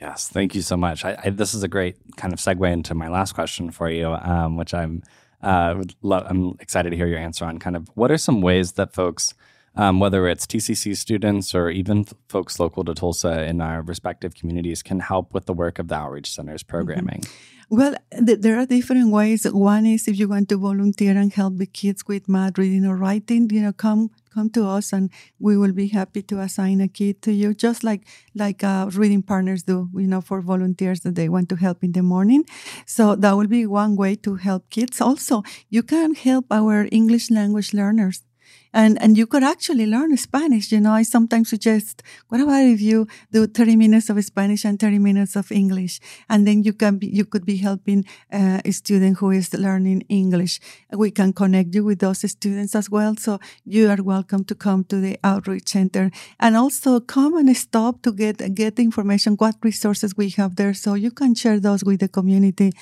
Yes, 0.00 0.28
thank 0.28 0.54
you 0.54 0.62
so 0.62 0.76
much. 0.76 1.04
I, 1.04 1.18
I, 1.24 1.30
this 1.30 1.52
is 1.52 1.62
a 1.62 1.68
great 1.68 1.96
kind 2.16 2.32
of 2.32 2.38
segue 2.38 2.72
into 2.72 2.94
my 2.94 3.08
last 3.08 3.34
question 3.34 3.70
for 3.70 3.90
you, 3.90 4.08
um, 4.08 4.56
which 4.56 4.72
I'm 4.72 5.02
uh, 5.42 5.82
lo- 6.02 6.24
I'm 6.26 6.56
excited 6.60 6.90
to 6.90 6.96
hear 6.96 7.06
your 7.06 7.18
answer 7.18 7.44
on. 7.44 7.58
Kind 7.58 7.76
of, 7.76 7.88
what 7.94 8.10
are 8.10 8.18
some 8.18 8.40
ways 8.40 8.72
that 8.72 8.94
folks 8.94 9.34
um, 9.76 10.00
whether 10.00 10.26
it's 10.26 10.46
TCC 10.46 10.96
students 10.96 11.54
or 11.54 11.70
even 11.70 12.04
folks 12.28 12.58
local 12.58 12.84
to 12.84 12.94
Tulsa 12.94 13.44
in 13.44 13.60
our 13.60 13.82
respective 13.82 14.34
communities, 14.34 14.82
can 14.82 15.00
help 15.00 15.32
with 15.32 15.46
the 15.46 15.52
work 15.52 15.78
of 15.78 15.88
the 15.88 15.94
Outreach 15.94 16.30
Center's 16.32 16.62
mm-hmm. 16.62 16.76
programming? 16.76 17.20
Mm-hmm. 17.20 17.56
Well, 17.72 17.94
th- 18.26 18.40
there 18.40 18.58
are 18.58 18.66
different 18.66 19.12
ways. 19.12 19.44
One 19.44 19.86
is 19.86 20.08
if 20.08 20.18
you 20.18 20.26
want 20.26 20.48
to 20.48 20.56
volunteer 20.56 21.16
and 21.16 21.32
help 21.32 21.56
the 21.58 21.66
kids 21.66 22.04
with 22.04 22.28
math, 22.28 22.58
reading, 22.58 22.84
or 22.84 22.96
writing, 22.96 23.48
you 23.48 23.62
know, 23.62 23.72
come 23.72 24.10
come 24.34 24.50
to 24.50 24.66
us 24.66 24.92
and 24.92 25.10
we 25.38 25.56
will 25.56 25.72
be 25.72 25.86
happy 25.86 26.22
to 26.22 26.40
assign 26.40 26.80
a 26.80 26.88
kid 26.88 27.22
to 27.22 27.32
you, 27.32 27.54
just 27.54 27.84
like 27.84 28.08
like 28.34 28.64
uh, 28.64 28.90
reading 28.92 29.22
partners 29.22 29.62
do, 29.62 29.88
you 29.94 30.08
know, 30.08 30.20
for 30.20 30.40
volunteers 30.40 31.00
that 31.00 31.14
they 31.14 31.28
want 31.28 31.48
to 31.50 31.54
help 31.54 31.84
in 31.84 31.92
the 31.92 32.02
morning. 32.02 32.44
So 32.86 33.14
that 33.14 33.36
will 33.36 33.46
be 33.46 33.66
one 33.66 33.94
way 33.94 34.16
to 34.16 34.34
help 34.34 34.68
kids. 34.70 35.00
Also, 35.00 35.44
you 35.68 35.84
can 35.84 36.16
help 36.16 36.46
our 36.50 36.88
English 36.90 37.30
language 37.30 37.72
learners 37.72 38.24
and 38.72 39.00
and 39.02 39.16
you 39.16 39.26
could 39.26 39.42
actually 39.42 39.86
learn 39.86 40.16
Spanish. 40.16 40.72
You 40.72 40.80
know, 40.80 40.92
I 40.92 41.02
sometimes 41.02 41.50
suggest, 41.50 42.02
what 42.28 42.40
about 42.40 42.62
if 42.64 42.80
you 42.80 43.06
do 43.32 43.46
30 43.46 43.76
minutes 43.76 44.10
of 44.10 44.22
Spanish 44.24 44.64
and 44.64 44.78
30 44.78 44.98
minutes 44.98 45.36
of 45.36 45.50
English, 45.50 46.00
and 46.28 46.46
then 46.46 46.62
you 46.62 46.72
can 46.72 46.98
be, 46.98 47.08
you 47.08 47.24
could 47.24 47.44
be 47.44 47.56
helping 47.56 48.04
uh, 48.32 48.60
a 48.64 48.72
student 48.72 49.18
who 49.18 49.30
is 49.30 49.52
learning 49.54 50.02
English. 50.08 50.60
We 50.92 51.10
can 51.10 51.32
connect 51.32 51.74
you 51.74 51.84
with 51.84 51.98
those 51.98 52.28
students 52.30 52.74
as 52.74 52.88
well. 52.90 53.16
So 53.16 53.40
you 53.64 53.88
are 53.90 54.02
welcome 54.02 54.44
to 54.44 54.54
come 54.54 54.84
to 54.84 55.00
the 55.00 55.18
outreach 55.24 55.68
center 55.68 56.10
and 56.38 56.56
also 56.56 57.00
come 57.00 57.36
and 57.36 57.56
stop 57.56 58.02
to 58.02 58.12
get 58.12 58.54
get 58.54 58.76
the 58.76 58.82
information 58.82 59.34
what 59.34 59.56
resources 59.62 60.16
we 60.16 60.30
have 60.30 60.56
there, 60.56 60.74
so 60.74 60.94
you 60.94 61.10
can 61.10 61.34
share 61.34 61.58
those 61.60 61.84
with 61.84 62.00
the 62.00 62.08
community 62.08 62.72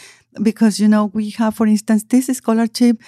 because 0.42 0.78
you 0.78 0.88
know 0.88 1.06
we 1.06 1.30
have, 1.30 1.54
for 1.54 1.66
instance, 1.66 2.04
this 2.08 2.26
scholarship. 2.26 3.00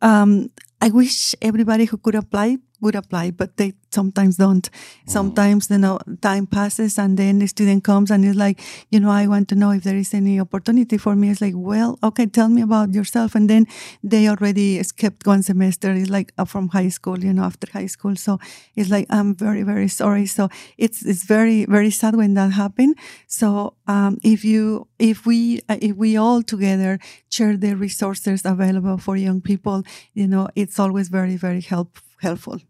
Um, 0.00 0.50
I 0.80 0.90
wish 0.90 1.34
everybody 1.42 1.86
who 1.86 1.98
could 1.98 2.14
apply 2.14 2.58
would 2.80 2.94
apply, 2.94 3.30
but 3.30 3.56
they 3.56 3.74
sometimes 3.90 4.36
don't. 4.36 4.70
Mm. 4.70 5.10
Sometimes, 5.10 5.70
you 5.70 5.78
know, 5.78 5.98
time 6.20 6.46
passes 6.46 6.98
and 6.98 7.18
then 7.18 7.38
the 7.38 7.46
student 7.46 7.84
comes 7.84 8.10
and 8.10 8.24
is 8.24 8.36
like, 8.36 8.60
you 8.90 9.00
know, 9.00 9.10
I 9.10 9.26
want 9.26 9.48
to 9.48 9.54
know 9.54 9.70
if 9.70 9.82
there 9.82 9.96
is 9.96 10.14
any 10.14 10.38
opportunity 10.40 10.98
for 10.98 11.16
me. 11.16 11.30
It's 11.30 11.40
like, 11.40 11.54
well, 11.56 11.98
okay, 12.02 12.26
tell 12.26 12.48
me 12.48 12.62
about 12.62 12.94
yourself. 12.94 13.34
And 13.34 13.48
then 13.48 13.66
they 14.02 14.28
already 14.28 14.82
skipped 14.82 15.26
one 15.26 15.42
semester. 15.42 15.92
It's 15.92 16.10
like 16.10 16.32
uh, 16.38 16.44
from 16.44 16.68
high 16.68 16.88
school, 16.88 17.18
you 17.18 17.32
know, 17.32 17.44
after 17.44 17.66
high 17.72 17.86
school. 17.86 18.16
So 18.16 18.38
it's 18.76 18.90
like, 18.90 19.06
I'm 19.10 19.34
very, 19.34 19.62
very 19.62 19.88
sorry. 19.88 20.26
So 20.26 20.48
it's, 20.76 21.04
it's 21.04 21.24
very, 21.24 21.64
very 21.64 21.90
sad 21.90 22.14
when 22.14 22.34
that 22.34 22.52
happened. 22.52 22.96
So, 23.26 23.74
um, 23.86 24.18
if 24.22 24.44
you, 24.44 24.86
if 24.98 25.26
we, 25.26 25.60
uh, 25.68 25.78
if 25.80 25.96
we 25.96 26.16
all 26.16 26.42
together 26.42 26.98
share 27.30 27.56
the 27.56 27.74
resources 27.74 28.44
available 28.44 28.98
for 28.98 29.16
young 29.16 29.40
people, 29.40 29.82
you 30.14 30.26
know, 30.26 30.48
it's 30.54 30.78
always 30.78 31.08
very, 31.08 31.36
very 31.36 31.60
help, 31.60 31.98
helpful. 32.20 32.60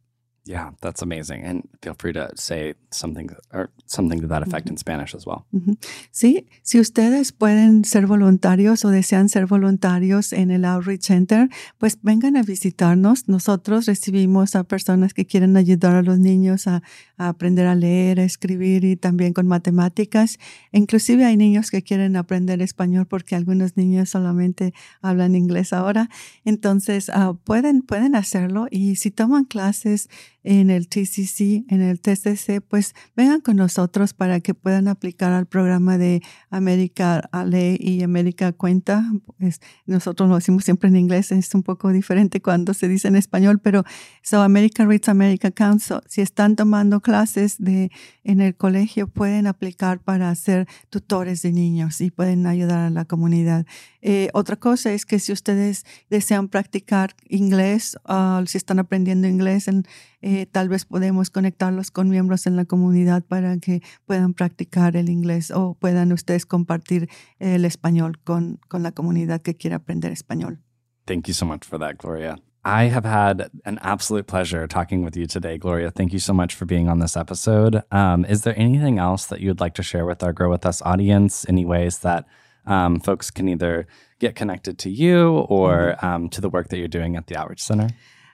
Yeah, 0.49 0.71
that's 0.81 1.03
amazing. 1.03 1.45
And 1.45 1.69
feel 1.83 1.93
free 1.93 2.15
to 2.15 2.31
say 2.35 2.73
something 2.91 3.29
or 3.53 3.69
something 3.85 4.19
to 4.23 4.27
that 4.29 4.43
effect 4.43 4.65
mm 4.65 4.71
-hmm. 4.71 4.79
in 4.79 4.85
Spanish 4.85 5.15
as 5.15 5.27
well. 5.27 5.45
Mm 5.53 5.61
-hmm. 5.61 5.77
Sí, 6.11 6.47
si 6.63 6.81
ustedes 6.81 7.33
pueden 7.33 7.85
ser 7.85 8.07
voluntarios 8.07 8.85
o 8.85 8.89
desean 8.89 9.29
ser 9.29 9.45
voluntarios 9.45 10.33
en 10.33 10.51
el 10.51 10.65
Outreach 10.65 11.03
Center, 11.03 11.49
pues 11.77 11.99
vengan 12.03 12.37
a 12.37 12.43
visitarnos. 12.43 13.29
Nosotros 13.29 13.85
recibimos 13.87 14.55
a 14.55 14.65
personas 14.65 15.13
que 15.13 15.27
quieren 15.27 15.57
ayudar 15.57 15.95
a 15.97 16.03
los 16.03 16.19
niños 16.19 16.67
a, 16.67 16.83
a 17.19 17.29
aprender 17.29 17.67
a 17.67 17.75
leer, 17.75 18.19
a 18.19 18.25
escribir 18.25 18.85
y 18.85 18.97
también 18.97 19.35
con 19.35 19.47
matemáticas. 19.47 20.39
Inclusive 20.73 21.27
hay 21.27 21.37
niños 21.37 21.71
que 21.71 21.83
quieren 21.83 22.17
aprender 22.17 22.63
español 22.63 23.05
porque 23.07 23.37
algunos 23.37 23.77
niños 23.77 24.09
solamente 24.09 24.73
hablan 25.03 25.35
inglés 25.35 25.73
ahora. 25.73 26.09
Entonces, 26.45 27.11
uh, 27.11 27.37
pueden, 27.45 27.83
pueden 27.83 28.15
hacerlo 28.15 28.67
y 28.71 28.97
si 28.97 29.11
toman 29.11 29.45
clases, 29.45 30.09
en 30.51 30.71
el 30.71 30.89
TCC, 30.89 31.67
en 31.69 31.83
el 31.83 32.01
TCC, 32.01 32.63
pues 32.67 32.95
vengan 33.15 33.43
con 33.43 33.57
nosotros 33.57 34.15
para 34.15 34.41
que 34.41 34.55
puedan 34.55 34.89
aplicar 34.89 35.31
al 35.33 35.45
programa 35.45 35.99
de 35.99 36.23
América 36.49 37.29
Ley 37.45 37.77
y 37.79 38.03
América 38.03 38.53
Cuenta. 38.53 39.05
Pues 39.37 39.61
nosotros 39.85 40.27
lo 40.31 40.37
decimos 40.37 40.65
siempre 40.65 40.89
en 40.89 40.97
inglés, 40.97 41.33
es 41.33 41.55
un 41.55 41.63
poco 41.63 41.93
diferente 41.93 42.41
cuando 42.41 42.73
se 42.73 42.89
dice 42.89 43.09
en 43.09 43.17
español, 43.17 43.59
pero 43.59 43.85
so 44.23 44.41
America 44.41 44.87
Reads 44.87 45.11
America 45.11 45.51
Council, 45.51 45.99
si 46.07 46.23
están 46.23 46.57
tomando 46.57 47.03
clases 47.03 47.57
de 47.59 47.91
en 48.25 48.41
el 48.41 48.57
colegio, 48.57 49.07
pueden 49.07 49.47
aplicar 49.47 50.01
para 50.01 50.35
ser 50.35 50.67
tutores 50.89 51.43
de 51.43 51.53
niños 51.53 52.01
y 52.01 52.11
pueden 52.11 52.47
ayudar 52.47 52.79
a 52.79 52.91
la 52.91 53.05
comunidad. 53.05 53.67
Eh, 54.01 54.29
otra 54.33 54.57
cosa 54.57 54.93
es 54.93 55.05
que 55.05 55.19
si 55.19 55.33
ustedes 55.33 55.85
desean 56.09 56.49
practicar 56.49 57.15
inglés, 57.29 57.97
uh, 58.09 58.45
si 58.47 58.59
están 58.59 58.79
aprendiendo 58.79 59.27
inglés, 59.27 59.69
en, 59.69 59.85
eh, 60.23 60.47
tal 60.47 60.69
vez 60.69 60.85
podemos 60.85 61.31
conectarlos 61.31 61.91
con 61.91 62.09
miembros 62.09 62.47
en 62.47 62.57
la 62.57 62.65
comunidad 62.65 63.25
para 63.25 63.59
que 63.59 63.83
puedan 64.07 64.35
practicar 64.35 64.97
el 64.97 65.09
inglés 65.09 65.51
o 65.51 65.75
puedan 65.75 66.13
ustedes 66.13 66.47
compartir 66.47 67.09
el 67.39 67.65
español 67.65 68.19
con, 68.23 68.61
con 68.69 68.83
la 68.83 68.93
comunidad 68.93 69.43
que 69.43 69.57
quiera 69.57 69.77
aprender 69.77 70.13
español. 70.13 70.61
Thank 71.07 71.27
you 71.27 71.35
so 71.35 71.47
much 71.47 71.65
for 71.65 71.79
that, 71.79 71.97
Gloria. 71.99 72.37
I 72.65 72.85
have 72.89 73.07
had 73.07 73.51
an 73.65 73.79
absolute 73.81 74.27
pleasure 74.27 74.67
talking 74.67 75.03
with 75.03 75.17
you 75.17 75.27
today, 75.27 75.57
Gloria. 75.57 75.91
Thank 75.91 76.13
you 76.13 76.19
so 76.19 76.35
much 76.35 76.55
for 76.55 76.67
being 76.67 76.89
on 76.89 76.99
this 76.99 77.17
episode. 77.17 77.83
Um, 77.91 78.27
is 78.27 78.43
there 78.43 78.55
anything 78.59 78.99
else 78.99 79.27
that 79.27 79.41
you 79.41 79.49
would 79.49 79.61
like 79.61 79.75
to 79.75 79.83
share 79.83 80.05
with 80.05 80.23
our 80.23 80.35
Grow 80.35 80.51
With 80.51 80.67
Us 80.67 80.83
audience? 80.83 81.47
Any 81.49 81.65
ways 81.65 82.01
that 82.01 82.27
um, 82.69 83.01
folks 83.01 83.31
can 83.31 83.49
either 83.49 83.87
get 84.19 84.35
connected 84.35 84.79
to 84.79 84.91
you 84.91 85.47
or 85.49 85.97
mm-hmm. 85.97 86.07
um, 86.07 86.29
to 86.31 86.41
the 86.41 86.49
work 86.49 86.69
that 86.69 86.79
you're 86.79 86.89
doing 86.89 87.17
at 87.17 87.27
the 87.27 87.37
Outreach 87.37 87.63
Center? 87.63 87.89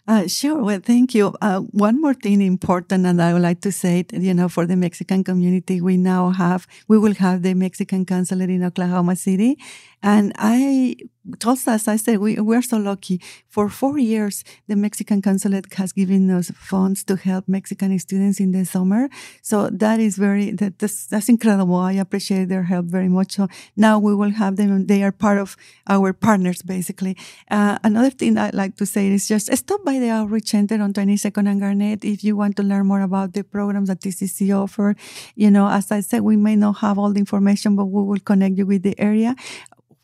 Uh, 0.06 0.26
sure. 0.26 0.62
Well, 0.62 0.80
thank 0.80 1.14
you. 1.14 1.34
Uh, 1.40 1.60
one 1.60 1.98
more 1.98 2.12
thing 2.12 2.42
important, 2.42 3.06
and 3.06 3.22
I 3.22 3.32
would 3.32 3.40
like 3.40 3.62
to 3.62 3.72
say, 3.72 4.04
you 4.12 4.34
know, 4.34 4.50
for 4.50 4.66
the 4.66 4.76
Mexican 4.76 5.24
community, 5.24 5.80
we 5.80 5.96
now 5.96 6.28
have, 6.28 6.66
we 6.88 6.98
will 6.98 7.14
have 7.14 7.40
the 7.40 7.54
Mexican 7.54 8.04
consulate 8.04 8.50
in 8.50 8.62
Oklahoma 8.62 9.16
City. 9.16 9.56
And 10.04 10.34
I 10.36 10.96
Tulsa, 11.38 11.70
as 11.70 11.88
I 11.88 11.96
said, 11.96 12.18
we, 12.18 12.38
we're 12.38 12.60
so 12.60 12.76
lucky. 12.76 13.20
For 13.48 13.70
four 13.70 13.98
years, 13.98 14.44
the 14.68 14.76
Mexican 14.76 15.22
consulate 15.22 15.72
has 15.74 15.92
given 15.92 16.30
us 16.30 16.50
funds 16.50 17.02
to 17.04 17.16
help 17.16 17.48
Mexican 17.48 17.98
students 17.98 18.40
in 18.40 18.52
the 18.52 18.66
summer. 18.66 19.08
So 19.40 19.70
that 19.70 20.00
is 20.00 20.16
very, 20.16 20.50
that, 20.52 20.78
that's, 20.78 21.06
that's 21.06 21.30
incredible. 21.30 21.76
I 21.76 21.92
appreciate 21.92 22.50
their 22.50 22.64
help 22.64 22.86
very 22.86 23.08
much. 23.08 23.32
So 23.32 23.48
now 23.74 23.98
we 23.98 24.14
will 24.14 24.32
have 24.32 24.56
them. 24.56 24.86
They 24.86 25.02
are 25.02 25.12
part 25.12 25.38
of 25.38 25.56
our 25.88 26.12
partners, 26.12 26.60
basically. 26.60 27.16
Uh, 27.50 27.78
another 27.82 28.10
thing 28.10 28.36
I'd 28.36 28.54
like 28.54 28.76
to 28.76 28.86
say 28.86 29.08
is 29.08 29.26
just 29.26 29.54
stop 29.56 29.82
by 29.82 29.98
the 29.98 30.10
Outreach 30.10 30.50
Center 30.50 30.80
on 30.82 30.92
22nd 30.92 31.48
and 31.48 31.60
Garnett 31.60 32.04
if 32.04 32.22
you 32.22 32.36
want 32.36 32.56
to 32.56 32.62
learn 32.62 32.86
more 32.86 33.00
about 33.00 33.32
the 33.32 33.44
programs 33.44 33.88
that 33.88 34.00
TCC 34.00 34.54
offer. 34.54 34.94
You 35.36 35.50
know, 35.50 35.68
as 35.68 35.90
I 35.90 36.00
said, 36.00 36.20
we 36.20 36.36
may 36.36 36.56
not 36.56 36.78
have 36.78 36.98
all 36.98 37.12
the 37.12 37.20
information, 37.20 37.76
but 37.76 37.86
we 37.86 38.02
will 38.02 38.20
connect 38.20 38.58
you 38.58 38.66
with 38.66 38.82
the 38.82 38.98
area 39.00 39.34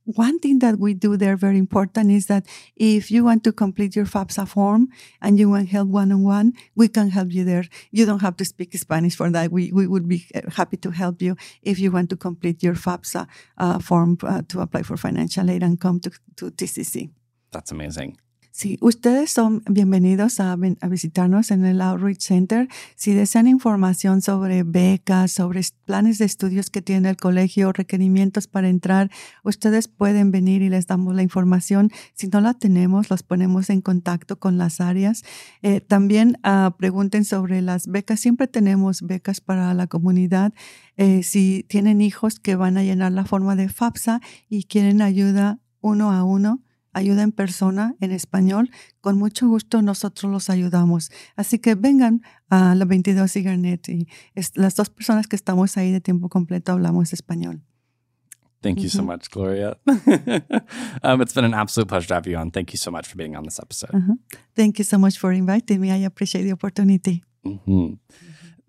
one 0.04 0.38
thing 0.38 0.58
that 0.60 0.78
we 0.78 0.94
do 0.94 1.16
there 1.16 1.36
very 1.36 1.58
important 1.58 2.10
is 2.10 2.26
that 2.26 2.46
if 2.76 3.10
you 3.10 3.24
want 3.24 3.44
to 3.44 3.52
complete 3.52 3.94
your 3.94 4.06
FAFSA 4.06 4.48
form 4.48 4.88
and 5.20 5.38
you 5.38 5.50
want 5.50 5.68
help 5.68 5.88
one 5.88 6.10
on 6.12 6.22
one, 6.22 6.52
we 6.74 6.88
can 6.88 7.10
help 7.10 7.32
you 7.32 7.44
there. 7.44 7.64
You 7.90 8.06
don't 8.06 8.20
have 8.20 8.36
to 8.38 8.44
speak 8.44 8.74
Spanish 8.74 9.16
for 9.16 9.30
that. 9.30 9.52
We, 9.52 9.72
we 9.72 9.86
would 9.86 10.08
be 10.08 10.26
uh, 10.34 10.50
happy 10.50 10.76
to 10.78 10.90
help 10.90 11.22
you 11.22 11.36
if 11.62 11.78
you 11.78 11.90
want 11.90 12.10
to 12.10 12.16
complete 12.16 12.62
your 12.62 12.74
FAFSA 12.74 13.26
uh, 13.58 13.78
form 13.78 14.18
uh, 14.22 14.42
to 14.48 14.60
apply 14.60 14.82
for 14.82 14.96
financial 14.96 15.50
aid 15.50 15.62
and 15.62 15.80
come 15.80 16.00
to, 16.00 16.10
to 16.36 16.50
TCC. 16.50 17.10
That's 17.52 17.70
amazing. 17.70 18.18
Sí, 18.52 18.78
ustedes 18.80 19.30
son 19.30 19.62
bienvenidos 19.70 20.40
a, 20.40 20.56
visitarnos 20.56 21.52
en 21.52 21.64
el 21.64 21.80
Outreach 21.80 22.20
Center. 22.20 22.68
Si 22.96 23.14
desean 23.14 23.46
información 23.46 24.22
sobre 24.22 24.64
becas, 24.64 25.30
sobre 25.30 25.60
planes 25.84 26.18
de 26.18 26.24
estudios 26.24 26.68
que 26.68 26.82
tiene 26.82 27.10
el 27.10 27.16
colegio, 27.16 27.72
requerimientos 27.72 28.48
para 28.48 28.68
entrar, 28.68 29.08
ustedes 29.44 29.86
pueden 29.86 30.32
venir 30.32 30.62
y 30.62 30.68
les 30.68 30.88
damos 30.88 31.14
la 31.14 31.22
información. 31.22 31.92
Si 32.14 32.26
no 32.26 32.40
la 32.40 32.54
tenemos, 32.54 33.08
los 33.08 33.22
ponemos 33.22 33.70
en 33.70 33.82
contacto 33.82 34.40
con 34.40 34.58
las 34.58 34.80
áreas. 34.80 35.22
Eh, 35.62 35.80
también 35.80 36.36
uh, 36.44 36.72
pregunten 36.76 37.24
sobre 37.24 37.62
las 37.62 37.86
becas. 37.86 38.18
Siempre 38.18 38.48
tenemos 38.48 39.02
becas 39.02 39.40
para 39.40 39.72
la 39.74 39.86
comunidad. 39.86 40.52
Eh, 40.96 41.22
si 41.22 41.64
tienen 41.68 42.00
hijos 42.00 42.40
que 42.40 42.56
van 42.56 42.76
a 42.78 42.82
llenar 42.82 43.12
la 43.12 43.24
forma 43.24 43.54
de 43.54 43.68
FAFSA 43.68 44.20
y 44.48 44.64
quieren 44.64 45.02
ayuda 45.02 45.60
uno 45.80 46.10
a 46.12 46.24
uno, 46.24 46.60
ayuda 46.92 47.22
en 47.22 47.32
persona 47.32 47.94
en 48.00 48.10
español, 48.12 48.70
con 49.00 49.18
mucho 49.18 49.48
gusto 49.48 49.82
nosotros 49.82 50.30
los 50.30 50.50
ayudamos. 50.50 51.10
Así 51.36 51.58
que 51.58 51.74
vengan 51.74 52.22
a 52.48 52.74
la 52.74 52.84
22 52.84 53.36
y 53.36 53.42
Garnet 53.42 53.88
y 53.88 54.08
las 54.54 54.74
dos 54.74 54.90
personas 54.90 55.26
que 55.26 55.36
estamos 55.36 55.76
ahí 55.76 55.92
de 55.92 56.00
tiempo 56.00 56.28
completo 56.28 56.72
hablamos 56.72 57.12
español. 57.12 57.62
Thank 58.62 58.80
you 58.80 58.90
so 58.90 59.02
much, 59.02 59.30
Gloria. 59.30 59.78
um, 61.02 61.22
it's 61.22 61.32
been 61.32 61.46
an 61.46 61.54
absolute 61.54 61.88
pleasure 61.88 62.08
to 62.08 62.14
have 62.14 62.26
you 62.26 62.36
on. 62.36 62.50
Thank 62.50 62.72
you 62.72 62.76
so 62.76 62.90
much 62.90 63.06
for 63.08 63.16
being 63.16 63.34
on 63.34 63.44
this 63.44 63.58
episode. 63.58 63.96
Uh 63.96 64.02
-huh. 64.02 64.18
Thank 64.54 64.78
you 64.78 64.84
so 64.84 64.98
much 64.98 65.18
for 65.18 65.32
inviting 65.32 65.80
me. 65.80 65.96
I 65.96 66.04
appreciate 66.04 66.44
the 66.46 66.52
opportunity. 66.52 67.22
Mm 67.42 67.58
-hmm. 67.64 67.98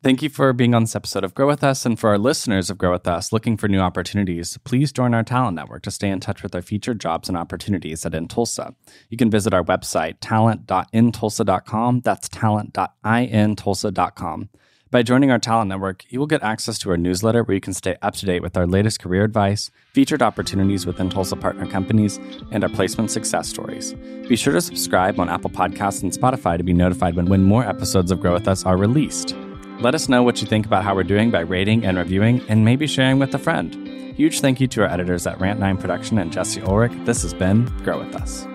Thank 0.03 0.23
you 0.23 0.29
for 0.29 0.51
being 0.51 0.73
on 0.73 0.81
this 0.81 0.95
episode 0.95 1.23
of 1.23 1.35
Grow 1.35 1.45
With 1.45 1.63
Us. 1.63 1.85
And 1.85 1.99
for 1.99 2.09
our 2.09 2.17
listeners 2.17 2.71
of 2.71 2.79
Grow 2.79 2.93
With 2.93 3.07
Us 3.07 3.31
looking 3.31 3.55
for 3.55 3.67
new 3.67 3.77
opportunities, 3.77 4.57
please 4.63 4.91
join 4.91 5.13
our 5.13 5.21
talent 5.21 5.55
network 5.55 5.83
to 5.83 5.91
stay 5.91 6.09
in 6.09 6.19
touch 6.19 6.41
with 6.41 6.55
our 6.55 6.63
future 6.63 6.95
jobs 6.95 7.29
and 7.29 7.37
opportunities 7.37 8.03
at 8.03 8.13
InTulsa. 8.13 8.73
You 9.09 9.17
can 9.17 9.29
visit 9.29 9.53
our 9.53 9.63
website, 9.63 10.15
talent.intulsa.com. 10.19 11.99
That's 11.99 12.29
talent.intulsa.com. 12.29 14.49
By 14.89 15.03
joining 15.03 15.29
our 15.29 15.37
talent 15.37 15.69
network, 15.69 16.03
you 16.09 16.17
will 16.17 16.25
get 16.25 16.41
access 16.41 16.79
to 16.79 16.89
our 16.89 16.97
newsletter 16.97 17.43
where 17.43 17.53
you 17.53 17.61
can 17.61 17.75
stay 17.75 17.95
up 18.01 18.15
to 18.15 18.25
date 18.25 18.41
with 18.41 18.57
our 18.57 18.65
latest 18.65 18.99
career 18.99 19.23
advice, 19.23 19.69
featured 19.93 20.23
opportunities 20.23 20.87
within 20.87 21.11
Tulsa 21.11 21.35
partner 21.35 21.67
companies, 21.67 22.19
and 22.49 22.63
our 22.63 22.71
placement 22.71 23.11
success 23.11 23.47
stories. 23.47 23.93
Be 24.27 24.35
sure 24.35 24.53
to 24.53 24.61
subscribe 24.61 25.19
on 25.19 25.29
Apple 25.29 25.51
Podcasts 25.51 26.01
and 26.01 26.11
Spotify 26.11 26.57
to 26.57 26.63
be 26.63 26.73
notified 26.73 27.15
when, 27.15 27.27
when 27.27 27.43
more 27.43 27.63
episodes 27.63 28.09
of 28.09 28.19
Grow 28.19 28.33
With 28.33 28.47
Us 28.47 28.65
are 28.65 28.77
released. 28.77 29.35
Let 29.81 29.95
us 29.95 30.07
know 30.07 30.21
what 30.21 30.41
you 30.41 30.47
think 30.47 30.67
about 30.67 30.83
how 30.83 30.93
we're 30.93 31.03
doing 31.03 31.31
by 31.31 31.39
rating 31.39 31.85
and 31.85 31.97
reviewing, 31.97 32.43
and 32.47 32.63
maybe 32.63 32.85
sharing 32.85 33.17
with 33.17 33.33
a 33.33 33.39
friend. 33.39 33.73
Huge 34.15 34.39
thank 34.39 34.61
you 34.61 34.67
to 34.67 34.83
our 34.83 34.87
editors 34.87 35.25
at 35.25 35.39
Rant9 35.39 35.79
Production 35.79 36.19
and 36.19 36.31
Jesse 36.31 36.61
Ulrich. 36.61 36.91
This 37.05 37.23
has 37.23 37.33
been 37.33 37.65
Grow 37.83 37.97
With 37.97 38.15
Us. 38.15 38.45